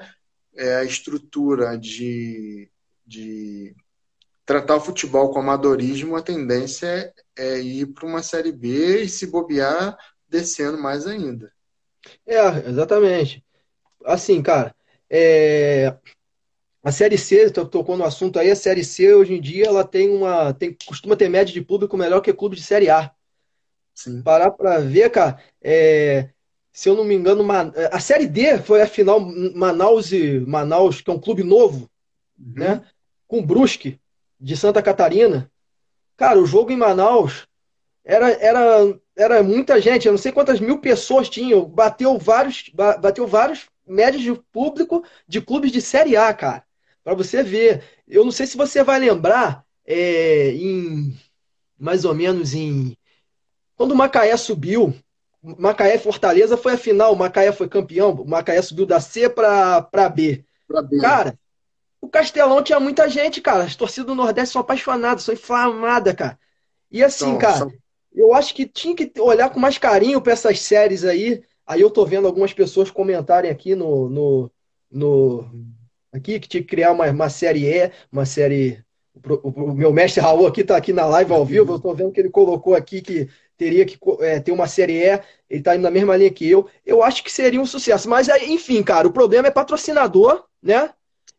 é, 0.54 0.76
a 0.76 0.84
estrutura 0.84 1.78
de, 1.78 2.70
de 3.06 3.74
tratar 4.44 4.76
o 4.76 4.80
futebol 4.80 5.30
com 5.30 5.40
amadorismo, 5.40 6.16
a 6.16 6.22
tendência 6.22 6.86
é, 6.86 7.14
é 7.36 7.60
ir 7.60 7.86
para 7.86 8.06
uma 8.06 8.22
Série 8.22 8.52
B 8.52 9.02
e 9.04 9.08
se 9.08 9.26
bobear, 9.26 9.96
descendo 10.28 10.76
mais 10.76 11.06
ainda. 11.06 11.50
É, 12.26 12.68
exatamente 12.68 13.42
assim, 14.04 14.42
cara, 14.42 14.74
é... 15.08 15.94
a 16.82 16.92
Série 16.92 17.18
C, 17.18 17.50
tocou 17.50 17.96
no 17.96 18.04
assunto 18.04 18.38
aí, 18.38 18.50
a 18.50 18.56
Série 18.56 18.84
C 18.84 19.14
hoje 19.14 19.34
em 19.34 19.40
dia 19.40 19.66
ela 19.66 19.84
tem 19.84 20.10
uma. 20.10 20.52
Tem, 20.54 20.76
costuma 20.86 21.16
ter 21.16 21.28
média 21.28 21.52
de 21.52 21.60
público 21.60 21.96
melhor 21.96 22.20
que 22.20 22.32
clube 22.32 22.56
de 22.56 22.62
Série 22.62 22.90
A. 22.90 23.10
Sim. 23.94 24.22
Parar 24.22 24.50
pra 24.52 24.78
ver, 24.78 25.10
cara, 25.10 25.38
é... 25.62 26.30
se 26.72 26.88
eu 26.88 26.94
não 26.94 27.04
me 27.04 27.14
engano, 27.14 27.46
a 27.92 28.00
Série 28.00 28.26
D 28.26 28.58
foi 28.58 28.80
a 28.82 28.86
final 28.86 29.20
Manaus 29.20 30.12
e 30.12 30.40
Manaus, 30.40 31.00
que 31.00 31.10
é 31.10 31.12
um 31.12 31.20
clube 31.20 31.42
novo, 31.42 31.90
uhum. 32.38 32.52
né? 32.56 32.84
Com 33.26 33.44
Brusque, 33.44 34.00
de 34.40 34.56
Santa 34.56 34.82
Catarina. 34.82 35.50
Cara, 36.16 36.38
o 36.38 36.46
jogo 36.46 36.70
em 36.72 36.76
Manaus 36.76 37.46
era, 38.04 38.30
era, 38.32 38.98
era 39.16 39.42
muita 39.42 39.80
gente, 39.80 40.06
eu 40.06 40.12
não 40.12 40.18
sei 40.18 40.32
quantas 40.32 40.60
mil 40.60 40.78
pessoas 40.80 41.28
tinham, 41.28 41.64
bateu 41.64 42.18
vários, 42.18 42.70
bateu 42.74 43.26
vários 43.26 43.69
médias 43.90 44.22
de 44.22 44.32
público 44.52 45.04
de 45.26 45.40
clubes 45.40 45.72
de 45.72 45.80
Série 45.80 46.16
A, 46.16 46.32
cara. 46.32 46.64
Para 47.02 47.14
você 47.14 47.42
ver. 47.42 47.82
Eu 48.06 48.24
não 48.24 48.32
sei 48.32 48.46
se 48.46 48.56
você 48.56 48.82
vai 48.82 48.98
lembrar, 48.98 49.64
é, 49.86 50.52
em 50.52 51.16
mais 51.78 52.04
ou 52.04 52.14
menos 52.14 52.54
em. 52.54 52.96
Quando 53.76 53.92
o 53.92 53.96
Macaé 53.96 54.36
subiu, 54.36 54.94
Macaé 55.42 55.98
Fortaleza 55.98 56.56
foi 56.56 56.74
a 56.74 56.78
final, 56.78 57.14
o 57.14 57.16
Macaé 57.16 57.50
foi 57.50 57.68
campeão, 57.68 58.10
o 58.10 58.28
Macaé 58.28 58.60
subiu 58.60 58.84
da 58.84 59.00
C 59.00 59.28
para 59.28 60.08
B. 60.14 60.44
Pra 60.68 60.82
B. 60.82 60.98
Cara, 61.00 61.38
o 62.00 62.08
Castelão 62.08 62.62
tinha 62.62 62.78
muita 62.78 63.08
gente, 63.08 63.40
cara. 63.40 63.64
As 63.64 63.74
torcidas 63.74 64.06
do 64.06 64.14
Nordeste 64.14 64.52
são 64.52 64.60
apaixonadas, 64.60 65.24
são 65.24 65.34
inflamadas, 65.34 66.14
cara. 66.14 66.38
E 66.90 67.02
assim, 67.02 67.26
então, 67.28 67.38
cara, 67.38 67.58
são... 67.58 67.72
eu 68.12 68.34
acho 68.34 68.54
que 68.54 68.66
tinha 68.66 68.94
que 68.94 69.12
olhar 69.18 69.48
com 69.50 69.58
mais 69.58 69.78
carinho 69.78 70.20
para 70.20 70.32
essas 70.32 70.60
séries 70.60 71.04
aí. 71.04 71.42
Aí 71.70 71.82
eu 71.82 71.88
tô 71.88 72.04
vendo 72.04 72.26
algumas 72.26 72.52
pessoas 72.52 72.90
comentarem 72.90 73.48
aqui 73.48 73.76
no, 73.76 74.10
no, 74.10 74.50
no 74.90 75.48
aqui 76.12 76.40
que 76.40 76.48
tinha 76.48 76.60
que 76.60 76.68
criar 76.68 76.90
uma, 76.90 77.08
uma 77.08 77.30
série 77.30 77.64
E, 77.64 77.92
uma 78.10 78.26
série. 78.26 78.84
O, 79.14 79.50
o, 79.50 79.72
meu 79.72 79.92
mestre 79.92 80.20
Raul 80.20 80.48
aqui 80.48 80.64
tá 80.64 80.76
aqui 80.76 80.92
na 80.92 81.06
live 81.06 81.32
ao 81.32 81.46
vivo. 81.46 81.74
Eu 81.74 81.78
tô 81.78 81.94
vendo 81.94 82.10
que 82.10 82.18
ele 82.18 82.28
colocou 82.28 82.74
aqui 82.74 83.00
que 83.00 83.28
teria 83.56 83.86
que 83.86 83.96
é, 84.18 84.40
ter 84.40 84.50
uma 84.50 84.66
série 84.66 84.94
E. 84.94 85.20
Ele 85.48 85.62
tá 85.62 85.76
indo 85.76 85.82
na 85.82 85.92
mesma 85.92 86.16
linha 86.16 86.32
que 86.32 86.50
eu. 86.50 86.68
Eu 86.84 87.04
acho 87.04 87.22
que 87.22 87.30
seria 87.30 87.60
um 87.60 87.66
sucesso. 87.66 88.08
Mas 88.08 88.26
enfim, 88.28 88.82
cara, 88.82 89.06
o 89.06 89.12
problema 89.12 89.46
é 89.46 89.52
patrocinador, 89.52 90.44
né? 90.60 90.90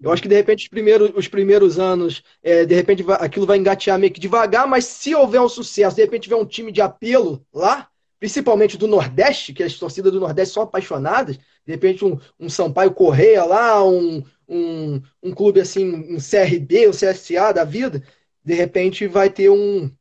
Eu 0.01 0.13
acho 0.13 0.21
que 0.21 0.29
de 0.29 0.35
repente 0.35 0.63
os 0.63 0.69
primeiros, 0.69 1.11
os 1.13 1.27
primeiros 1.27 1.77
anos, 1.77 2.23
é, 2.41 2.65
de 2.65 2.73
repente 2.73 3.03
aquilo 3.19 3.45
vai 3.45 3.57
engatear 3.57 3.99
meio 3.99 4.13
que 4.13 4.19
devagar, 4.19 4.65
mas 4.65 4.85
se 4.85 5.13
houver 5.13 5.41
um 5.41 5.49
sucesso, 5.49 5.97
de 5.97 6.01
repente 6.03 6.23
tiver 6.23 6.37
um 6.37 6.45
time 6.45 6.71
de 6.71 6.81
apelo 6.81 7.45
lá, 7.53 7.90
principalmente 8.21 8.77
do 8.77 8.87
Nordeste, 8.87 9.51
que 9.51 9.63
as 9.63 9.73
torcidas 9.73 10.11
do 10.11 10.19
Nordeste 10.19 10.53
são 10.53 10.61
apaixonadas, 10.61 11.37
de 11.37 11.71
repente 11.73 12.05
um, 12.05 12.19
um 12.39 12.47
Sampaio 12.49 12.93
Correia 12.93 13.43
lá, 13.43 13.83
um, 13.83 14.23
um, 14.47 15.01
um 15.23 15.33
clube 15.33 15.59
assim, 15.59 16.15
um 16.15 16.19
CRB, 16.19 16.87
um 16.87 16.91
CSA 16.91 17.51
da 17.51 17.63
vida, 17.63 18.03
de 18.45 18.53
repente 18.53 19.07
vai 19.07 19.27
ter 19.31 19.49
um 19.49 19.91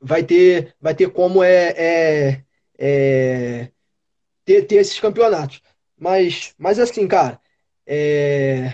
vai 0.00 0.22
ter 0.22 0.72
vai 0.80 0.94
ter 0.94 1.10
como 1.10 1.42
é, 1.42 1.74
é, 1.76 2.44
é 2.78 3.70
ter, 4.44 4.62
ter 4.62 4.76
esses 4.76 5.00
campeonatos. 5.00 5.60
Mas, 5.98 6.54
mas 6.56 6.78
assim, 6.78 7.08
cara, 7.08 7.40
é, 7.84 8.72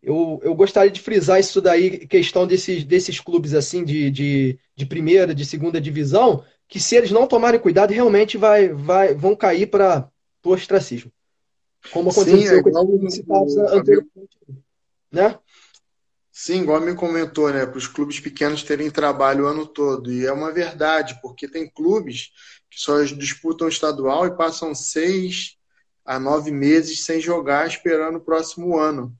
eu, 0.00 0.40
eu 0.44 0.54
gostaria 0.54 0.92
de 0.92 1.00
frisar 1.00 1.40
isso 1.40 1.60
daí, 1.60 2.06
questão 2.06 2.46
desses, 2.46 2.84
desses 2.84 3.18
clubes 3.18 3.52
assim 3.52 3.84
de, 3.84 4.08
de, 4.12 4.58
de 4.76 4.86
primeira, 4.86 5.34
de 5.34 5.44
segunda 5.44 5.80
divisão, 5.80 6.44
que 6.68 6.80
se 6.80 6.96
eles 6.96 7.10
não 7.10 7.26
tomarem 7.26 7.60
cuidado, 7.60 7.92
realmente 7.92 8.36
vai, 8.36 8.68
vai, 8.68 9.14
vão 9.14 9.36
cair 9.36 9.66
para 9.66 10.10
o 10.44 10.50
ostracismo. 10.50 11.12
Como 11.92 12.10
aconteceu 12.10 12.38
Sim, 12.38 12.56
é 12.56 12.62
com 12.62 13.44
os 13.44 13.56
anteriormente. 13.56 14.38
Né? 15.12 15.38
Sim, 16.32 16.62
igual 16.62 16.80
me 16.80 16.94
comentou, 16.94 17.50
né? 17.50 17.64
Para 17.64 17.78
os 17.78 17.86
clubes 17.86 18.20
pequenos 18.20 18.62
terem 18.62 18.90
trabalho 18.90 19.44
o 19.44 19.46
ano 19.46 19.66
todo. 19.66 20.12
E 20.12 20.26
é 20.26 20.32
uma 20.32 20.52
verdade, 20.52 21.18
porque 21.22 21.48
tem 21.48 21.70
clubes 21.70 22.30
que 22.70 22.80
só 22.80 23.02
disputam 23.02 23.68
estadual 23.68 24.26
e 24.26 24.36
passam 24.36 24.74
seis 24.74 25.56
a 26.04 26.20
nove 26.20 26.50
meses 26.50 27.04
sem 27.04 27.20
jogar, 27.20 27.66
esperando 27.66 28.16
o 28.16 28.20
próximo 28.20 28.78
ano. 28.78 29.16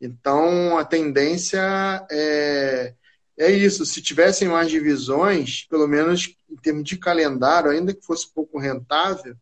Então, 0.00 0.78
a 0.78 0.84
tendência 0.84 2.06
é, 2.10 2.94
é 3.40 3.50
isso. 3.50 3.86
Se 3.86 4.02
tivessem 4.02 4.48
mais 4.48 4.70
divisões, 4.70 5.66
pelo 5.68 5.88
menos 5.88 6.34
em 6.48 6.56
termos 6.56 6.84
de 6.84 6.96
calendário, 6.96 7.70
ainda 7.70 7.94
que 7.94 8.04
fosse 8.04 8.32
pouco 8.32 8.58
rentável, 8.58 9.34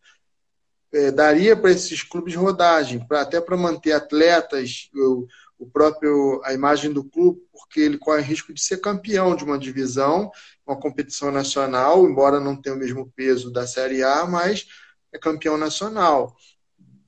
é, 0.93 1.11
daria 1.11 1.57
para 1.57 1.71
esses 1.71 2.03
clubes 2.03 2.35
rodagem, 2.35 3.07
pra, 3.07 3.23
até 3.23 3.41
para 3.41 3.57
manter 3.57 3.93
atletas, 3.93 4.89
o, 4.95 5.27
o 5.59 5.67
próprio 5.67 6.41
a 6.45 6.55
imagem 6.55 6.93
do 6.93 7.05
clube, 7.05 7.41
porque 7.53 7.81
ele 7.81 7.99
corre 7.99 8.23
risco 8.23 8.55
de 8.55 8.63
ser 8.63 8.79
campeão 8.79 9.35
de 9.35 9.45
uma 9.45 9.59
divisão, 9.59 10.31
uma 10.67 10.79
competição 10.79 11.31
nacional, 11.31 12.09
embora 12.09 12.41
não 12.41 12.57
tenha 12.57 12.77
o 12.77 12.79
mesmo 12.79 13.13
peso 13.15 13.51
da 13.51 13.67
Série 13.67 14.03
A, 14.03 14.25
mas 14.25 14.67
é 15.13 15.19
campeão 15.19 15.59
nacional 15.59 16.37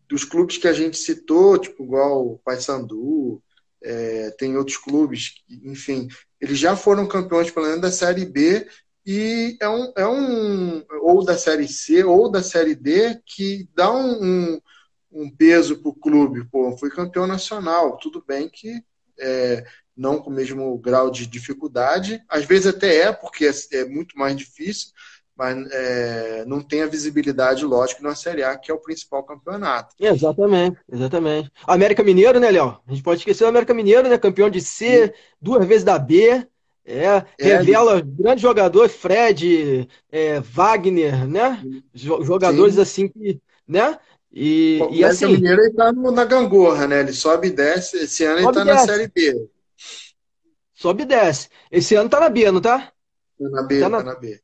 dos 0.09 0.25
clubes 0.25 0.59
que 0.59 0.67
a 0.67 0.73
gente 0.73 0.99
citou, 0.99 1.57
tipo 1.57 1.85
igual 1.85 2.27
o 2.27 2.39
Paysandu, 2.41 3.41
é, 3.81 4.31
tem 4.33 4.57
outros 4.57 4.77
clubes, 4.77 5.35
enfim, 5.49 6.09
eles 6.41 6.59
já 6.59 6.77
foram 6.77 7.07
campeões 7.07 7.51
pelo 7.51 7.67
menos 7.67 7.81
da 7.81 7.91
Série 7.91 8.25
B 8.25 8.67
e 9.05 9.57
é 9.61 9.69
um, 9.69 9.93
é 9.97 10.07
um 10.07 10.85
ou 11.03 11.25
da 11.25 11.37
Série 11.37 11.69
C 11.69 12.05
ou 12.05 12.31
da 12.31 12.43
Série 12.43 12.75
D 12.75 13.21
que 13.27 13.69
dá 13.75 13.93
um, 13.93 14.23
um, 14.23 14.61
um 15.13 15.31
peso 15.31 15.81
para 15.81 15.91
o 15.91 15.95
clube. 15.95 16.45
Pô, 16.51 16.77
foi 16.77 16.91
campeão 16.91 17.27
nacional, 17.27 17.97
tudo 17.99 18.25
bem 18.27 18.49
que 18.49 18.83
é, 19.19 19.65
não 19.97 20.19
com 20.19 20.31
o 20.31 20.33
mesmo 20.33 20.79
grau 20.79 21.11
de 21.11 21.27
dificuldade, 21.27 22.23
às 22.29 22.45
vezes 22.45 22.69
até 22.69 23.03
é, 23.03 23.13
porque 23.13 23.47
é, 23.47 23.53
é 23.79 23.85
muito 23.85 24.17
mais 24.17 24.35
difícil, 24.35 24.89
mas 25.41 25.57
é, 25.73 26.45
não 26.47 26.61
tem 26.61 26.83
a 26.83 26.87
visibilidade, 26.87 27.65
lógico, 27.65 28.03
na 28.03 28.15
Série 28.15 28.43
A, 28.43 28.59
que 28.59 28.71
é 28.71 28.75
o 28.75 28.79
principal 28.79 29.25
campeonato. 29.25 29.95
Exatamente, 29.99 30.77
exatamente. 30.93 31.51
América 31.67 32.03
Mineiro, 32.03 32.39
né, 32.39 32.51
Léo? 32.51 32.79
A 32.87 32.93
gente 32.93 33.03
pode 33.03 33.21
esquecer 33.21 33.45
o 33.45 33.47
América 33.49 33.73
Mineiro, 33.73 34.07
né? 34.07 34.19
Campeão 34.19 34.51
de 34.51 34.61
C, 34.61 35.07
Sim. 35.07 35.13
duas 35.41 35.67
vezes 35.67 35.83
da 35.83 35.99
B. 35.99 36.47
É, 36.85 37.25
é 37.39 37.57
revela 37.57 38.03
grande 38.03 38.43
jogador, 38.43 38.87
Fred, 38.91 39.89
é, 40.13 40.41
Wagner, 40.41 41.27
né? 41.27 41.63
Jogadores 41.95 42.75
Sim. 42.75 42.81
assim 42.83 43.09
que, 43.09 43.41
né? 43.67 43.99
E, 44.31 44.79
o 44.83 44.93
e 44.93 45.03
assim, 45.03 45.27
Mineiro 45.27 45.73
tá 45.73 45.91
no, 45.91 46.11
na 46.11 46.27
gangorra, 46.27 46.87
né? 46.87 47.01
Ele 47.01 47.15
sobe 47.15 47.49
e 47.49 47.51
desce. 47.51 47.97
Esse 47.97 48.27
ano 48.27 48.41
ele 48.41 48.53
tá 48.53 48.63
na 48.63 48.77
Série 48.77 49.09
B. 49.09 49.49
Sobe 50.75 51.05
e 51.05 51.07
desce. 51.07 51.49
Esse 51.71 51.95
ano 51.95 52.11
tá 52.11 52.21
na 52.21 52.29
B, 52.29 52.51
não 52.51 52.61
tá? 52.61 52.93
Tá 53.39 53.49
na 53.49 53.63
B, 53.63 53.81
tá 53.81 53.89
na, 53.89 53.99
tá 53.99 54.05
na 54.05 54.15
B. 54.17 54.39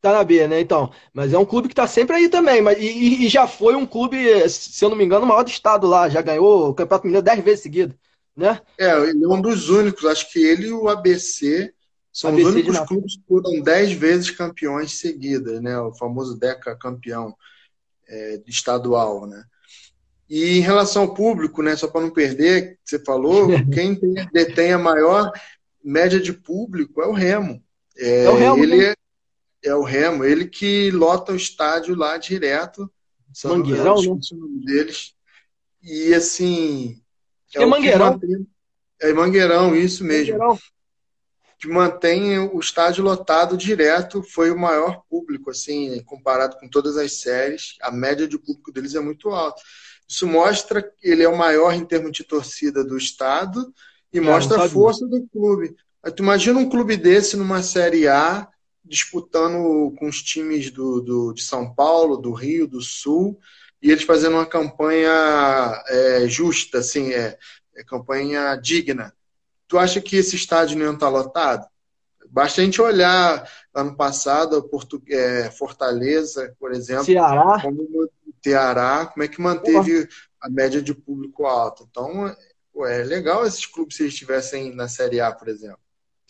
Tá 0.00 0.12
na 0.12 0.24
B, 0.24 0.46
né? 0.46 0.60
Então. 0.60 0.90
Mas 1.12 1.32
é 1.32 1.38
um 1.38 1.44
clube 1.44 1.68
que 1.68 1.74
tá 1.74 1.86
sempre 1.86 2.16
aí 2.16 2.28
também. 2.28 2.62
Mas, 2.62 2.78
e, 2.78 3.26
e, 3.26 3.28
já 3.28 3.46
foi 3.46 3.74
um 3.74 3.86
clube, 3.86 4.16
se 4.48 4.84
eu 4.84 4.88
não 4.88 4.96
me 4.96 5.04
engano, 5.04 5.24
o 5.24 5.28
maior 5.28 5.42
do 5.42 5.50
estado 5.50 5.86
lá. 5.86 6.08
Já 6.08 6.22
ganhou 6.22 6.70
o 6.70 6.74
Campeonato 6.74 7.06
Mineiro 7.06 7.24
dez 7.24 7.44
vezes 7.44 7.60
seguido. 7.60 7.94
Né? 8.36 8.60
É, 8.78 8.90
ele 9.08 9.24
é 9.24 9.28
um 9.28 9.40
dos 9.40 9.68
únicos. 9.68 10.04
Acho 10.06 10.30
que 10.32 10.38
ele 10.38 10.68
e 10.68 10.72
o 10.72 10.88
ABC 10.88 11.72
são 12.12 12.30
ABC 12.30 12.48
os 12.48 12.54
únicos 12.54 12.80
clubes 12.80 13.16
que 13.16 13.22
foram 13.28 13.60
dez 13.60 13.92
vezes 13.92 14.30
campeões 14.30 14.98
seguidas, 14.98 15.60
né? 15.60 15.78
O 15.78 15.94
famoso 15.94 16.38
Deca 16.38 16.76
campeão 16.76 17.34
é, 18.08 18.40
estadual, 18.46 19.26
né? 19.26 19.44
E 20.28 20.58
em 20.58 20.60
relação 20.60 21.02
ao 21.02 21.14
público, 21.14 21.62
né? 21.62 21.76
Só 21.76 21.88
para 21.88 22.00
não 22.00 22.10
perder, 22.10 22.78
você 22.84 22.98
falou, 23.04 23.48
quem 23.72 23.98
detém 24.32 24.72
a 24.72 24.78
maior 24.78 25.30
média 25.82 26.20
de 26.20 26.32
público 26.32 27.00
é 27.02 27.06
o 27.06 27.12
Remo. 27.12 27.62
É, 27.96 28.24
é 28.24 28.30
o 28.30 28.36
Remo, 28.36 28.64
ele 28.64 28.88
né? 28.88 28.94
É 29.62 29.74
o 29.74 29.82
Remo, 29.82 30.24
ele 30.24 30.46
que 30.46 30.90
lota 30.90 31.32
o 31.32 31.36
estádio 31.36 31.94
lá 31.94 32.16
direto. 32.16 32.90
Mangueirão, 33.44 34.00
né? 34.00 34.08
O 34.08 34.64
deles. 34.64 35.14
E 35.82 36.14
assim. 36.14 37.00
É, 37.54 37.62
é 37.62 37.66
Mangueirão. 37.66 38.12
Mantém, 38.12 38.46
é 39.00 39.12
Mangueirão, 39.12 39.76
isso 39.76 40.04
mesmo. 40.04 40.38
Mangueirão. 40.38 40.58
Que 41.58 41.68
mantém 41.68 42.38
o 42.38 42.58
estádio 42.58 43.04
lotado 43.04 43.54
direto, 43.54 44.22
foi 44.22 44.50
o 44.50 44.58
maior 44.58 45.02
público, 45.10 45.50
assim, 45.50 46.02
comparado 46.04 46.56
com 46.56 46.66
todas 46.66 46.96
as 46.96 47.20
séries. 47.20 47.74
A 47.82 47.92
média 47.92 48.26
de 48.26 48.38
público 48.38 48.72
deles 48.72 48.94
é 48.94 49.00
muito 49.00 49.28
alta. 49.28 49.60
Isso 50.08 50.26
mostra 50.26 50.82
que 50.82 51.06
ele 51.06 51.22
é 51.22 51.28
o 51.28 51.36
maior 51.36 51.72
em 51.74 51.84
termos 51.84 52.12
de 52.12 52.24
torcida 52.24 52.82
do 52.82 52.96
estado 52.96 53.72
e 54.12 54.18
é, 54.18 54.20
mostra 54.20 54.64
a 54.64 54.68
força 54.68 55.06
do 55.06 55.26
clube. 55.28 55.76
tu 56.16 56.22
imagina 56.22 56.58
um 56.58 56.68
clube 56.68 56.96
desse 56.96 57.36
numa 57.36 57.62
Série 57.62 58.08
A, 58.08 58.48
disputando 58.84 59.94
com 59.96 60.06
os 60.08 60.22
times 60.22 60.70
do, 60.70 61.00
do, 61.00 61.32
de 61.32 61.42
São 61.42 61.72
Paulo, 61.72 62.16
do 62.16 62.32
Rio, 62.32 62.66
do 62.66 62.80
Sul, 62.80 63.38
e 63.82 63.90
eles 63.90 64.04
fazendo 64.04 64.34
uma 64.34 64.46
campanha 64.46 65.10
é, 65.88 66.26
justa, 66.26 66.78
assim, 66.78 67.12
é, 67.12 67.38
é, 67.76 67.84
campanha 67.84 68.54
digna. 68.56 69.14
Tu 69.66 69.78
acha 69.78 70.00
que 70.00 70.16
esse 70.16 70.36
estádio 70.36 70.78
não 70.78 70.94
está 70.94 71.08
lotado? 71.08 71.66
Basta 72.28 72.60
a 72.60 72.64
gente 72.64 72.80
olhar 72.80 73.48
ano 73.74 73.96
passado, 73.96 74.62
Porto, 74.68 75.02
é, 75.08 75.50
Fortaleza, 75.50 76.54
por 76.58 76.72
exemplo, 76.72 77.04
Ceará. 77.04 77.60
como 77.60 78.10
Ceará, 78.42 79.06
como 79.06 79.24
é 79.24 79.28
que 79.28 79.40
manteve 79.40 80.08
a 80.40 80.48
média 80.48 80.80
de 80.80 80.94
público 80.94 81.46
alta. 81.46 81.84
Então, 81.88 82.34
é 82.86 83.04
legal 83.04 83.46
esses 83.46 83.66
clubes 83.66 83.96
se 83.96 84.04
eles 84.04 84.14
estivessem 84.14 84.74
na 84.74 84.88
Série 84.88 85.20
A, 85.20 85.32
por 85.32 85.48
exemplo. 85.48 85.80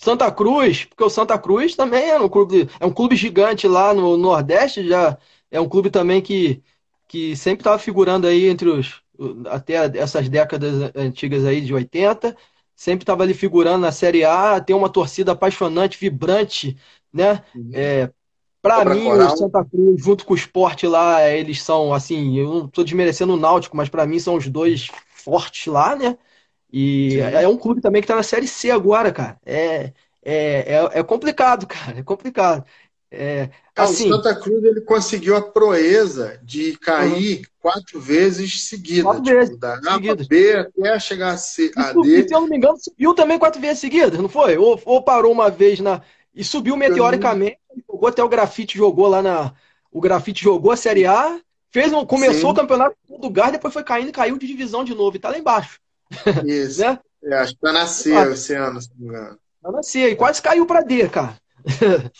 Santa 0.00 0.32
Cruz, 0.32 0.86
porque 0.86 1.04
o 1.04 1.10
Santa 1.10 1.38
Cruz 1.38 1.76
também 1.76 2.08
é 2.08 2.18
um 2.18 2.28
clube, 2.28 2.66
é 2.80 2.86
um 2.86 2.90
clube 2.90 3.14
gigante 3.14 3.68
lá 3.68 3.92
no 3.92 4.16
Nordeste, 4.16 4.88
já 4.88 5.18
é 5.50 5.60
um 5.60 5.68
clube 5.68 5.90
também 5.90 6.22
que, 6.22 6.62
que 7.06 7.36
sempre 7.36 7.60
estava 7.60 7.78
figurando 7.78 8.26
aí 8.26 8.48
entre 8.48 8.70
os 8.70 9.02
até 9.50 9.74
essas 9.98 10.30
décadas 10.30 10.90
antigas 10.96 11.44
aí 11.44 11.60
de 11.60 11.74
80, 11.74 12.34
sempre 12.74 13.02
estava 13.02 13.24
ali 13.24 13.34
figurando 13.34 13.80
na 13.80 13.92
Série 13.92 14.24
A, 14.24 14.58
tem 14.58 14.74
uma 14.74 14.88
torcida 14.88 15.32
apaixonante, 15.32 15.98
vibrante, 16.00 16.78
né? 17.12 17.44
Uhum. 17.54 17.70
É, 17.74 18.10
para 18.62 18.82
mim, 18.86 19.04
coral. 19.04 19.34
o 19.34 19.36
Santa 19.36 19.62
Cruz, 19.62 20.02
junto 20.02 20.24
com 20.24 20.32
o 20.32 20.36
esporte 20.36 20.86
lá, 20.86 21.28
eles 21.28 21.62
são 21.62 21.92
assim, 21.92 22.38
eu 22.38 22.48
não 22.48 22.64
estou 22.64 22.82
desmerecendo 22.84 23.34
o 23.34 23.36
Náutico, 23.36 23.76
mas 23.76 23.90
para 23.90 24.06
mim 24.06 24.18
são 24.18 24.36
os 24.36 24.48
dois 24.48 24.88
fortes 25.12 25.66
lá, 25.66 25.94
né? 25.94 26.16
E 26.72 27.12
Sim. 27.12 27.20
é 27.20 27.48
um 27.48 27.56
clube 27.56 27.80
também 27.80 28.00
que 28.00 28.04
está 28.04 28.16
na 28.16 28.22
Série 28.22 28.46
C 28.46 28.70
agora, 28.70 29.10
cara. 29.12 29.38
É, 29.44 29.92
é, 30.22 30.74
é, 30.94 31.00
é 31.00 31.02
complicado, 31.02 31.66
cara. 31.68 31.98
É 31.98 32.02
complicado. 32.02 32.64
É, 33.12 33.50
assim, 33.74 34.08
o 34.08 34.14
Santa 34.14 34.36
Cruz 34.36 34.62
ele 34.62 34.82
conseguiu 34.82 35.36
a 35.36 35.42
proeza 35.42 36.38
de 36.44 36.78
cair 36.78 37.38
uhum. 37.38 37.44
quatro 37.58 38.00
vezes 38.00 38.68
seguidas. 38.68 39.02
Quatro 39.02 39.24
tipo, 39.24 39.36
vezes. 39.36 39.58
Da 39.58 39.80
A 39.88 39.98
B 39.98 40.56
até 40.56 41.00
chegar 41.00 41.30
a, 41.32 41.36
C, 41.36 41.72
a 41.74 41.92
D. 41.92 42.20
E, 42.20 42.28
se 42.28 42.32
eu 42.32 42.40
não 42.40 42.48
me 42.48 42.56
engano, 42.56 42.78
subiu 42.78 43.12
também 43.12 43.36
quatro 43.36 43.60
vezes 43.60 43.80
seguidas, 43.80 44.20
não 44.20 44.28
foi? 44.28 44.56
Ou, 44.56 44.80
ou 44.84 45.02
parou 45.02 45.32
uma 45.32 45.50
vez 45.50 45.80
na. 45.80 46.00
E 46.32 46.44
subiu 46.44 46.76
meteoricamente, 46.76 47.58
jogou 47.90 48.08
até 48.08 48.22
o 48.22 48.28
grafite, 48.28 48.78
jogou 48.78 49.08
lá 49.08 49.20
na. 49.20 49.52
O 49.90 50.00
grafite 50.00 50.44
jogou 50.44 50.70
a 50.70 50.76
Série 50.76 51.04
A, 51.04 51.40
fez 51.72 51.92
um, 51.92 52.06
começou 52.06 52.50
Sim. 52.50 52.52
o 52.52 52.54
campeonato 52.54 52.96
do 53.08 53.20
lugar, 53.20 53.50
depois 53.50 53.74
foi 53.74 53.82
caindo 53.82 54.10
e 54.10 54.12
caiu 54.12 54.38
de 54.38 54.46
divisão 54.46 54.84
de 54.84 54.94
novo, 54.94 55.16
e 55.16 55.18
tá 55.18 55.30
lá 55.30 55.36
embaixo. 55.36 55.80
Isso. 56.44 56.80
né? 56.80 56.98
É, 57.22 57.34
acho 57.34 57.54
que 57.54 57.60
tá 57.60 57.72
na 57.72 57.86
C 57.86 58.12
ah, 58.14 58.30
esse 58.30 58.54
ano, 58.54 58.80
se 58.80 58.90
não 58.90 58.98
me 58.98 59.06
engano. 59.06 59.38
Tá 59.62 59.70
na 59.70 59.82
C, 59.82 60.10
e 60.10 60.16
quase 60.16 60.40
caiu 60.40 60.66
para 60.66 60.82
D, 60.82 61.08
cara. 61.08 61.36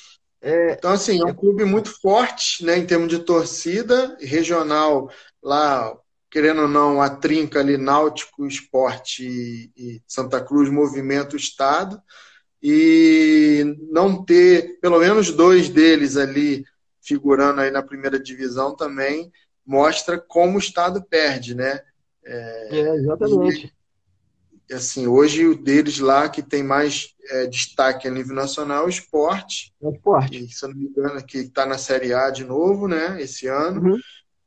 é, 0.42 0.72
então, 0.72 0.92
assim, 0.92 1.20
é 1.20 1.24
um 1.24 1.34
clube 1.34 1.64
muito 1.64 1.90
forte, 2.00 2.64
né, 2.64 2.76
em 2.76 2.86
termos 2.86 3.08
de 3.08 3.18
torcida, 3.20 4.16
regional, 4.20 5.10
lá, 5.42 5.96
querendo 6.30 6.62
ou 6.62 6.68
não, 6.68 7.00
a 7.00 7.08
trinca 7.08 7.60
ali, 7.60 7.78
Náutico, 7.78 8.46
Esporte 8.46 9.26
e, 9.26 9.70
e 9.76 10.02
Santa 10.06 10.40
Cruz 10.40 10.68
movimenta 10.68 11.34
o 11.34 11.38
Estado, 11.38 12.00
e 12.62 13.74
não 13.90 14.22
ter 14.22 14.78
pelo 14.80 14.98
menos 14.98 15.32
dois 15.32 15.70
deles 15.70 16.18
ali 16.18 16.62
figurando 17.00 17.62
aí 17.62 17.70
na 17.70 17.82
primeira 17.82 18.20
divisão 18.20 18.76
também 18.76 19.32
mostra 19.64 20.18
como 20.18 20.56
o 20.56 20.60
Estado 20.60 21.02
perde, 21.02 21.54
né? 21.54 21.80
É, 22.22 22.68
é 22.70 22.94
exatamente 22.96 23.72
assim, 24.72 25.06
hoje 25.06 25.46
o 25.46 25.54
deles 25.54 25.98
lá 25.98 26.28
que 26.28 26.42
tem 26.42 26.62
mais 26.62 27.14
é, 27.28 27.46
destaque 27.46 28.06
a 28.06 28.10
nível 28.10 28.34
nacional 28.34 28.84
é 28.84 28.86
o 28.86 28.90
esporte. 28.90 29.74
É 29.82 29.86
o 29.86 29.92
esporte. 29.92 30.44
E, 30.44 30.48
se 30.48 30.64
eu 30.64 30.70
não 30.70 30.76
me 30.76 30.86
engano, 30.86 31.24
que 31.24 31.38
está 31.38 31.66
na 31.66 31.78
Série 31.78 32.12
A 32.12 32.30
de 32.30 32.44
novo, 32.44 32.86
né, 32.86 33.20
esse 33.20 33.46
ano. 33.46 33.92
Uhum. 33.92 33.98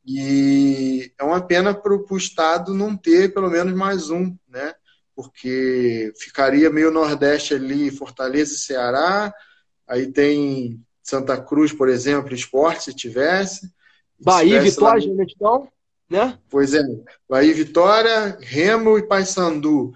E 0.06 1.12
é 1.18 1.24
uma 1.24 1.42
pena 1.42 1.74
para 1.74 1.94
o 1.94 2.18
Estado 2.18 2.74
não 2.74 2.96
ter 2.96 3.34
pelo 3.34 3.50
menos 3.50 3.74
mais 3.74 4.10
um, 4.10 4.36
né? 4.48 4.74
porque 5.16 6.12
ficaria 6.18 6.70
meio 6.70 6.92
Nordeste 6.92 7.54
ali, 7.54 7.92
Fortaleza 7.92 8.54
e 8.54 8.58
Ceará, 8.58 9.34
aí 9.88 10.12
tem 10.12 10.82
Santa 11.02 11.40
Cruz, 11.42 11.72
por 11.72 11.90
exemplo, 11.90 12.34
esporte, 12.34 12.86
se 12.86 12.94
tivesse. 12.94 13.72
Bahia 14.20 14.58
e 14.58 14.62
Vitória, 14.62 15.14
lá... 15.14 15.24
então, 15.24 15.68
né? 16.10 16.40
Pois 16.50 16.74
é, 16.74 16.82
Bahia 17.30 17.54
Vitória, 17.54 18.38
Remo 18.42 18.98
e 18.98 19.04
Paysandu. 19.04 19.94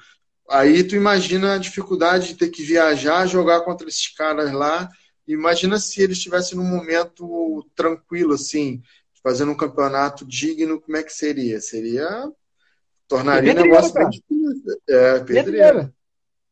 Aí 0.49 0.83
tu 0.83 0.95
imagina 0.95 1.55
a 1.55 1.57
dificuldade 1.57 2.29
de 2.29 2.35
ter 2.35 2.49
que 2.49 2.63
viajar, 2.63 3.27
jogar 3.27 3.61
contra 3.61 3.87
esses 3.87 4.07
caras 4.07 4.51
lá. 4.53 4.89
Imagina 5.27 5.77
se 5.77 6.01
eles 6.01 6.17
estivessem 6.17 6.57
num 6.57 6.63
momento 6.63 7.65
tranquilo, 7.75 8.33
assim, 8.33 8.81
fazendo 9.21 9.51
um 9.51 9.57
campeonato 9.57 10.25
digno, 10.25 10.79
como 10.79 10.95
é 10.95 11.03
que 11.03 11.11
seria? 11.11 11.59
Seria. 11.59 12.31
Tornaria 13.09 13.51
o 13.51 13.55
negócio 13.55 13.93
bem 13.93 14.09
difícil. 14.09 14.81
É, 14.87 15.19
pedreira. 15.19 15.93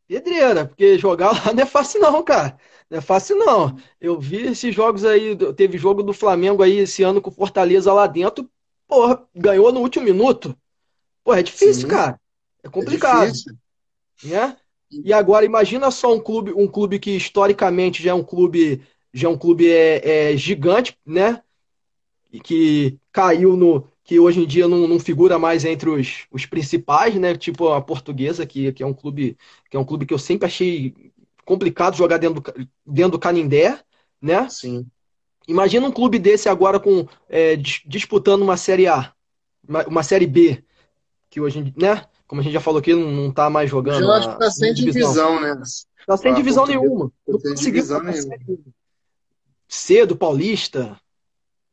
pedreira. 0.06 0.66
Porque 0.66 0.98
jogar 0.98 1.32
lá 1.32 1.54
não 1.54 1.64
é 1.64 1.66
fácil, 1.66 2.02
não, 2.02 2.22
cara. 2.22 2.58
Não 2.90 2.98
é 2.98 3.02
fácil, 3.02 3.38
não. 3.38 3.78
Eu 4.00 4.20
vi 4.20 4.48
esses 4.48 4.76
jogos 4.76 5.06
aí, 5.06 5.38
teve 5.56 5.78
jogo 5.78 6.04
do 6.04 6.14
Flamengo 6.14 6.62
aí 6.62 6.80
esse 6.80 7.02
ano 7.02 7.22
com 7.22 7.32
Fortaleza 7.32 7.94
lá 7.94 8.08
dentro, 8.08 8.50
porra, 8.88 9.26
ganhou 9.34 9.72
no 9.72 9.80
último 9.80 10.04
minuto. 10.04 10.56
Porra, 11.24 11.40
é 11.40 11.44
difícil, 11.44 11.84
Sim, 11.84 11.88
cara. 11.88 12.20
É 12.62 12.70
complicado. 12.70 13.24
É 13.24 13.28
difícil. 13.28 13.56
Né? 14.24 14.56
E 14.92 15.12
agora, 15.12 15.46
imagina 15.46 15.92
só 15.92 16.14
um 16.14 16.20
clube, 16.20 16.54
um 16.54 16.68
clube 16.68 17.00
que 17.00 17.12
historicamente 17.12 18.02
já 18.02 18.12
é 18.12 18.14
um 18.14 18.24
clube, 18.24 18.82
já 19.14 19.28
é 19.28 19.32
um 19.32 19.38
clube 19.38 19.70
é, 19.70 20.32
é 20.32 20.38
gigante, 20.38 20.98
né? 21.06 21.42
E 22.32 22.40
que 22.40 22.98
caiu 23.12 23.58
no. 23.58 23.88
que 24.04 24.20
hoje 24.20 24.42
em 24.42 24.46
dia 24.46 24.68
não, 24.68 24.88
não 24.88 25.00
figura 25.00 25.40
mais 25.40 25.66
entre 25.66 25.90
os, 25.90 26.26
os 26.32 26.46
principais, 26.46 27.16
né? 27.16 27.36
Tipo 27.36 27.70
a 27.70 27.82
portuguesa, 27.82 28.46
que, 28.46 28.72
que 28.74 28.84
é 28.84 28.86
um 28.86 28.94
clube 28.94 29.38
que 29.70 29.76
é 29.76 29.80
um 29.80 29.86
clube 29.86 30.06
que 30.06 30.14
eu 30.14 30.20
sempre 30.20 30.46
achei 30.46 30.94
complicado 31.44 31.96
jogar 31.96 32.18
dentro 32.18 32.42
do, 32.42 32.68
dentro 32.86 33.12
do 33.14 33.20
Canindé, 33.20 33.80
né? 34.22 34.48
Sim. 34.50 34.86
Imagina 35.48 35.88
um 35.88 35.92
clube 35.92 36.18
desse 36.18 36.50
agora 36.50 36.80
com 36.80 37.08
é, 37.30 37.56
disputando 37.56 38.42
uma 38.42 38.58
série 38.58 38.88
A, 38.88 39.14
uma, 39.68 39.86
uma, 39.86 40.04
série 40.04 40.26
B, 40.26 40.64
que 41.30 41.40
hoje, 41.40 41.74
né? 41.78 42.04
Como 42.28 42.42
a 42.42 42.44
gente 42.44 42.54
já 42.54 42.62
falou 42.62 42.80
aqui, 42.80 42.94
não, 42.94 43.12
não 43.12 43.32
tá 43.32 43.50
mais 43.50 43.70
jogando. 43.70 44.04
Eu 44.04 44.12
acho 44.12 44.32
que 44.32 44.40
tá 44.40 44.50
sem 44.50 44.74
divisão, 44.74 45.38
divisão 45.38 45.42
né? 45.42 45.62
Tá 46.08 46.18
sem 46.18 46.32
ah, 46.32 46.36
divisão 46.36 46.66
nenhuma. 46.66 47.12
Não 47.28 47.40
sem 47.40 47.54
divisão 47.54 48.02
nenhuma. 48.02 48.36
C 49.68 50.06
do 50.06 50.16
Paulista. 50.16 51.00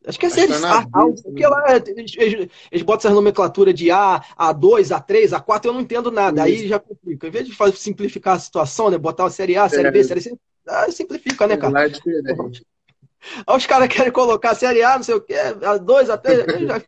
Acho 0.04 0.18
que 0.18 0.26
é 0.26 0.30
série 0.30 0.52
tá 0.60 0.80
A, 0.92 1.06
porque 1.22 1.46
lá 1.46 1.76
eles, 1.86 2.16
eles, 2.16 2.82
botam 2.82 3.08
essa 3.08 3.14
nomenclatura 3.14 3.72
de 3.72 3.90
A, 3.90 4.20
A2, 4.36 4.88
A3, 4.88 5.28
A4, 5.28 5.66
eu 5.66 5.72
não 5.72 5.80
entendo 5.80 6.10
nada. 6.10 6.48
Isso. 6.48 6.62
Aí 6.62 6.68
já 6.68 6.78
complica. 6.80 7.28
Em 7.28 7.30
vez 7.30 7.46
de 7.46 7.54
fazer, 7.54 7.76
simplificar 7.76 8.34
a 8.34 8.40
situação, 8.40 8.90
né? 8.90 8.98
Botar 8.98 9.24
uma 9.24 9.30
série 9.30 9.56
A, 9.56 9.68
série 9.68 9.88
é. 9.88 9.90
B, 9.90 10.02
série 10.02 10.20
C, 10.20 10.36
ah, 10.66 10.90
simplifica, 10.90 11.46
né, 11.46 11.56
cara? 11.56 11.84
É 11.84 11.88
diferente. 11.88 12.66
Aí 13.46 13.56
os 13.56 13.66
caras 13.66 13.88
querem 13.88 14.10
colocar 14.10 14.50
a 14.50 14.54
série 14.54 14.82
A, 14.82 14.96
não 14.96 15.04
sei 15.04 15.14
o 15.14 15.20
quê, 15.20 15.34
A2, 15.34 16.06
A3, 16.06 16.66
já 16.66 16.76
é 16.76 16.82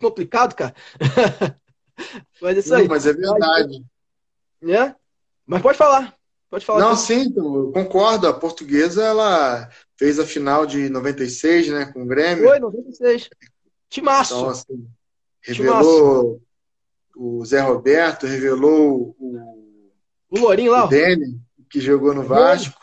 complicado, 0.00 0.54
cara. 0.54 0.74
mas 2.40 2.58
isso 2.58 2.74
aí. 2.74 2.82
Não, 2.82 2.88
mas 2.88 3.06
é 3.06 3.12
verdade. 3.12 3.84
Né? 4.60 4.94
Mas 5.46 5.62
pode 5.62 5.78
falar. 5.78 6.14
Pode 6.50 6.64
falar. 6.64 6.80
Não, 6.80 6.96
sim, 6.96 7.32
eu 7.36 7.72
concordo. 7.72 8.26
A 8.28 8.32
portuguesa, 8.32 9.02
ela 9.02 9.68
fez 9.96 10.18
a 10.18 10.24
final 10.24 10.64
de 10.66 10.88
96, 10.88 11.68
né, 11.68 11.86
com 11.86 12.02
o 12.02 12.06
Grêmio. 12.06 12.44
Foi, 12.44 12.58
96. 12.58 13.28
Timaço. 13.88 14.34
Então, 14.34 14.48
assim, 14.48 14.88
revelou 15.42 15.80
Timaço. 15.82 16.42
o 17.16 17.44
Zé 17.44 17.60
Roberto, 17.60 18.26
revelou 18.26 19.16
o... 19.18 19.92
O 20.30 20.38
Lourinho 20.38 20.72
lá. 20.72 20.84
O 20.86 20.88
Dene, 20.88 21.40
que 21.70 21.80
jogou 21.80 22.14
no 22.14 22.24
Vasco. 22.24 22.80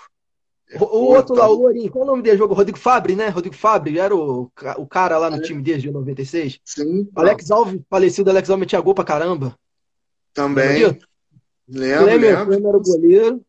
O, 0.80 0.84
o 0.84 1.04
outro 1.16 1.36
lá, 1.36 1.50
o 1.50 1.54
Lourinho, 1.54 1.92
qual 1.92 2.04
o 2.04 2.08
nome 2.08 2.22
dele? 2.22 2.38
Jogo 2.38 2.54
Rodrigo 2.54 2.78
Fabre, 2.78 3.16
né? 3.16 3.28
Rodrigo 3.28 3.56
Fabre 3.56 4.00
era 4.00 4.16
o, 4.16 4.50
o 4.78 4.88
cara 4.88 5.18
lá 5.18 5.30
no 5.30 5.38
é. 5.38 5.42
time 5.42 5.62
desde 5.62 5.92
96. 5.92 6.60
Sim. 6.64 7.10
Alex 7.16 7.52
Alves, 7.52 7.82
falecido 7.90 8.30
Alex 8.30 8.50
Alves, 8.50 8.62
metia 8.62 8.80
gol 8.80 8.96
pra 8.96 9.04
caramba. 9.04 9.56
Também. 10.34 10.84
Lembro, 11.68 12.06
lembro. 12.06 12.46
lembro. 12.48 12.68
era 12.70 12.78
o 12.78 12.82
goleiro. 12.82 13.42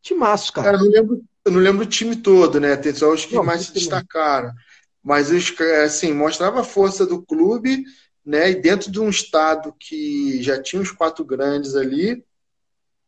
Timaço, 0.00 0.52
cara. 0.52 0.72
cara 0.72 0.78
eu, 0.78 0.84
não 0.84 0.90
lembro, 0.90 1.24
eu 1.44 1.52
não 1.52 1.60
lembro 1.60 1.84
o 1.84 1.88
time 1.88 2.16
todo, 2.16 2.60
né? 2.60 2.76
Tem 2.76 2.94
só 2.94 3.12
os 3.12 3.24
que 3.24 3.34
não, 3.34 3.44
mais 3.44 3.62
se 3.62 3.72
destacaram. 3.72 4.52
Mas, 5.02 5.30
os, 5.30 5.54
assim, 5.84 6.12
mostrava 6.12 6.60
a 6.60 6.64
força 6.64 7.04
do 7.04 7.22
clube, 7.22 7.84
né? 8.24 8.50
E 8.50 8.54
dentro 8.54 8.90
de 8.92 9.00
um 9.00 9.08
estado 9.08 9.74
que 9.78 10.42
já 10.42 10.60
tinha 10.60 10.80
os 10.80 10.92
quatro 10.92 11.24
grandes 11.24 11.74
ali, 11.74 12.24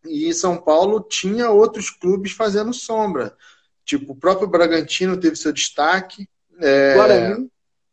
e 0.05 0.33
São 0.33 0.57
Paulo 0.57 1.01
tinha 1.01 1.51
outros 1.51 1.91
clubes 1.91 2.33
fazendo 2.33 2.73
sombra. 2.73 3.37
Tipo, 3.85 4.13
o 4.13 4.17
próprio 4.17 4.49
Bragantino 4.49 5.19
teve 5.19 5.37
seu 5.37 5.53
destaque. 5.53 6.29
É, 6.59 6.95
Guarani, 6.95 7.51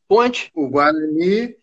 Ponte. 0.07 0.51
O 0.53 0.69
Guarani, 0.69 1.55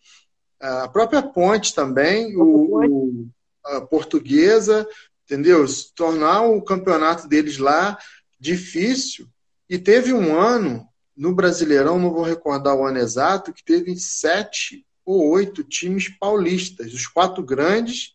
a 0.59 0.87
própria 0.87 1.21
Ponte 1.21 1.73
também, 1.73 2.35
o, 2.35 3.27
a 3.65 3.81
Portuguesa, 3.81 4.87
entendeu? 5.23 5.67
Se 5.67 5.93
tornar 5.93 6.41
o 6.43 6.61
campeonato 6.61 7.27
deles 7.27 7.57
lá 7.57 7.97
difícil. 8.39 9.27
E 9.69 9.77
teve 9.77 10.13
um 10.13 10.39
ano 10.39 10.87
no 11.15 11.33
Brasileirão, 11.33 11.97
não 11.97 12.11
vou 12.11 12.23
recordar 12.23 12.75
o 12.75 12.85
ano 12.85 12.99
exato, 12.99 13.53
que 13.53 13.63
teve 13.63 13.95
sete 13.95 14.85
ou 15.05 15.29
oito 15.29 15.63
times 15.63 16.09
paulistas, 16.09 16.93
os 16.93 17.07
quatro 17.07 17.43
grandes 17.43 18.14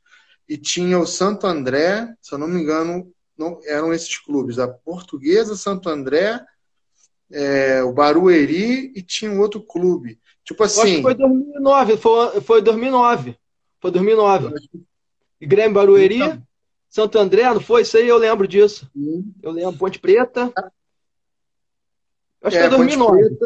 e 0.51 0.59
tinha 0.59 0.99
o 0.99 1.07
Santo 1.07 1.47
André, 1.47 2.13
se 2.21 2.35
eu 2.35 2.39
não 2.39 2.49
me 2.49 2.61
engano, 2.61 3.09
não, 3.39 3.61
eram 3.65 3.95
esses 3.95 4.19
clubes, 4.19 4.59
a 4.59 4.67
Portuguesa, 4.67 5.55
Santo 5.55 5.89
André, 5.89 6.45
é, 7.31 7.85
o 7.85 7.93
Barueri 7.93 8.93
e 8.97 9.01
tinha 9.01 9.31
um 9.31 9.39
outro 9.39 9.63
clube. 9.63 10.19
Tipo 10.45 10.65
assim. 10.65 10.81
acho 10.81 10.97
que 10.97 11.03
foi 11.03 11.15
2009, 11.15 11.97
foi, 11.99 12.41
foi 12.41 12.63
2009. 12.63 13.39
Foi 13.81 13.93
2009. 13.93 14.55
E 15.41 15.47
Grêmio 15.47 15.75
Barueri, 15.75 16.17
então, 16.17 16.43
Santo 16.89 17.17
André, 17.21 17.45
não 17.45 17.61
foi? 17.61 17.83
Isso 17.83 17.97
aí 17.97 18.09
eu 18.09 18.19
lembro 18.19 18.49
disso. 18.49 18.91
Eu 19.41 19.53
lembro, 19.53 19.79
Ponte 19.79 20.01
Preta. 20.01 20.53
Acho 22.43 22.57
é, 22.57 22.63
que 22.63 22.69
foi 22.71 22.77
2009. 22.77 23.39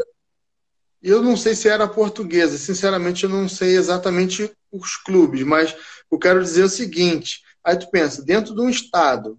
Eu 1.03 1.23
não 1.23 1.37
sei 1.37 1.55
se 1.55 1.69
era 1.69 1.87
portuguesa, 1.87 2.57
sinceramente 2.57 3.25
eu 3.25 3.31
não 3.31 3.47
sei 3.47 3.77
exatamente 3.77 4.51
os 4.77 4.97
clubes, 4.97 5.43
mas 5.43 5.75
eu 6.11 6.18
quero 6.18 6.43
dizer 6.43 6.64
o 6.64 6.68
seguinte: 6.68 7.43
aí 7.62 7.77
tu 7.77 7.91
pensa, 7.91 8.22
dentro 8.22 8.55
de 8.55 8.61
um 8.61 8.68
estado, 8.68 9.39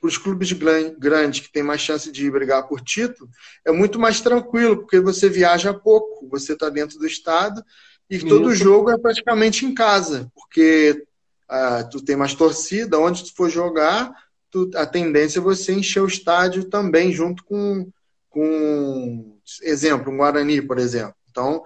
para 0.00 0.08
os 0.08 0.16
clubes 0.16 0.52
grandes 0.52 1.40
que 1.40 1.52
têm 1.52 1.62
mais 1.62 1.80
chance 1.80 2.10
de 2.10 2.30
brigar 2.30 2.66
por 2.68 2.80
título, 2.80 3.28
é 3.64 3.72
muito 3.72 3.98
mais 3.98 4.20
tranquilo, 4.20 4.78
porque 4.78 5.00
você 5.00 5.28
viaja 5.28 5.74
pouco, 5.74 6.28
você 6.28 6.52
está 6.52 6.68
dentro 6.68 6.98
do 6.98 7.06
estado 7.06 7.62
e 8.08 8.18
todo 8.20 8.54
jogo 8.54 8.90
é 8.90 8.96
praticamente 8.96 9.66
em 9.66 9.74
casa, 9.74 10.30
porque 10.34 11.04
ah, 11.48 11.82
tu 11.84 12.02
tem 12.02 12.16
mais 12.16 12.34
torcida, 12.34 12.98
onde 12.98 13.24
tu 13.24 13.34
for 13.34 13.50
jogar, 13.50 14.12
tu, 14.50 14.70
a 14.74 14.86
tendência 14.86 15.40
é 15.40 15.42
você 15.42 15.72
encher 15.72 16.00
o 16.00 16.06
estádio 16.06 16.64
também, 16.64 17.12
junto 17.12 17.44
com, 17.44 17.90
com 18.30 19.36
exemplo, 19.62 20.12
um 20.12 20.16
Guarani, 20.16 20.62
por 20.62 20.78
exemplo. 20.78 21.14
Então, 21.30 21.62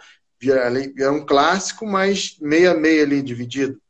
é 0.51 1.11
um 1.11 1.25
clássico, 1.25 1.87
mas 1.87 2.37
meia-meia 2.41 3.03
ali 3.03 3.23
dividido. 3.23 3.81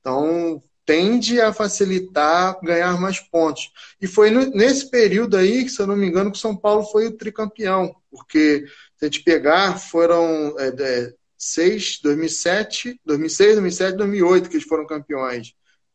Então, 0.00 0.62
tende 0.84 1.40
a 1.40 1.52
facilitar 1.52 2.58
ganhar 2.62 3.00
mais 3.00 3.20
pontos. 3.20 3.70
E 4.00 4.06
foi 4.06 4.30
nesse 4.30 4.90
período 4.90 5.36
aí, 5.36 5.68
se 5.68 5.80
eu 5.80 5.86
não 5.86 5.96
me 5.96 6.06
engano, 6.06 6.32
que 6.32 6.38
São 6.38 6.56
Paulo 6.56 6.84
foi 6.84 7.06
o 7.06 7.16
tricampeão, 7.16 7.94
porque 8.10 8.64
se 8.96 9.04
a 9.04 9.04
gente 9.06 9.22
pegar, 9.22 9.78
foram 9.78 10.54
é, 10.58 10.68
é, 10.68 11.14
seis, 11.36 11.98
2007, 12.02 13.00
2006, 13.04 13.54
2007, 13.54 13.96
2008 13.96 14.48
que 14.48 14.56
eles 14.56 14.66
foram 14.66 14.86
campeões. 14.86 15.54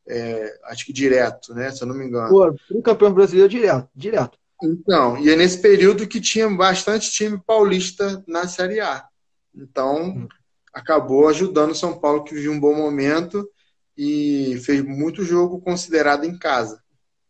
É, 0.09 0.59
acho 0.65 0.85
que 0.85 0.93
direto, 0.93 1.53
né? 1.53 1.69
Se 1.69 1.83
eu 1.83 1.87
não 1.87 1.95
me 1.95 2.05
engano. 2.05 2.29
Pô, 2.29 2.55
tricampeão 2.67 3.13
brasileiro 3.13 3.49
direto, 3.49 3.89
direto. 3.93 4.37
Então, 4.63 5.17
e 5.17 5.29
é 5.29 5.35
nesse 5.35 5.59
período 5.59 6.07
que 6.07 6.19
tinha 6.19 6.49
bastante 6.49 7.11
time 7.11 7.39
paulista 7.45 8.23
na 8.25 8.47
Série 8.47 8.79
A. 8.79 9.05
Então, 9.57 10.09
hum. 10.09 10.27
acabou 10.73 11.27
ajudando 11.27 11.71
o 11.71 11.75
São 11.75 11.99
Paulo, 11.99 12.23
que 12.23 12.33
vivia 12.33 12.51
um 12.51 12.59
bom 12.59 12.75
momento 12.75 13.47
e 13.97 14.59
fez 14.63 14.83
muito 14.83 15.23
jogo 15.23 15.59
considerado 15.59 16.23
em 16.23 16.37
casa. 16.37 16.81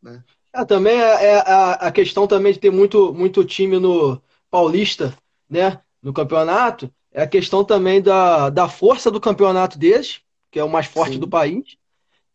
Né? 0.02 0.24
É, 0.54 0.66
também 0.66 1.00
é, 1.00 1.26
é 1.26 1.36
a, 1.40 1.72
a, 1.74 1.92
questão 1.92 2.28
também 2.28 2.52
de 2.52 2.60
ter 2.60 2.72
muito, 2.72 3.14
muito 3.14 3.46
time 3.46 3.80
no 3.80 4.22
Paulista, 4.50 5.18
né? 5.50 5.80
No 6.02 6.14
campeonato, 6.14 6.92
é 7.12 7.24
a 7.24 7.28
questão 7.28 7.64
também 7.64 8.02
da, 8.02 8.50
da 8.50 8.68
força 8.68 9.10
do 9.10 9.20
campeonato 9.20 9.78
deles, 9.78 10.22
que 10.52 10.60
é 10.60 10.64
o 10.64 10.70
mais 10.70 10.86
forte 10.86 11.14
Sim. 11.14 11.20
do 11.20 11.28
país, 11.28 11.78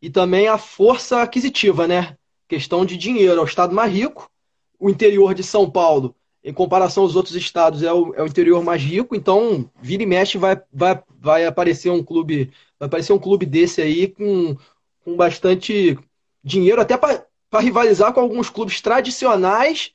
e 0.01 0.11
também 0.11 0.49
a 0.49 0.59
força 0.59 1.23
aquisitiva, 1.23 1.87
né? 1.87 2.17
Questão 2.49 2.85
de 2.85 2.97
dinheiro, 2.97 3.41
é 3.41 3.43
o 3.43 3.47
estado 3.47 3.75
mais 3.75 3.93
rico. 3.93 4.31
O 4.79 4.91
interior 4.91 5.35
de 5.35 5.43
São 5.43 5.71
Paulo, 5.71 6.15
em 6.45 6.53
comparação 6.53 7.05
aos 7.05 7.15
outros 7.15 7.37
estados, 7.37 7.83
é 7.83 7.93
o, 7.93 8.15
é 8.15 8.23
o 8.23 8.27
interior 8.27 8.63
mais 8.65 8.83
rico, 8.83 9.15
então 9.15 9.71
vira 9.81 10.03
e 10.03 10.07
mexe 10.07 10.39
vai, 10.39 10.61
vai, 10.73 11.03
vai 11.21 11.47
aparecer 11.47 11.91
um 11.91 12.03
clube 12.03 12.51
vai 12.79 12.89
aparecer 12.89 13.13
um 13.13 13.19
clube 13.19 13.47
desse 13.47 13.81
aí 13.81 14.09
com, 14.09 14.57
com 15.05 15.17
bastante 15.17 15.97
dinheiro 16.43 16.81
até 16.81 16.97
para 16.97 17.27
rivalizar 17.61 18.13
com 18.13 18.21
alguns 18.21 18.51
clubes 18.51 18.81
tradicionais 18.81 19.93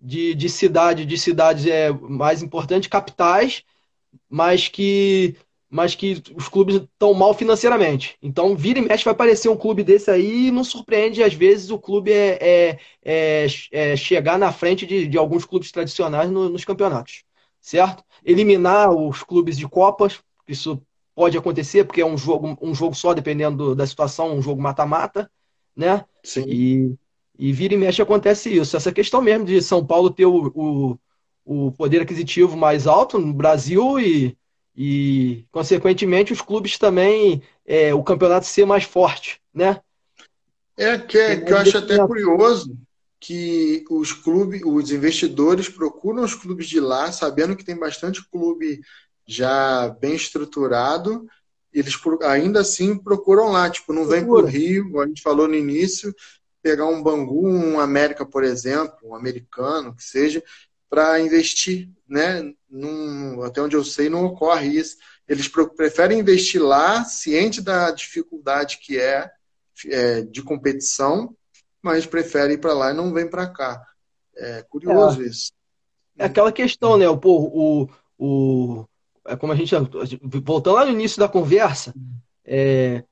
de, 0.00 0.34
de 0.34 0.48
cidade, 0.48 1.04
de 1.04 1.18
cidades 1.18 1.66
é, 1.66 1.90
mais 1.90 2.42
importantes, 2.42 2.88
capitais, 2.88 3.62
mas 4.28 4.68
que 4.68 5.36
mas 5.74 5.96
que 5.96 6.22
os 6.36 6.48
clubes 6.48 6.76
estão 6.76 7.12
mal 7.12 7.34
financeiramente. 7.34 8.16
Então, 8.22 8.54
vira 8.54 8.78
e 8.78 8.82
mexe 8.82 9.04
vai 9.04 9.12
aparecer 9.12 9.48
um 9.48 9.56
clube 9.56 9.82
desse 9.82 10.08
aí 10.08 10.46
e 10.46 10.50
não 10.52 10.62
surpreende, 10.62 11.20
às 11.20 11.34
vezes, 11.34 11.68
o 11.68 11.80
clube 11.80 12.12
é, 12.12 12.38
é, 12.40 12.78
é, 13.04 13.46
é 13.72 13.96
chegar 13.96 14.38
na 14.38 14.52
frente 14.52 14.86
de, 14.86 15.08
de 15.08 15.18
alguns 15.18 15.44
clubes 15.44 15.72
tradicionais 15.72 16.30
no, 16.30 16.48
nos 16.48 16.64
campeonatos, 16.64 17.24
certo? 17.60 18.04
Eliminar 18.24 18.92
os 18.92 19.24
clubes 19.24 19.58
de 19.58 19.66
Copas, 19.66 20.20
isso 20.46 20.80
pode 21.12 21.36
acontecer, 21.36 21.82
porque 21.84 22.02
é 22.02 22.06
um 22.06 22.16
jogo, 22.16 22.56
um 22.62 22.72
jogo 22.72 22.94
só, 22.94 23.12
dependendo 23.12 23.56
do, 23.56 23.74
da 23.74 23.84
situação, 23.84 24.32
um 24.32 24.40
jogo 24.40 24.62
mata-mata, 24.62 25.28
né? 25.74 26.04
Sim. 26.22 26.44
E, 26.46 26.94
e 27.36 27.52
vira 27.52 27.74
e 27.74 27.76
mexe 27.76 28.00
acontece 28.00 28.48
isso. 28.48 28.76
Essa 28.76 28.92
questão 28.92 29.20
mesmo 29.20 29.44
de 29.44 29.60
São 29.60 29.84
Paulo 29.84 30.08
ter 30.08 30.26
o, 30.26 30.52
o, 30.54 30.98
o 31.44 31.72
poder 31.72 32.02
aquisitivo 32.02 32.56
mais 32.56 32.86
alto 32.86 33.18
no 33.18 33.34
Brasil 33.34 33.98
e 33.98 34.38
e, 34.76 35.44
consequentemente, 35.52 36.32
os 36.32 36.40
clubes 36.40 36.78
também, 36.78 37.42
é, 37.66 37.94
o 37.94 38.02
campeonato 38.02 38.46
ser 38.46 38.66
mais 38.66 38.84
forte, 38.84 39.40
né? 39.52 39.80
É 40.76 40.98
que, 40.98 41.16
é, 41.16 41.40
que 41.40 41.52
eu 41.52 41.56
acho 41.56 41.78
até 41.78 41.96
curioso 42.04 42.76
que 43.20 43.84
os 43.88 44.12
clubes, 44.12 44.60
os 44.64 44.90
investidores 44.90 45.68
procuram 45.68 46.24
os 46.24 46.34
clubes 46.34 46.66
de 46.66 46.80
lá, 46.80 47.10
sabendo 47.10 47.56
que 47.56 47.64
tem 47.64 47.78
bastante 47.78 48.22
clube 48.28 48.80
já 49.26 49.88
bem 50.00 50.14
estruturado, 50.14 51.26
eles 51.72 51.98
ainda 52.22 52.60
assim 52.60 52.96
procuram 52.96 53.50
lá, 53.50 53.70
tipo, 53.70 53.92
não 53.92 54.06
vem 54.06 54.24
para 54.24 54.32
o 54.32 54.44
Rio, 54.44 55.00
a 55.00 55.06
gente 55.06 55.22
falou 55.22 55.48
no 55.48 55.54
início, 55.54 56.14
pegar 56.62 56.86
um 56.86 57.02
Bangu, 57.02 57.46
um 57.46 57.80
América, 57.80 58.26
por 58.26 58.44
exemplo, 58.44 58.96
um 59.04 59.14
americano, 59.14 59.94
que 59.94 60.04
seja, 60.04 60.42
para 60.88 61.20
investir, 61.20 61.88
né? 62.08 62.52
Até 63.44 63.62
onde 63.62 63.76
eu 63.76 63.84
sei, 63.84 64.08
não 64.08 64.24
ocorre 64.24 64.68
isso. 64.68 64.96
Eles 65.28 65.48
preferem 65.48 66.18
investir 66.18 66.62
lá, 66.62 67.04
ciente 67.04 67.62
da 67.62 67.90
dificuldade 67.90 68.78
que 68.78 68.98
é, 68.98 69.30
é 69.86 70.22
de 70.22 70.42
competição, 70.42 71.34
mas 71.82 72.06
preferem 72.06 72.54
ir 72.54 72.58
para 72.58 72.74
lá 72.74 72.90
e 72.90 72.94
não 72.94 73.12
vêm 73.12 73.28
para 73.28 73.46
cá. 73.46 73.82
É 74.36 74.62
curioso 74.68 75.22
é, 75.22 75.26
isso. 75.26 75.52
É 76.18 76.24
aquela 76.24 76.52
questão, 76.52 76.96
né? 76.96 77.08
O, 77.08 77.18
o, 77.24 77.88
o, 78.18 78.84
é 79.26 79.36
como 79.36 79.52
a 79.52 79.56
gente. 79.56 79.74
Voltando 80.42 80.76
lá 80.76 80.84
no 80.84 80.92
início 80.92 81.18
da 81.18 81.28
conversa, 81.28 81.94
é, 82.44 83.04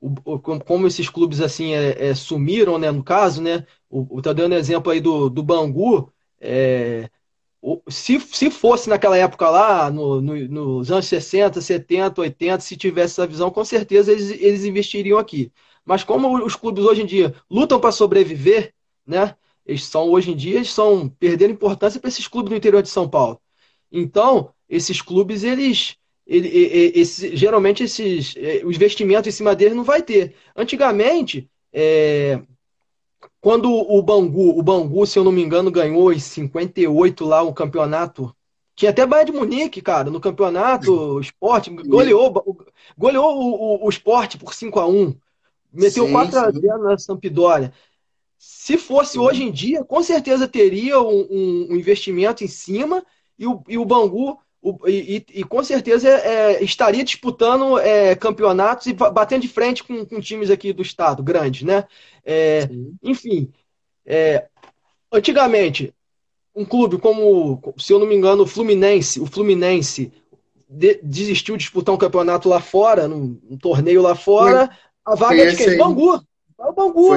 o, 0.00 0.38
como 0.38 0.86
esses 0.86 1.08
clubes 1.08 1.40
assim 1.40 1.74
é, 1.74 2.08
é, 2.08 2.14
sumiram, 2.14 2.78
né? 2.78 2.90
No 2.90 3.04
caso, 3.04 3.42
né? 3.42 3.66
O, 3.88 4.18
o 4.18 4.22
tá 4.22 4.32
dando 4.32 4.54
exemplo 4.54 4.90
aí 4.90 5.00
do, 5.00 5.28
do 5.28 5.42
Bangu. 5.42 6.12
É, 6.40 7.10
se, 7.88 8.18
se 8.20 8.50
fosse 8.50 8.88
naquela 8.88 9.16
época 9.16 9.48
lá, 9.50 9.90
no, 9.90 10.20
no, 10.20 10.48
nos 10.48 10.90
anos 10.90 11.06
60, 11.06 11.60
70, 11.60 12.20
80, 12.20 12.60
se 12.60 12.76
tivesse 12.76 13.14
essa 13.14 13.26
visão, 13.26 13.50
com 13.50 13.64
certeza 13.64 14.12
eles, 14.12 14.30
eles 14.30 14.64
investiriam 14.64 15.18
aqui. 15.18 15.52
Mas 15.84 16.02
como 16.04 16.44
os 16.44 16.56
clubes 16.56 16.84
hoje 16.84 17.02
em 17.02 17.06
dia 17.06 17.34
lutam 17.50 17.80
para 17.80 17.92
sobreviver, 17.92 18.74
né? 19.06 19.36
Eles 19.66 19.84
são 19.84 20.08
hoje 20.10 20.32
em 20.32 20.36
dia 20.36 20.56
eles 20.56 20.68
estão 20.68 21.08
perdendo 21.08 21.52
importância 21.52 22.00
para 22.00 22.08
esses 22.08 22.26
clubes 22.26 22.50
do 22.50 22.56
interior 22.56 22.82
de 22.82 22.88
São 22.88 23.08
Paulo. 23.08 23.40
Então, 23.92 24.52
esses 24.68 25.02
clubes, 25.02 25.44
eles, 25.44 25.96
eles, 26.26 27.16
geralmente 27.34 27.82
esses, 27.84 28.34
eh, 28.36 28.62
o 28.64 28.70
investimento 28.70 29.28
em 29.28 29.32
cima 29.32 29.54
deles 29.54 29.76
não 29.76 29.84
vai 29.84 30.02
ter. 30.02 30.34
Antigamente, 30.56 31.50
é, 31.72 32.40
quando 33.40 33.70
o 33.70 34.02
Bangu, 34.02 34.58
o 34.58 34.62
Bangu, 34.62 35.06
se 35.06 35.18
eu 35.18 35.24
não 35.24 35.32
me 35.32 35.42
engano, 35.42 35.70
ganhou 35.70 36.12
em 36.12 36.18
58 36.18 37.24
lá 37.24 37.42
o 37.42 37.54
campeonato. 37.54 38.34
Tinha 38.76 38.90
até 38.90 39.04
Bayern 39.06 39.32
de 39.32 39.38
Munique, 39.38 39.82
cara, 39.82 40.10
no 40.10 40.20
campeonato, 40.20 40.92
o 40.92 41.20
esporte, 41.20 41.70
goleou, 41.70 42.32
goleou 42.96 43.36
o, 43.36 43.82
o, 43.82 43.86
o 43.86 43.88
esporte 43.88 44.38
por 44.38 44.54
5 44.54 44.80
a 44.80 44.86
1 44.86 45.14
Meteu 45.72 46.06
4x0 46.06 46.82
na 46.82 46.98
Sampdoria. 46.98 47.72
Se 48.36 48.76
fosse 48.76 49.12
sim. 49.12 49.18
hoje 49.18 49.42
em 49.44 49.52
dia, 49.52 49.84
com 49.84 50.02
certeza 50.02 50.48
teria 50.48 51.00
um, 51.00 51.26
um, 51.30 51.66
um 51.70 51.76
investimento 51.76 52.42
em 52.42 52.48
cima 52.48 53.04
e 53.38 53.46
o, 53.46 53.62
e 53.68 53.78
o 53.78 53.84
Bangu 53.84 54.38
o, 54.62 54.76
e, 54.86 55.24
e, 55.32 55.44
com 55.44 55.62
certeza 55.64 56.08
é, 56.08 56.62
estaria 56.62 57.02
disputando 57.02 57.78
é, 57.78 58.14
campeonatos 58.14 58.86
e 58.86 58.92
batendo 58.92 59.42
de 59.42 59.48
frente 59.48 59.82
com, 59.82 60.04
com, 60.04 60.20
times 60.20 60.50
aqui 60.50 60.72
do 60.72 60.82
estado, 60.82 61.22
grandes, 61.22 61.62
né? 61.62 61.84
É, 62.24 62.68
enfim, 63.02 63.50
é, 64.04 64.46
antigamente, 65.10 65.94
um 66.54 66.64
clube 66.64 66.98
como, 66.98 67.74
se 67.78 67.92
eu 67.92 67.98
não 67.98 68.06
me 68.06 68.14
engano, 68.14 68.42
o 68.42 68.46
Fluminense, 68.46 69.18
o 69.18 69.26
Fluminense 69.26 70.12
de, 70.68 71.00
desistiu 71.02 71.56
de 71.56 71.62
disputar 71.62 71.94
um 71.94 71.98
campeonato 71.98 72.48
lá 72.48 72.60
fora, 72.60 73.08
num, 73.08 73.40
um 73.48 73.56
torneio 73.56 74.02
lá 74.02 74.14
fora, 74.14 74.70
a 75.04 75.14
vaga 75.14 75.42
é 75.42 75.46
de 75.46 75.56
quem? 75.56 75.78
Bangu. 75.78 76.22
Vai 76.58 76.68
o 76.68 76.72
Bangu, 76.74 77.08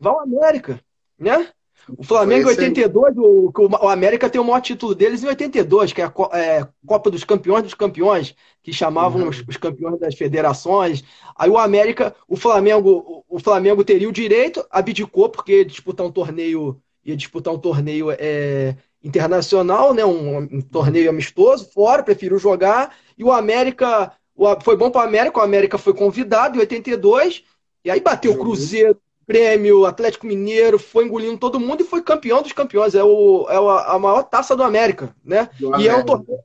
vai 0.00 0.12
o 0.12 0.20
América, 0.20 0.80
né? 1.16 1.48
O 1.96 2.04
Flamengo 2.04 2.48
em 2.48 2.52
82, 2.52 3.16
o, 3.16 3.52
o 3.54 3.88
América 3.88 4.28
tem 4.28 4.40
o 4.40 4.44
maior 4.44 4.60
título 4.60 4.94
deles 4.94 5.22
em 5.22 5.26
82, 5.26 5.92
que 5.92 6.02
é 6.02 6.04
a 6.04 6.12
é, 6.38 6.66
Copa 6.86 7.10
dos 7.10 7.24
Campeões 7.24 7.62
dos 7.62 7.74
Campeões, 7.74 8.34
que 8.62 8.72
chamavam 8.72 9.22
uhum. 9.22 9.28
os, 9.28 9.42
os, 9.46 9.56
campeões 9.56 9.98
das 9.98 10.14
federações. 10.14 11.02
Aí 11.36 11.48
o 11.48 11.58
América, 11.58 12.14
o 12.28 12.36
Flamengo, 12.36 13.24
o 13.28 13.38
Flamengo 13.38 13.84
teria 13.84 14.08
o 14.08 14.12
direito, 14.12 14.64
abdicou, 14.70 15.28
porque 15.28 15.58
ia 15.58 15.64
disputar 15.64 16.06
um 16.06 16.12
torneio, 16.12 16.80
ia 17.04 17.16
disputar 17.16 17.52
um 17.52 17.58
torneio 17.58 18.10
é, 18.10 18.76
internacional, 19.02 19.94
né, 19.94 20.04
um, 20.04 20.38
um, 20.38 20.60
torneio 20.60 21.10
amistoso, 21.10 21.70
fora, 21.72 22.02
preferiu 22.02 22.38
jogar. 22.38 22.94
E 23.16 23.24
o 23.24 23.32
América, 23.32 24.12
o, 24.34 24.60
foi 24.60 24.76
bom 24.76 24.90
para 24.90 25.02
o 25.02 25.08
América, 25.08 25.40
o 25.40 25.42
América 25.42 25.78
foi 25.78 25.94
convidado 25.94 26.56
em 26.56 26.60
82, 26.60 27.44
e 27.84 27.90
aí 27.90 28.00
bateu 28.00 28.32
o 28.32 28.38
Cruzeiro, 28.38 28.98
Grêmio, 29.30 29.86
Atlético 29.86 30.26
Mineiro, 30.26 30.76
foi 30.76 31.04
engolindo 31.04 31.38
todo 31.38 31.60
mundo 31.60 31.82
e 31.82 31.86
foi 31.86 32.02
campeão 32.02 32.42
dos 32.42 32.52
campeões. 32.52 32.96
É, 32.96 33.04
o, 33.04 33.46
é 33.48 33.56
a 33.92 33.98
maior 33.98 34.24
taça 34.24 34.56
do 34.56 34.64
América, 34.64 35.14
né? 35.24 35.48
Do 35.58 35.70
e 35.70 35.88
América. 35.88 35.92
é 35.92 35.96
um 35.96 36.04
torneio. 36.04 36.40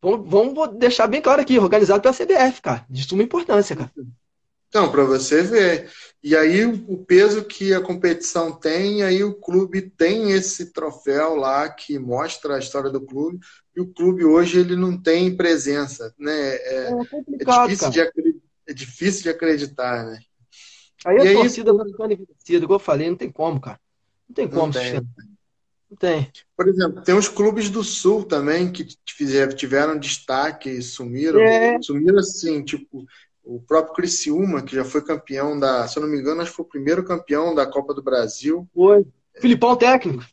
Vamos, 0.00 0.30
vamos 0.30 0.78
deixar 0.78 1.08
bem 1.08 1.20
claro 1.20 1.40
aqui, 1.40 1.58
organizado 1.58 2.00
pela 2.00 2.14
CBF, 2.14 2.62
cara. 2.62 2.84
De 2.88 3.02
suma 3.02 3.24
importância, 3.24 3.74
cara. 3.74 3.90
Então, 4.68 4.90
para 4.90 5.04
você 5.04 5.42
ver. 5.42 5.90
E 6.22 6.36
aí 6.36 6.64
o 6.64 6.98
peso 7.04 7.44
que 7.44 7.74
a 7.74 7.80
competição 7.80 8.52
tem, 8.52 9.02
aí 9.02 9.24
o 9.24 9.34
clube 9.34 9.82
tem 9.82 10.30
esse 10.30 10.72
troféu 10.72 11.34
lá 11.34 11.68
que 11.68 11.98
mostra 11.98 12.54
a 12.54 12.58
história 12.60 12.88
do 12.88 13.00
clube, 13.00 13.40
e 13.76 13.80
o 13.80 13.92
clube 13.92 14.24
hoje 14.24 14.60
ele 14.60 14.76
não 14.76 14.96
tem 14.96 15.36
presença, 15.36 16.14
né? 16.16 16.54
É, 16.54 16.88
é, 16.88 16.92
é 17.40 17.66
difícil, 17.66 17.90
de, 17.90 18.00
é 18.68 18.72
difícil 18.72 19.22
de 19.24 19.28
acreditar, 19.30 20.04
né? 20.04 20.20
Aí 21.04 21.18
a 21.18 21.24
e 21.24 21.34
torcida 21.34 21.70
aí... 21.70 21.76
vai 21.76 21.86
ficando 21.86 22.12
envelhecida, 22.12 22.64
igual 22.64 22.78
eu 22.78 22.84
falei, 22.84 23.10
não 23.10 23.16
tem 23.16 23.30
como, 23.30 23.60
cara. 23.60 23.80
Não 24.28 24.34
tem 24.34 24.48
como. 24.48 24.66
Não 24.66 24.72
tem. 24.72 24.94
Não 25.90 25.96
tem. 25.98 26.32
Por 26.56 26.68
exemplo, 26.68 27.02
tem 27.02 27.14
os 27.14 27.28
clubes 27.28 27.68
do 27.68 27.84
Sul 27.84 28.24
também 28.24 28.72
que 28.72 28.86
tiveram 29.04 29.98
destaque 29.98 30.70
e 30.70 30.82
sumiram. 30.82 31.40
É. 31.40 31.80
Sumiram 31.82 32.18
assim, 32.18 32.64
tipo, 32.64 33.06
o 33.44 33.60
próprio 33.60 33.94
Criciúma, 33.94 34.62
que 34.62 34.74
já 34.74 34.84
foi 34.84 35.04
campeão 35.04 35.58
da, 35.58 35.86
se 35.86 35.98
eu 35.98 36.02
não 36.02 36.08
me 36.08 36.18
engano, 36.18 36.40
acho 36.40 36.50
que 36.50 36.56
foi 36.56 36.64
o 36.64 36.68
primeiro 36.68 37.04
campeão 37.04 37.54
da 37.54 37.66
Copa 37.66 37.92
do 37.92 38.02
Brasil. 38.02 38.68
Foi. 38.74 39.04
Filipão 39.38 39.76
técnico. 39.76 40.24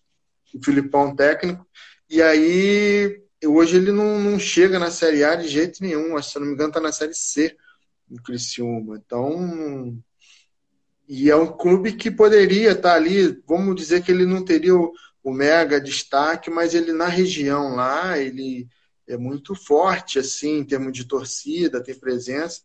O 0.53 0.63
Filipão 0.63 1.15
técnico. 1.15 1.65
E 2.09 2.21
aí, 2.21 3.21
hoje 3.45 3.77
ele 3.77 3.91
não, 3.91 4.19
não 4.19 4.39
chega 4.39 4.79
na 4.79 4.91
Série 4.91 5.23
A 5.23 5.35
de 5.35 5.47
jeito 5.47 5.81
nenhum. 5.81 6.15
Acho, 6.17 6.31
se 6.31 6.37
eu 6.37 6.41
não 6.41 6.47
me 6.47 6.53
engano, 6.53 6.69
está 6.69 6.79
na 6.79 6.91
Série 6.91 7.13
C, 7.13 7.55
o 8.09 8.21
Criciúma. 8.21 8.97
Então, 8.97 9.97
e 11.09 11.31
é 11.31 11.35
um 11.35 11.47
clube 11.47 11.93
que 11.93 12.11
poderia 12.11 12.73
estar 12.73 12.93
ali, 12.93 13.41
vamos 13.47 13.75
dizer 13.75 14.03
que 14.03 14.11
ele 14.11 14.27
não 14.27 14.45
teria 14.45 14.75
o, 14.75 14.93
o 15.23 15.33
mega 15.33 15.81
destaque, 15.81 16.51
mas 16.51 16.75
ele 16.75 16.93
na 16.93 17.07
região 17.07 17.75
lá, 17.75 18.19
ele 18.19 18.67
é 19.07 19.17
muito 19.17 19.55
forte, 19.55 20.19
assim, 20.19 20.59
em 20.59 20.63
termos 20.63 20.93
de 20.93 21.05
torcida, 21.05 21.81
tem 21.81 21.95
presença. 21.95 22.61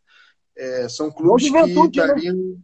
É, 0.55 0.87
são 0.87 1.09
clubes 1.09 1.49
que 1.49 1.57
estariam. 1.57 2.35
Né? 2.35 2.57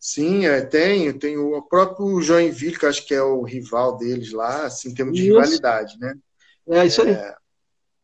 Sim, 0.00 0.46
é, 0.46 0.62
tem, 0.62 1.12
tem 1.12 1.36
o 1.36 1.60
próprio 1.60 2.22
Joinville, 2.22 2.78
que 2.78 2.86
acho 2.86 3.06
que 3.06 3.14
é 3.14 3.22
o 3.22 3.42
rival 3.42 3.98
deles 3.98 4.32
lá, 4.32 4.64
assim, 4.64 4.88
em 4.88 4.94
termos 4.94 5.14
de 5.14 5.24
isso. 5.24 5.34
rivalidade, 5.34 5.98
né? 5.98 6.14
É 6.68 6.86
isso 6.86 7.02
aí. 7.02 7.10
É, 7.10 7.34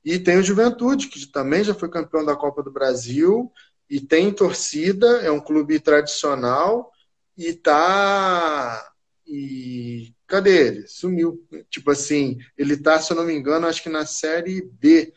e 0.04 0.18
tem 0.18 0.36
o 0.36 0.42
Juventude, 0.42 1.08
que 1.08 1.26
também 1.26 1.64
já 1.64 1.72
foi 1.72 1.88
campeão 1.88 2.22
da 2.22 2.36
Copa 2.36 2.62
do 2.62 2.70
Brasil, 2.70 3.50
e 3.92 4.00
tem 4.00 4.32
torcida, 4.32 5.18
é 5.18 5.30
um 5.30 5.38
clube 5.38 5.78
tradicional 5.78 6.90
e 7.36 7.52
tá. 7.52 8.90
E 9.26 10.14
cadê 10.26 10.68
ele? 10.68 10.88
Sumiu. 10.88 11.46
Tipo 11.68 11.90
assim, 11.90 12.38
ele 12.56 12.78
tá, 12.78 12.98
se 12.98 13.12
eu 13.12 13.16
não 13.18 13.24
me 13.26 13.34
engano, 13.34 13.66
acho 13.66 13.82
que 13.82 13.90
na 13.90 14.06
série 14.06 14.62
B, 14.62 15.12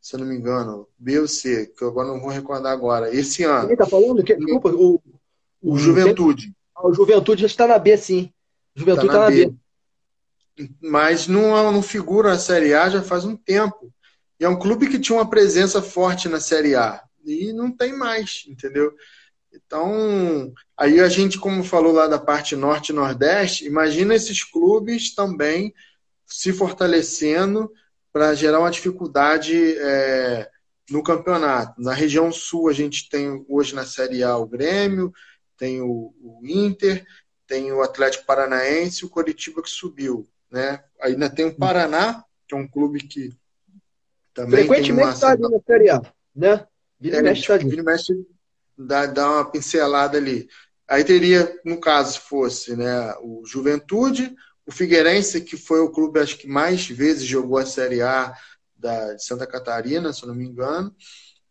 se 0.00 0.16
eu 0.16 0.18
não 0.18 0.26
me 0.26 0.34
engano, 0.34 0.88
B 0.98 1.20
ou 1.20 1.28
C, 1.28 1.72
que 1.78 1.84
eu 1.84 1.88
agora 1.88 2.08
não 2.08 2.20
vou 2.20 2.30
recordar 2.30 2.72
agora, 2.72 3.14
esse 3.14 3.44
ano. 3.44 3.68
Ele 3.68 3.76
tá 3.76 3.86
falando 3.86 4.24
que 4.24 4.34
desculpa, 4.34 4.70
o, 4.70 5.00
o 5.62 5.78
Juventude. 5.78 6.52
Ah, 6.74 6.88
o 6.88 6.92
Juventude 6.92 7.42
já 7.42 7.46
está 7.46 7.68
na 7.68 7.78
B, 7.78 7.96
sim. 7.96 8.32
Juventude 8.74 9.06
está 9.06 9.18
tá 9.20 9.24
na, 9.26 9.30
B. 9.30 9.54
B. 10.56 10.70
Mas 10.82 11.28
não, 11.28 11.70
não 11.70 11.80
figura 11.80 12.30
na 12.30 12.38
Série 12.40 12.74
A 12.74 12.88
já 12.88 13.02
faz 13.02 13.24
um 13.24 13.36
tempo. 13.36 13.92
E 14.40 14.44
é 14.44 14.48
um 14.48 14.58
clube 14.58 14.88
que 14.88 14.98
tinha 14.98 15.16
uma 15.16 15.30
presença 15.30 15.80
forte 15.80 16.28
na 16.28 16.40
Série 16.40 16.74
A. 16.74 17.05
E 17.26 17.52
não 17.52 17.70
tem 17.70 17.92
mais, 17.92 18.44
entendeu? 18.48 18.94
Então, 19.52 20.52
aí 20.76 21.00
a 21.00 21.08
gente, 21.08 21.38
como 21.38 21.64
falou 21.64 21.92
lá 21.92 22.06
da 22.06 22.18
parte 22.18 22.54
norte 22.54 22.90
e 22.90 22.94
nordeste, 22.94 23.64
imagina 23.64 24.14
esses 24.14 24.44
clubes 24.44 25.14
também 25.14 25.74
se 26.26 26.52
fortalecendo 26.52 27.72
para 28.12 28.34
gerar 28.34 28.60
uma 28.60 28.70
dificuldade 28.70 29.76
é, 29.78 30.48
no 30.90 31.02
campeonato. 31.02 31.80
Na 31.80 31.92
região 31.92 32.30
sul, 32.32 32.68
a 32.68 32.72
gente 32.72 33.08
tem 33.08 33.44
hoje 33.48 33.74
na 33.74 33.84
Série 33.84 34.22
A 34.22 34.36
o 34.36 34.46
Grêmio, 34.46 35.12
tem 35.56 35.80
o, 35.80 36.14
o 36.20 36.40
Inter, 36.44 37.06
tem 37.46 37.72
o 37.72 37.82
Atlético 37.82 38.26
Paranaense 38.26 39.02
e 39.02 39.06
o 39.06 39.10
Coritiba 39.10 39.62
que 39.62 39.70
subiu. 39.70 40.26
Né? 40.50 40.82
Ainda 41.00 41.30
tem 41.30 41.46
o 41.46 41.56
Paraná, 41.56 42.24
que 42.46 42.54
é 42.54 42.58
um 42.58 42.68
clube 42.68 43.00
que 43.00 43.36
também 44.34 44.66
Frequentemente 44.66 45.14
está 45.14 45.30
ali 45.30 45.42
na 45.42 45.60
Série 45.66 45.90
A, 45.90 46.02
né? 46.34 46.66
Vira 46.98 47.18
é, 47.18 47.22
mexe, 47.22 47.46
tá 47.46 47.82
mexe 47.82 48.12
dá, 48.76 49.06
dá 49.06 49.30
uma 49.30 49.50
pincelada 49.50 50.18
ali. 50.18 50.48
Aí 50.88 51.04
teria, 51.04 51.60
no 51.64 51.80
caso, 51.80 52.14
se 52.14 52.20
fosse 52.20 52.76
né, 52.76 53.14
o 53.20 53.42
Juventude, 53.44 54.34
o 54.64 54.72
Figueirense, 54.72 55.40
que 55.40 55.56
foi 55.56 55.80
o 55.80 55.90
clube 55.90 56.20
acho 56.20 56.38
que 56.38 56.46
mais 56.46 56.86
vezes 56.86 57.24
jogou 57.24 57.58
a 57.58 57.66
Série 57.66 58.02
A 58.02 58.32
da, 58.76 59.14
de 59.14 59.24
Santa 59.24 59.46
Catarina, 59.46 60.12
se 60.12 60.22
eu 60.22 60.28
não 60.28 60.34
me 60.34 60.44
engano, 60.44 60.94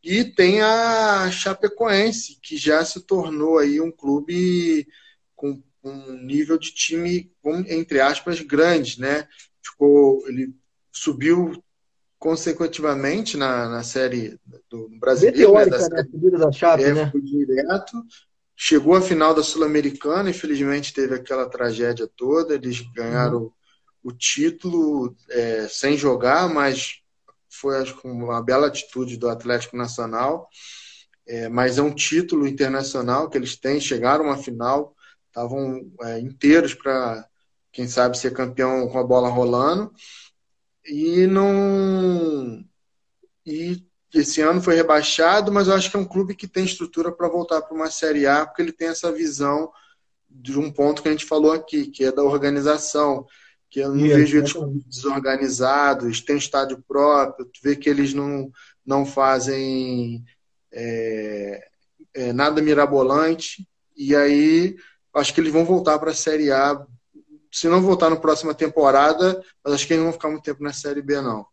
e 0.04 0.24
tem 0.24 0.62
a 0.62 1.30
Chapecoense, 1.32 2.38
que 2.42 2.58
já 2.58 2.86
se 2.86 3.02
tornou 3.02 3.58
aí 3.58 3.82
um 3.82 3.92
clube 3.92 4.88
com 5.36 5.62
um 5.84 6.18
nível 6.24 6.58
de 6.58 6.74
time, 6.74 7.32
entre 7.68 8.00
aspas, 8.00 8.40
grande, 8.40 9.00
né? 9.00 9.28
Ficou, 9.64 10.28
ele 10.28 10.54
subiu 10.92 11.64
consecutivamente 12.26 13.38
na, 13.38 13.70
na 13.70 13.84
série 13.84 14.40
do 14.68 14.90
brasileiro. 15.00 15.38
né, 15.70 15.78
da, 15.78 15.80
série, 15.80 16.32
né? 16.32 16.38
da 16.40 16.52
Chape, 16.52 16.84
é, 16.84 16.92
né? 16.92 17.12
direto. 17.14 18.04
Chegou 18.56 18.96
à 18.96 19.02
final 19.02 19.32
da 19.36 19.44
Sul-Americana, 19.44 20.32
infelizmente 20.32 20.92
teve 20.92 21.14
aquela 21.14 21.48
tragédia 21.48 22.10
toda. 22.18 22.56
Eles 22.56 22.82
ganharam 22.96 23.44
uhum. 23.44 23.52
o 24.06 24.12
título 24.12 25.16
é, 25.30 25.68
sem 25.70 25.96
jogar, 25.96 26.50
mas 26.50 26.96
foi 27.48 27.78
acho, 27.78 27.96
uma 28.04 28.42
bela 28.42 28.66
atitude 28.66 29.18
do 29.18 29.30
Atlético 29.30 29.78
Nacional. 29.78 30.50
É, 31.28 31.48
mas 31.48 31.78
é 31.78 31.84
um 31.84 31.94
título 31.94 32.48
internacional 32.48 33.30
que 33.30 33.38
eles 33.38 33.56
têm, 33.56 33.80
chegaram 33.80 34.32
à 34.32 34.38
final, 34.38 34.96
estavam 35.28 35.80
é, 36.02 36.20
inteiros 36.20 36.74
para, 36.74 37.24
quem 37.72 37.88
sabe, 37.88 38.18
ser 38.18 38.34
campeão 38.34 38.88
com 38.88 38.98
a 38.98 39.04
bola 39.04 39.30
rolando 39.30 39.94
e 40.86 41.28
não 41.28 42.64
e 43.46 43.86
esse 44.14 44.42
ano 44.42 44.62
foi 44.62 44.76
rebaixado, 44.76 45.52
mas 45.52 45.68
eu 45.68 45.74
acho 45.74 45.92
que 45.92 45.98
é 45.98 46.00
um 46.00 46.06
clube 46.06 46.36
que 46.36 46.48
tem 46.48 46.64
estrutura 46.64 47.12
para 47.12 47.28
voltar 47.28 47.62
para 47.62 47.76
uma 47.76 47.92
Série 47.92 48.26
A, 48.26 48.46
porque 48.46 48.62
ele 48.62 48.72
tem 48.72 48.88
essa 48.88 49.12
visão 49.12 49.72
de 50.30 50.58
um 50.58 50.72
ponto 50.72 51.02
que 51.02 51.10
a 51.10 51.12
gente 51.12 51.26
falou 51.26 51.52
aqui, 51.52 51.88
que 51.88 52.06
é 52.06 52.12
da 52.12 52.24
organização, 52.24 53.26
que 53.70 53.82
eu 53.82 53.94
não 53.94 54.08
vejo 54.08 54.38
eles 54.38 54.54
desorganizados, 54.86 56.22
tem 56.22 56.38
estádio 56.38 56.84
próprio, 56.88 57.46
tu 57.46 57.60
vê 57.62 57.76
que 57.76 57.90
eles 57.90 58.14
não, 58.14 58.50
não 58.86 59.06
fazem 59.06 60.24
é, 60.72 61.68
é, 62.14 62.34
nada 62.34 62.62
mirabolante, 62.62 63.68
e 63.98 64.16
aí 64.16 64.78
acho 65.14 65.34
que 65.34 65.42
eles 65.42 65.52
vão 65.52 65.66
voltar 65.66 66.00
para 66.00 66.12
a 66.12 66.16
Série 66.16 66.52
A 66.52 66.86
se 67.56 67.70
não 67.70 67.82
voltar 67.82 68.10
na 68.10 68.18
próxima 68.18 68.54
temporada, 68.54 69.42
mas 69.64 69.74
acho 69.74 69.88
que 69.88 69.94
eles 69.94 70.04
não 70.04 70.12
vão 70.12 70.20
ficar 70.20 70.28
muito 70.30 70.44
tempo 70.44 70.62
na 70.62 70.74
Série 70.74 71.02
B, 71.02 71.22
não. 71.22 71.46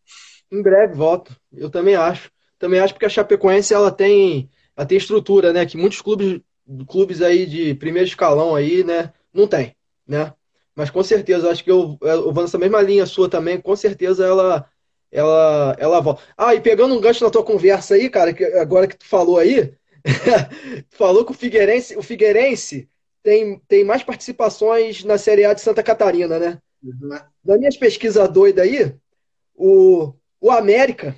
Em 0.51 0.61
breve 0.61 0.93
volta. 0.95 1.33
Eu 1.49 1.69
também 1.69 1.95
acho. 1.95 2.29
Também 2.59 2.81
acho 2.81 2.93
porque 2.93 3.05
a 3.05 3.09
Chapecoense 3.09 3.73
ela 3.73 3.89
tem, 3.89 4.49
ela 4.75 4.85
tem 4.85 4.97
estrutura, 4.97 5.53
né? 5.53 5.65
Que 5.65 5.77
muitos 5.77 6.01
clubes, 6.01 6.41
clubes 6.89 7.21
aí 7.21 7.45
de 7.45 7.73
primeiro 7.75 8.05
escalão 8.05 8.53
aí, 8.53 8.83
né? 8.83 9.13
Não 9.33 9.47
tem, 9.47 9.77
né? 10.05 10.33
Mas 10.75 10.89
com 10.89 11.01
certeza, 11.01 11.49
acho 11.49 11.63
que 11.63 11.71
eu, 11.71 11.97
eu 12.01 12.33
vou 12.33 12.43
nessa 12.43 12.57
mesma 12.57 12.81
linha 12.81 13.05
sua 13.05 13.29
também, 13.29 13.61
com 13.61 13.73
certeza 13.73 14.25
ela 14.25 14.69
ela 15.09 15.73
ela 15.79 16.01
volta. 16.01 16.21
Ah, 16.37 16.53
e 16.53 16.59
pegando 16.59 16.93
um 16.93 16.99
gancho 16.99 17.23
na 17.23 17.29
tua 17.31 17.45
conversa 17.45 17.95
aí, 17.95 18.09
cara, 18.09 18.33
que 18.33 18.43
agora 18.43 18.87
que 18.87 18.97
tu 18.97 19.05
falou 19.05 19.37
aí, 19.37 19.73
falou 20.91 21.23
que 21.23 21.31
o 21.31 21.35
Figueirense, 21.35 21.95
o 21.95 22.03
Figueirense 22.03 22.89
tem, 23.23 23.59
tem 23.67 23.83
mais 23.83 24.03
participações 24.03 25.03
na 25.03 25.17
Série 25.17 25.45
A 25.45 25.53
de 25.53 25.61
Santa 25.61 25.81
Catarina, 25.81 26.37
né? 26.37 26.59
Uhum. 26.83 27.17
Das 27.43 27.57
minhas 27.57 27.77
pesquisas 27.77 28.29
doidas 28.29 28.65
aí, 28.65 28.93
o, 29.55 30.13
o 30.41 30.51
América, 30.51 31.15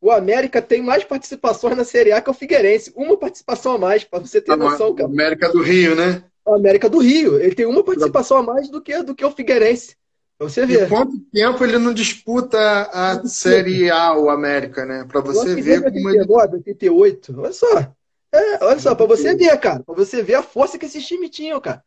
o 0.00 0.10
América 0.10 0.60
tem 0.60 0.82
mais 0.82 1.04
participações 1.04 1.76
na 1.76 1.84
Série 1.84 2.12
A 2.12 2.20
que 2.20 2.30
o 2.30 2.34
Figueirense. 2.34 2.92
Uma 2.94 3.16
participação 3.16 3.72
a 3.72 3.78
mais, 3.78 4.04
para 4.04 4.18
você 4.18 4.40
ter 4.40 4.56
noção, 4.56 4.94
cara. 4.94 5.08
América 5.08 5.48
do 5.48 5.62
Rio, 5.62 5.94
né? 5.94 6.22
O 6.44 6.54
América 6.54 6.88
do 6.88 6.98
Rio. 6.98 7.38
Ele 7.40 7.54
tem 7.54 7.66
uma 7.66 7.84
participação 7.84 8.38
a 8.38 8.42
mais 8.42 8.68
do 8.68 8.80
que, 8.80 9.02
do 9.02 9.14
que 9.14 9.24
o 9.24 9.30
Figueirense. 9.30 9.96
Pra 10.36 10.48
você 10.48 10.64
ver. 10.64 10.84
E 10.84 10.88
quanto 10.88 11.18
tempo 11.32 11.64
ele 11.64 11.78
não 11.78 11.92
disputa 11.92 12.58
a 12.92 13.24
Série 13.26 13.90
A, 13.90 14.16
o 14.16 14.30
América, 14.30 14.86
né? 14.86 15.04
Para 15.04 15.20
você 15.20 15.56
ver 15.56 15.82
como 15.82 16.10
ele. 16.10 16.24
88, 16.28 17.34
olha 17.40 17.52
só. 17.52 17.92
É, 18.32 18.64
olha 18.64 18.78
só, 18.78 18.94
para 18.94 19.06
você 19.06 19.34
ver, 19.34 19.58
cara, 19.58 19.82
para 19.82 19.94
você 19.94 20.22
ver 20.22 20.34
a 20.34 20.42
força 20.42 20.78
que 20.78 20.86
esses 20.86 21.06
times 21.06 21.30
tinham, 21.30 21.60
cara. 21.60 21.82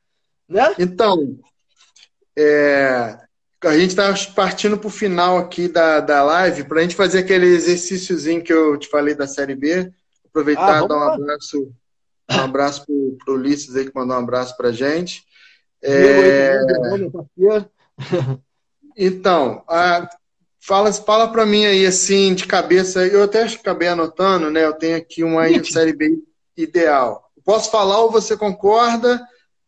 Né? 0.49 0.75
Então, 0.79 1.39
é, 2.37 3.17
a 3.63 3.77
gente 3.77 3.91
está 3.91 4.13
partindo 4.35 4.77
para 4.77 4.87
o 4.87 4.91
final 4.91 5.37
aqui 5.37 5.67
da, 5.67 5.99
da 5.99 6.23
live 6.23 6.63
para 6.63 6.79
a 6.79 6.81
gente 6.81 6.95
fazer 6.95 7.19
aquele 7.19 7.45
exercíciozinho 7.45 8.43
que 8.43 8.51
eu 8.51 8.77
te 8.77 8.87
falei 8.89 9.13
da 9.13 9.27
Série 9.27 9.55
B. 9.55 9.91
Aproveitar 10.27 10.81
e 10.81 10.83
ah, 10.83 10.87
dar 10.87 10.97
um 10.97 11.13
abraço, 11.13 11.73
um 12.31 12.39
abraço 12.39 12.85
para 12.85 13.33
o 13.33 13.37
Ulisses 13.37 13.75
aí 13.75 13.85
que 13.85 13.95
mandou 13.95 14.15
um 14.15 14.19
abraço 14.19 14.55
para 14.57 14.69
a 14.69 14.73
gente. 14.73 15.23
É... 15.81 16.57
Então, 18.97 19.63
a, 19.69 20.09
fala, 20.59 20.91
fala 20.91 21.31
para 21.31 21.45
mim 21.45 21.65
aí 21.65 21.85
assim 21.85 22.35
de 22.35 22.45
cabeça. 22.45 23.07
Eu 23.07 23.23
até 23.23 23.43
acabei 23.43 23.87
anotando, 23.87 24.51
né? 24.51 24.65
Eu 24.65 24.73
tenho 24.73 24.97
aqui 24.97 25.23
uma 25.23 25.47
série 25.63 25.93
B 25.93 26.21
ideal? 26.55 27.31
Posso 27.43 27.71
falar 27.71 27.99
ou 28.01 28.11
você 28.11 28.37
concorda, 28.37 29.21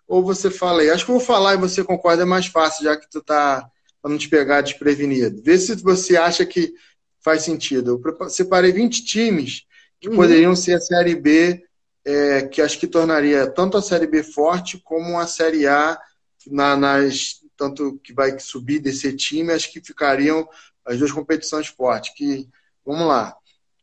ou 0.08 0.24
você 0.24 0.50
fala 0.50 0.82
aí? 0.82 0.90
Acho 0.90 1.06
que 1.06 1.12
eu 1.12 1.18
vou 1.18 1.26
falar 1.26 1.54
e 1.54 1.58
você 1.58 1.84
concorda 1.84 2.24
é 2.24 2.26
mais 2.26 2.48
fácil, 2.48 2.84
já 2.86 2.96
que 2.96 3.10
tu 3.10 3.22
tá 3.22 3.68
para 4.02 4.12
não 4.12 4.18
te 4.18 4.28
pegar 4.28 4.62
desprevenido. 4.62 5.42
Vê 5.42 5.58
se 5.58 5.76
você 5.76 6.18
acha 6.18 6.46
que 6.46 6.74
faz 7.22 7.44
sentido. 7.44 8.02
Eu 8.06 8.30
separei 8.30 8.72
20 8.72 9.06
times 9.06 9.64
que 10.00 10.10
uhum. 10.10 10.16
poderiam 10.16 10.56
ser 10.56 10.74
a 10.74 10.82
Série 10.82 11.16
B, 11.16 11.64
é, 12.06 12.42
que 12.42 12.62
acho 12.62 12.78
que 12.78 12.86
tornaria 12.86 13.48
tanto 13.48 13.78
a 13.78 13.82
Série 13.82 14.06
B 14.06 14.22
forte 14.22 14.78
como 14.84 15.18
a 15.18 15.26
Série 15.26 15.66
A 15.66 15.98
na, 16.48 16.76
nas 16.76 17.42
tanto 17.56 17.98
que 18.04 18.14
vai 18.14 18.38
subir 18.40 18.80
desse 18.80 19.16
time, 19.16 19.54
acho 19.54 19.72
que 19.72 19.80
ficariam 19.80 20.48
as 20.86 21.00
duas 21.00 21.12
competições 21.12 21.68
fortes. 21.68 22.14
Que 22.14 22.50
vamos 22.86 23.08
lá, 23.08 23.34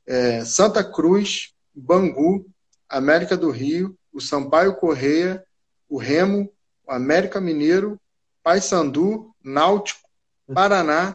é, 0.07 0.45
Santa 0.45 0.85
Cruz, 0.85 1.55
Bangu, 1.75 2.50
América 2.91 3.37
do 3.37 3.51
Rio, 3.51 3.97
o 4.13 4.21
Sampaio 4.21 4.75
Correia, 4.75 5.45
o 5.89 5.97
Remo, 5.97 6.53
o 6.87 6.93
América 6.93 7.41
Mineiro, 7.41 8.01
Paysandu, 8.43 9.33
Náutico, 9.43 10.09
Paraná, 10.53 11.15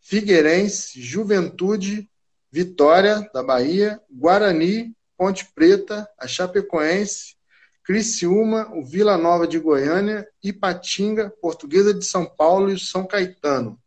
Figueirense, 0.00 1.00
Juventude, 1.00 2.08
Vitória 2.52 3.28
da 3.32 3.42
Bahia, 3.42 4.00
Guarani, 4.10 4.94
Ponte 5.16 5.46
Preta, 5.54 6.06
a 6.18 6.28
Chapecoense, 6.28 7.34
Criciúma, 7.82 8.70
o 8.74 8.84
Vila 8.84 9.16
Nova 9.16 9.46
de 9.46 9.58
Goiânia, 9.58 10.28
Ipatinga, 10.42 11.32
Portuguesa 11.40 11.94
de 11.94 12.04
São 12.04 12.26
Paulo 12.26 12.70
e 12.70 12.74
o 12.74 12.78
São 12.78 13.06
Caetano. 13.06 13.80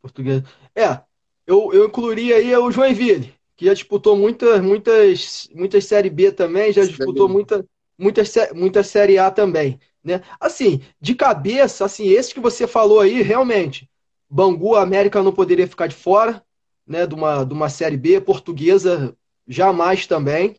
Portuguesa. 0.00 0.44
É, 0.74 1.00
eu, 1.46 1.72
eu 1.72 1.86
incluiria 1.86 2.36
aí 2.36 2.54
o 2.56 2.70
Joinville 2.70 3.37
que 3.58 3.66
já 3.66 3.74
disputou 3.74 4.16
muitas, 4.16 4.62
muitas, 4.62 5.48
muitas 5.52 5.84
Série 5.84 6.08
B 6.08 6.30
também, 6.30 6.72
já 6.72 6.84
disputou 6.84 7.28
muita, 7.28 7.66
muitas, 7.98 8.32
muita 8.54 8.84
Série 8.84 9.18
A 9.18 9.32
também. 9.32 9.80
Né? 10.02 10.22
Assim, 10.38 10.80
de 11.00 11.12
cabeça, 11.12 11.84
assim, 11.84 12.06
esse 12.06 12.32
que 12.32 12.38
você 12.38 12.68
falou 12.68 13.00
aí, 13.00 13.20
realmente, 13.20 13.90
Bangu, 14.30 14.76
América 14.76 15.24
não 15.24 15.32
poderia 15.32 15.66
ficar 15.66 15.88
de 15.88 15.96
fora, 15.96 16.40
né, 16.86 17.04
de 17.04 17.16
uma, 17.16 17.42
de 17.42 17.52
uma 17.52 17.68
Série 17.68 17.96
B, 17.96 18.20
portuguesa 18.20 19.12
jamais 19.46 20.06
também. 20.06 20.54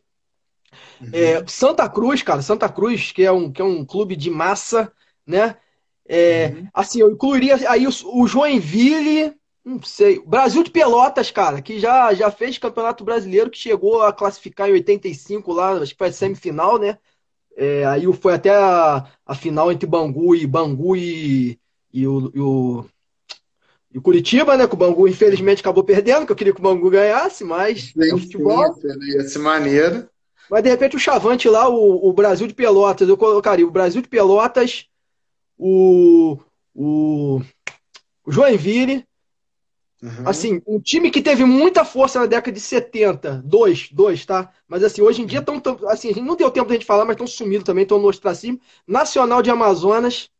Uhum. 1.00 1.08
É, 1.10 1.42
Santa 1.46 1.88
Cruz, 1.88 2.22
cara, 2.22 2.42
Santa 2.42 2.68
Cruz, 2.68 3.12
que 3.12 3.24
é 3.24 3.32
um, 3.32 3.50
que 3.50 3.62
é 3.62 3.64
um 3.64 3.82
clube 3.82 4.14
de 4.14 4.28
massa, 4.28 4.92
né? 5.26 5.56
É, 6.06 6.52
uhum. 6.54 6.68
Assim, 6.74 7.00
eu 7.00 7.10
incluiria 7.10 7.56
aí 7.66 7.86
o, 7.86 7.90
o 8.12 8.26
Joinville, 8.26 9.34
não 9.64 9.82
sei. 9.82 10.20
Brasil 10.24 10.62
de 10.62 10.70
Pelotas, 10.70 11.30
cara, 11.30 11.60
que 11.60 11.78
já, 11.78 12.12
já 12.14 12.30
fez 12.30 12.58
campeonato 12.58 13.04
brasileiro, 13.04 13.50
que 13.50 13.58
chegou 13.58 14.02
a 14.02 14.12
classificar 14.12 14.68
em 14.68 14.72
85 14.72 15.52
lá, 15.52 15.72
acho 15.72 15.92
que 15.92 15.98
foi 15.98 16.08
a 16.08 16.12
semifinal, 16.12 16.78
né? 16.78 16.98
É, 17.56 17.84
aí 17.84 18.10
foi 18.14 18.34
até 18.34 18.50
a, 18.50 19.06
a, 19.26 19.34
final 19.34 19.70
entre 19.70 19.86
Bangu 19.86 20.34
e 20.34 20.46
Bangu 20.46 20.96
e, 20.96 21.58
e, 21.92 22.06
o, 22.06 22.32
e, 22.34 22.40
o, 22.40 22.84
e 23.92 23.98
o 23.98 24.02
Curitiba, 24.02 24.56
né? 24.56 24.66
Que 24.66 24.74
o 24.74 24.78
Bangu 24.78 25.06
infelizmente 25.06 25.60
acabou 25.60 25.84
perdendo, 25.84 26.24
que 26.24 26.32
eu 26.32 26.36
queria 26.36 26.54
que 26.54 26.60
o 26.60 26.62
Bangu 26.62 26.88
ganhasse, 26.88 27.44
mas 27.44 27.92
sim, 27.92 28.02
é 28.02 28.10
futebol. 28.10 28.74
Ia 29.14 29.22
ser 29.24 29.40
maneiro. 29.40 30.08
Mas 30.50 30.62
de 30.62 30.70
repente 30.70 30.96
o 30.96 31.00
Chavante 31.00 31.48
lá, 31.48 31.68
o, 31.68 32.08
o 32.08 32.12
Brasil 32.12 32.46
de 32.46 32.54
Pelotas, 32.54 33.08
eu 33.08 33.16
colocaria 33.16 33.66
o 33.66 33.70
Brasil 33.70 34.00
de 34.00 34.08
Pelotas, 34.08 34.86
o, 35.58 36.38
o, 36.74 37.40
o 38.24 38.32
Joinville. 38.32 39.04
Uhum. 40.02 40.26
Assim, 40.26 40.62
um 40.66 40.80
time 40.80 41.10
que 41.10 41.20
teve 41.20 41.44
muita 41.44 41.84
força 41.84 42.20
na 42.20 42.26
década 42.26 42.52
de 42.52 42.60
70, 42.60 43.42
dois, 43.44 43.88
dois, 43.92 44.24
tá? 44.24 44.50
Mas 44.66 44.82
assim, 44.82 45.02
hoje 45.02 45.20
em 45.20 45.26
dia 45.26 45.40
estão. 45.40 45.60
Assim, 45.88 46.12
não 46.20 46.36
deu 46.36 46.50
tempo 46.50 46.68
da 46.68 46.74
gente 46.74 46.86
falar, 46.86 47.04
mas 47.04 47.14
estão 47.14 47.26
sumidos 47.26 47.64
também, 47.64 47.82
estão 47.82 47.98
no 47.98 48.08
ostracismo. 48.08 48.58
Nacional 48.86 49.42
de 49.42 49.50
Amazonas, 49.50 50.30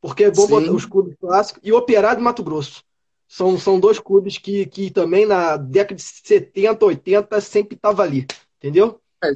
porque 0.00 0.24
é 0.24 0.30
bom 0.30 0.46
Sim. 0.46 0.50
botar 0.50 0.72
os 0.72 0.86
clubes 0.86 1.16
clássicos, 1.20 1.60
e 1.64 1.72
Operário 1.72 2.18
de 2.18 2.24
Mato 2.24 2.42
Grosso. 2.44 2.84
São, 3.26 3.58
são 3.58 3.78
dois 3.78 3.98
clubes 3.98 4.38
que, 4.38 4.64
que 4.66 4.90
também 4.90 5.26
na 5.26 5.56
década 5.56 5.96
de 5.96 6.02
70, 6.02 6.84
80 6.84 7.40
sempre 7.40 7.74
estavam 7.74 8.04
ali, 8.04 8.26
entendeu? 8.56 9.00
É, 9.22 9.34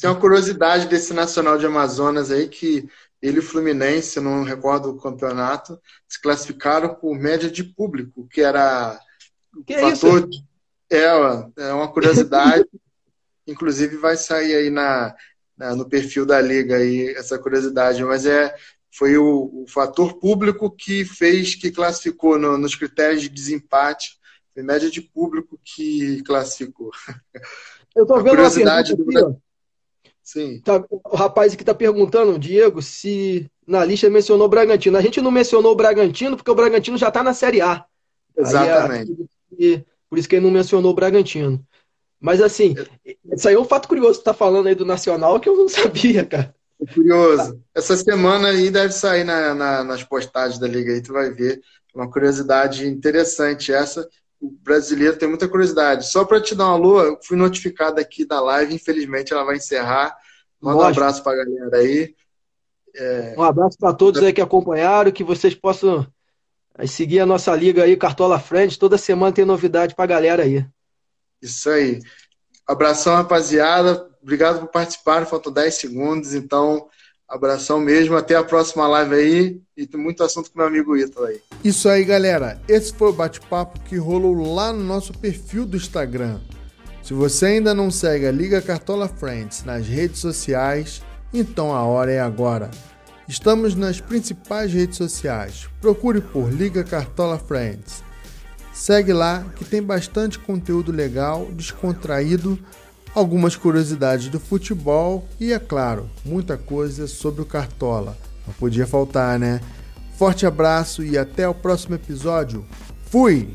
tem 0.00 0.08
uma 0.08 0.18
curiosidade 0.18 0.88
desse 0.88 1.12
Nacional 1.12 1.58
de 1.58 1.66
Amazonas 1.66 2.30
aí 2.30 2.48
que 2.48 2.88
ele 3.20 3.36
e 3.36 3.40
o 3.40 3.42
Fluminense, 3.42 4.20
não 4.20 4.42
recordo 4.42 4.90
o 4.90 4.98
campeonato, 4.98 5.78
se 6.08 6.20
classificaram 6.20 6.94
por 6.94 7.14
média 7.14 7.50
de 7.50 7.62
público, 7.62 8.26
que 8.28 8.40
era 8.40 8.98
que 9.66 9.76
o 9.76 9.90
fator 9.90 10.28
de, 10.28 10.44
é, 10.90 11.04
é 11.56 11.72
uma 11.72 11.88
curiosidade. 11.88 12.66
Inclusive 13.46 13.96
vai 13.96 14.16
sair 14.16 14.54
aí 14.54 14.70
na, 14.70 15.14
na, 15.56 15.74
no 15.74 15.88
perfil 15.88 16.26
da 16.26 16.40
liga 16.40 16.76
aí 16.76 17.08
essa 17.16 17.38
curiosidade, 17.38 18.04
mas 18.04 18.26
é 18.26 18.54
foi 18.90 19.16
o, 19.16 19.62
o 19.62 19.66
fator 19.68 20.14
público 20.14 20.70
que 20.70 21.04
fez 21.04 21.54
que 21.54 21.70
classificou 21.70 22.38
no, 22.38 22.58
nos 22.58 22.74
critérios 22.74 23.22
de 23.22 23.28
desempate, 23.28 24.18
foi 24.52 24.62
média 24.62 24.90
de 24.90 25.00
público 25.00 25.58
que 25.62 26.22
classificou. 26.22 26.90
Eu 27.94 28.06
tô 28.06 28.20
vendo 28.22 28.40
uma 28.40 28.50
pergunta. 28.50 29.36
Sim. 30.22 30.60
Tá, 30.60 30.84
o 30.90 31.16
rapaz 31.16 31.54
aqui 31.54 31.62
está 31.62 31.74
perguntando, 31.74 32.38
Diego, 32.38 32.82
se 32.82 33.50
na 33.66 33.84
lista 33.84 34.10
mencionou 34.10 34.46
o 34.46 34.50
Bragantino. 34.50 34.98
A 34.98 35.00
gente 35.00 35.20
não 35.20 35.30
mencionou 35.30 35.72
o 35.72 35.76
Bragantino 35.76 36.36
porque 36.36 36.50
o 36.50 36.54
Bragantino 36.54 36.98
já 36.98 37.08
está 37.08 37.22
na 37.22 37.32
Série 37.32 37.60
A. 37.60 37.84
Exatamente. 38.36 39.16
É, 39.60 39.84
por 40.08 40.18
isso 40.18 40.28
que 40.28 40.36
ele 40.36 40.44
não 40.44 40.52
mencionou 40.52 40.92
o 40.92 40.94
Bragantino. 40.94 41.64
Mas 42.20 42.40
assim, 42.40 42.74
isso 43.32 43.48
aí 43.48 43.54
é 43.54 43.60
um 43.60 43.64
fato 43.64 43.86
curioso 43.86 44.10
que 44.10 44.16
você 44.16 44.20
está 44.20 44.34
falando 44.34 44.66
aí 44.66 44.74
do 44.74 44.84
Nacional 44.84 45.38
que 45.38 45.48
eu 45.48 45.56
não 45.56 45.68
sabia, 45.68 46.24
cara. 46.24 46.54
É 46.80 46.92
curioso. 46.92 47.60
Essa 47.74 47.96
semana 47.96 48.48
aí 48.48 48.70
deve 48.70 48.92
sair 48.92 49.24
na, 49.24 49.54
na, 49.54 49.84
nas 49.84 50.02
postagens 50.04 50.58
da 50.58 50.66
Liga 50.66 50.92
aí, 50.92 51.02
tu 51.02 51.12
vai 51.12 51.30
ver. 51.30 51.60
Uma 51.94 52.10
curiosidade 52.10 52.86
interessante 52.86 53.72
essa 53.72 54.08
o 54.40 54.50
brasileiro 54.62 55.16
tem 55.16 55.28
muita 55.28 55.48
curiosidade. 55.48 56.06
Só 56.06 56.24
para 56.24 56.40
te 56.40 56.54
dar 56.54 56.66
uma 56.66 56.74
alô, 56.74 57.02
eu 57.02 57.18
fui 57.22 57.36
notificado 57.36 58.00
aqui 58.00 58.24
da 58.24 58.40
live, 58.40 58.74
infelizmente 58.74 59.32
ela 59.32 59.44
vai 59.44 59.56
encerrar. 59.56 60.16
Manda 60.60 60.76
Lógico. 60.76 61.00
um 61.00 61.02
abraço 61.02 61.22
para 61.22 61.32
a 61.32 61.44
galera 61.44 61.76
aí. 61.76 62.14
É... 62.94 63.34
Um 63.36 63.42
abraço 63.42 63.76
para 63.78 63.92
todos 63.92 64.22
aí 64.22 64.32
que 64.32 64.40
acompanharam, 64.40 65.10
que 65.10 65.24
vocês 65.24 65.54
possam 65.54 66.06
eh, 66.78 66.86
seguir 66.86 67.20
a 67.20 67.26
nossa 67.26 67.54
liga 67.54 67.82
aí, 67.82 67.96
Cartola 67.96 68.38
Friends. 68.38 68.76
Toda 68.76 68.96
semana 68.96 69.32
tem 69.32 69.44
novidade 69.44 69.94
para 69.94 70.04
a 70.04 70.08
galera 70.08 70.42
aí. 70.44 70.64
Isso 71.42 71.68
aí. 71.68 72.00
Abração, 72.66 73.14
rapaziada. 73.14 74.08
Obrigado 74.22 74.60
por 74.60 74.68
participar. 74.68 75.26
Faltam 75.26 75.52
10 75.52 75.74
segundos, 75.74 76.34
então 76.34 76.88
Abração 77.28 77.78
mesmo, 77.78 78.16
até 78.16 78.34
a 78.36 78.42
próxima 78.42 78.88
live 78.88 79.14
aí 79.14 79.60
e 79.76 79.86
tem 79.86 80.00
muito 80.00 80.24
assunto 80.24 80.50
com 80.50 80.58
meu 80.58 80.66
amigo 80.66 80.96
Ítalo 80.96 81.26
aí. 81.26 81.42
Isso 81.62 81.86
aí, 81.86 82.02
galera. 82.02 82.58
Esse 82.66 82.94
foi 82.94 83.10
o 83.10 83.12
bate-papo 83.12 83.78
que 83.80 83.96
rolou 83.96 84.54
lá 84.54 84.72
no 84.72 84.82
nosso 84.82 85.12
perfil 85.12 85.66
do 85.66 85.76
Instagram. 85.76 86.40
Se 87.02 87.12
você 87.12 87.46
ainda 87.46 87.74
não 87.74 87.90
segue 87.90 88.26
a 88.26 88.32
Liga 88.32 88.62
Cartola 88.62 89.06
Friends 89.06 89.62
nas 89.62 89.86
redes 89.86 90.20
sociais, 90.20 91.02
então 91.30 91.74
a 91.74 91.82
hora 91.82 92.10
é 92.10 92.18
agora. 92.18 92.70
Estamos 93.28 93.74
nas 93.74 94.00
principais 94.00 94.72
redes 94.72 94.96
sociais. 94.96 95.68
Procure 95.82 96.18
por 96.22 96.50
Liga 96.50 96.82
Cartola 96.82 97.38
Friends. 97.38 98.02
Segue 98.72 99.12
lá 99.12 99.44
que 99.54 99.66
tem 99.66 99.82
bastante 99.82 100.38
conteúdo 100.38 100.90
legal, 100.90 101.46
descontraído 101.52 102.58
algumas 103.14 103.54
curiosidades 103.54 104.28
do 104.28 104.40
futebol 104.40 105.28
e, 105.38 105.52
é 105.52 105.58
claro, 105.58 106.08
muita 106.24 106.56
coisa 106.56 107.06
sobre 107.06 107.42
o 107.42 107.46
Cartola. 107.46 108.16
Não 108.46 108.54
podia 108.54 108.86
faltar, 108.86 109.38
né? 109.38 109.60
Forte 110.16 110.46
abraço 110.46 111.04
e 111.04 111.18
até 111.18 111.46
o 111.46 111.54
próximo 111.54 111.96
episódio. 111.96 112.64
Fui! 113.10 113.54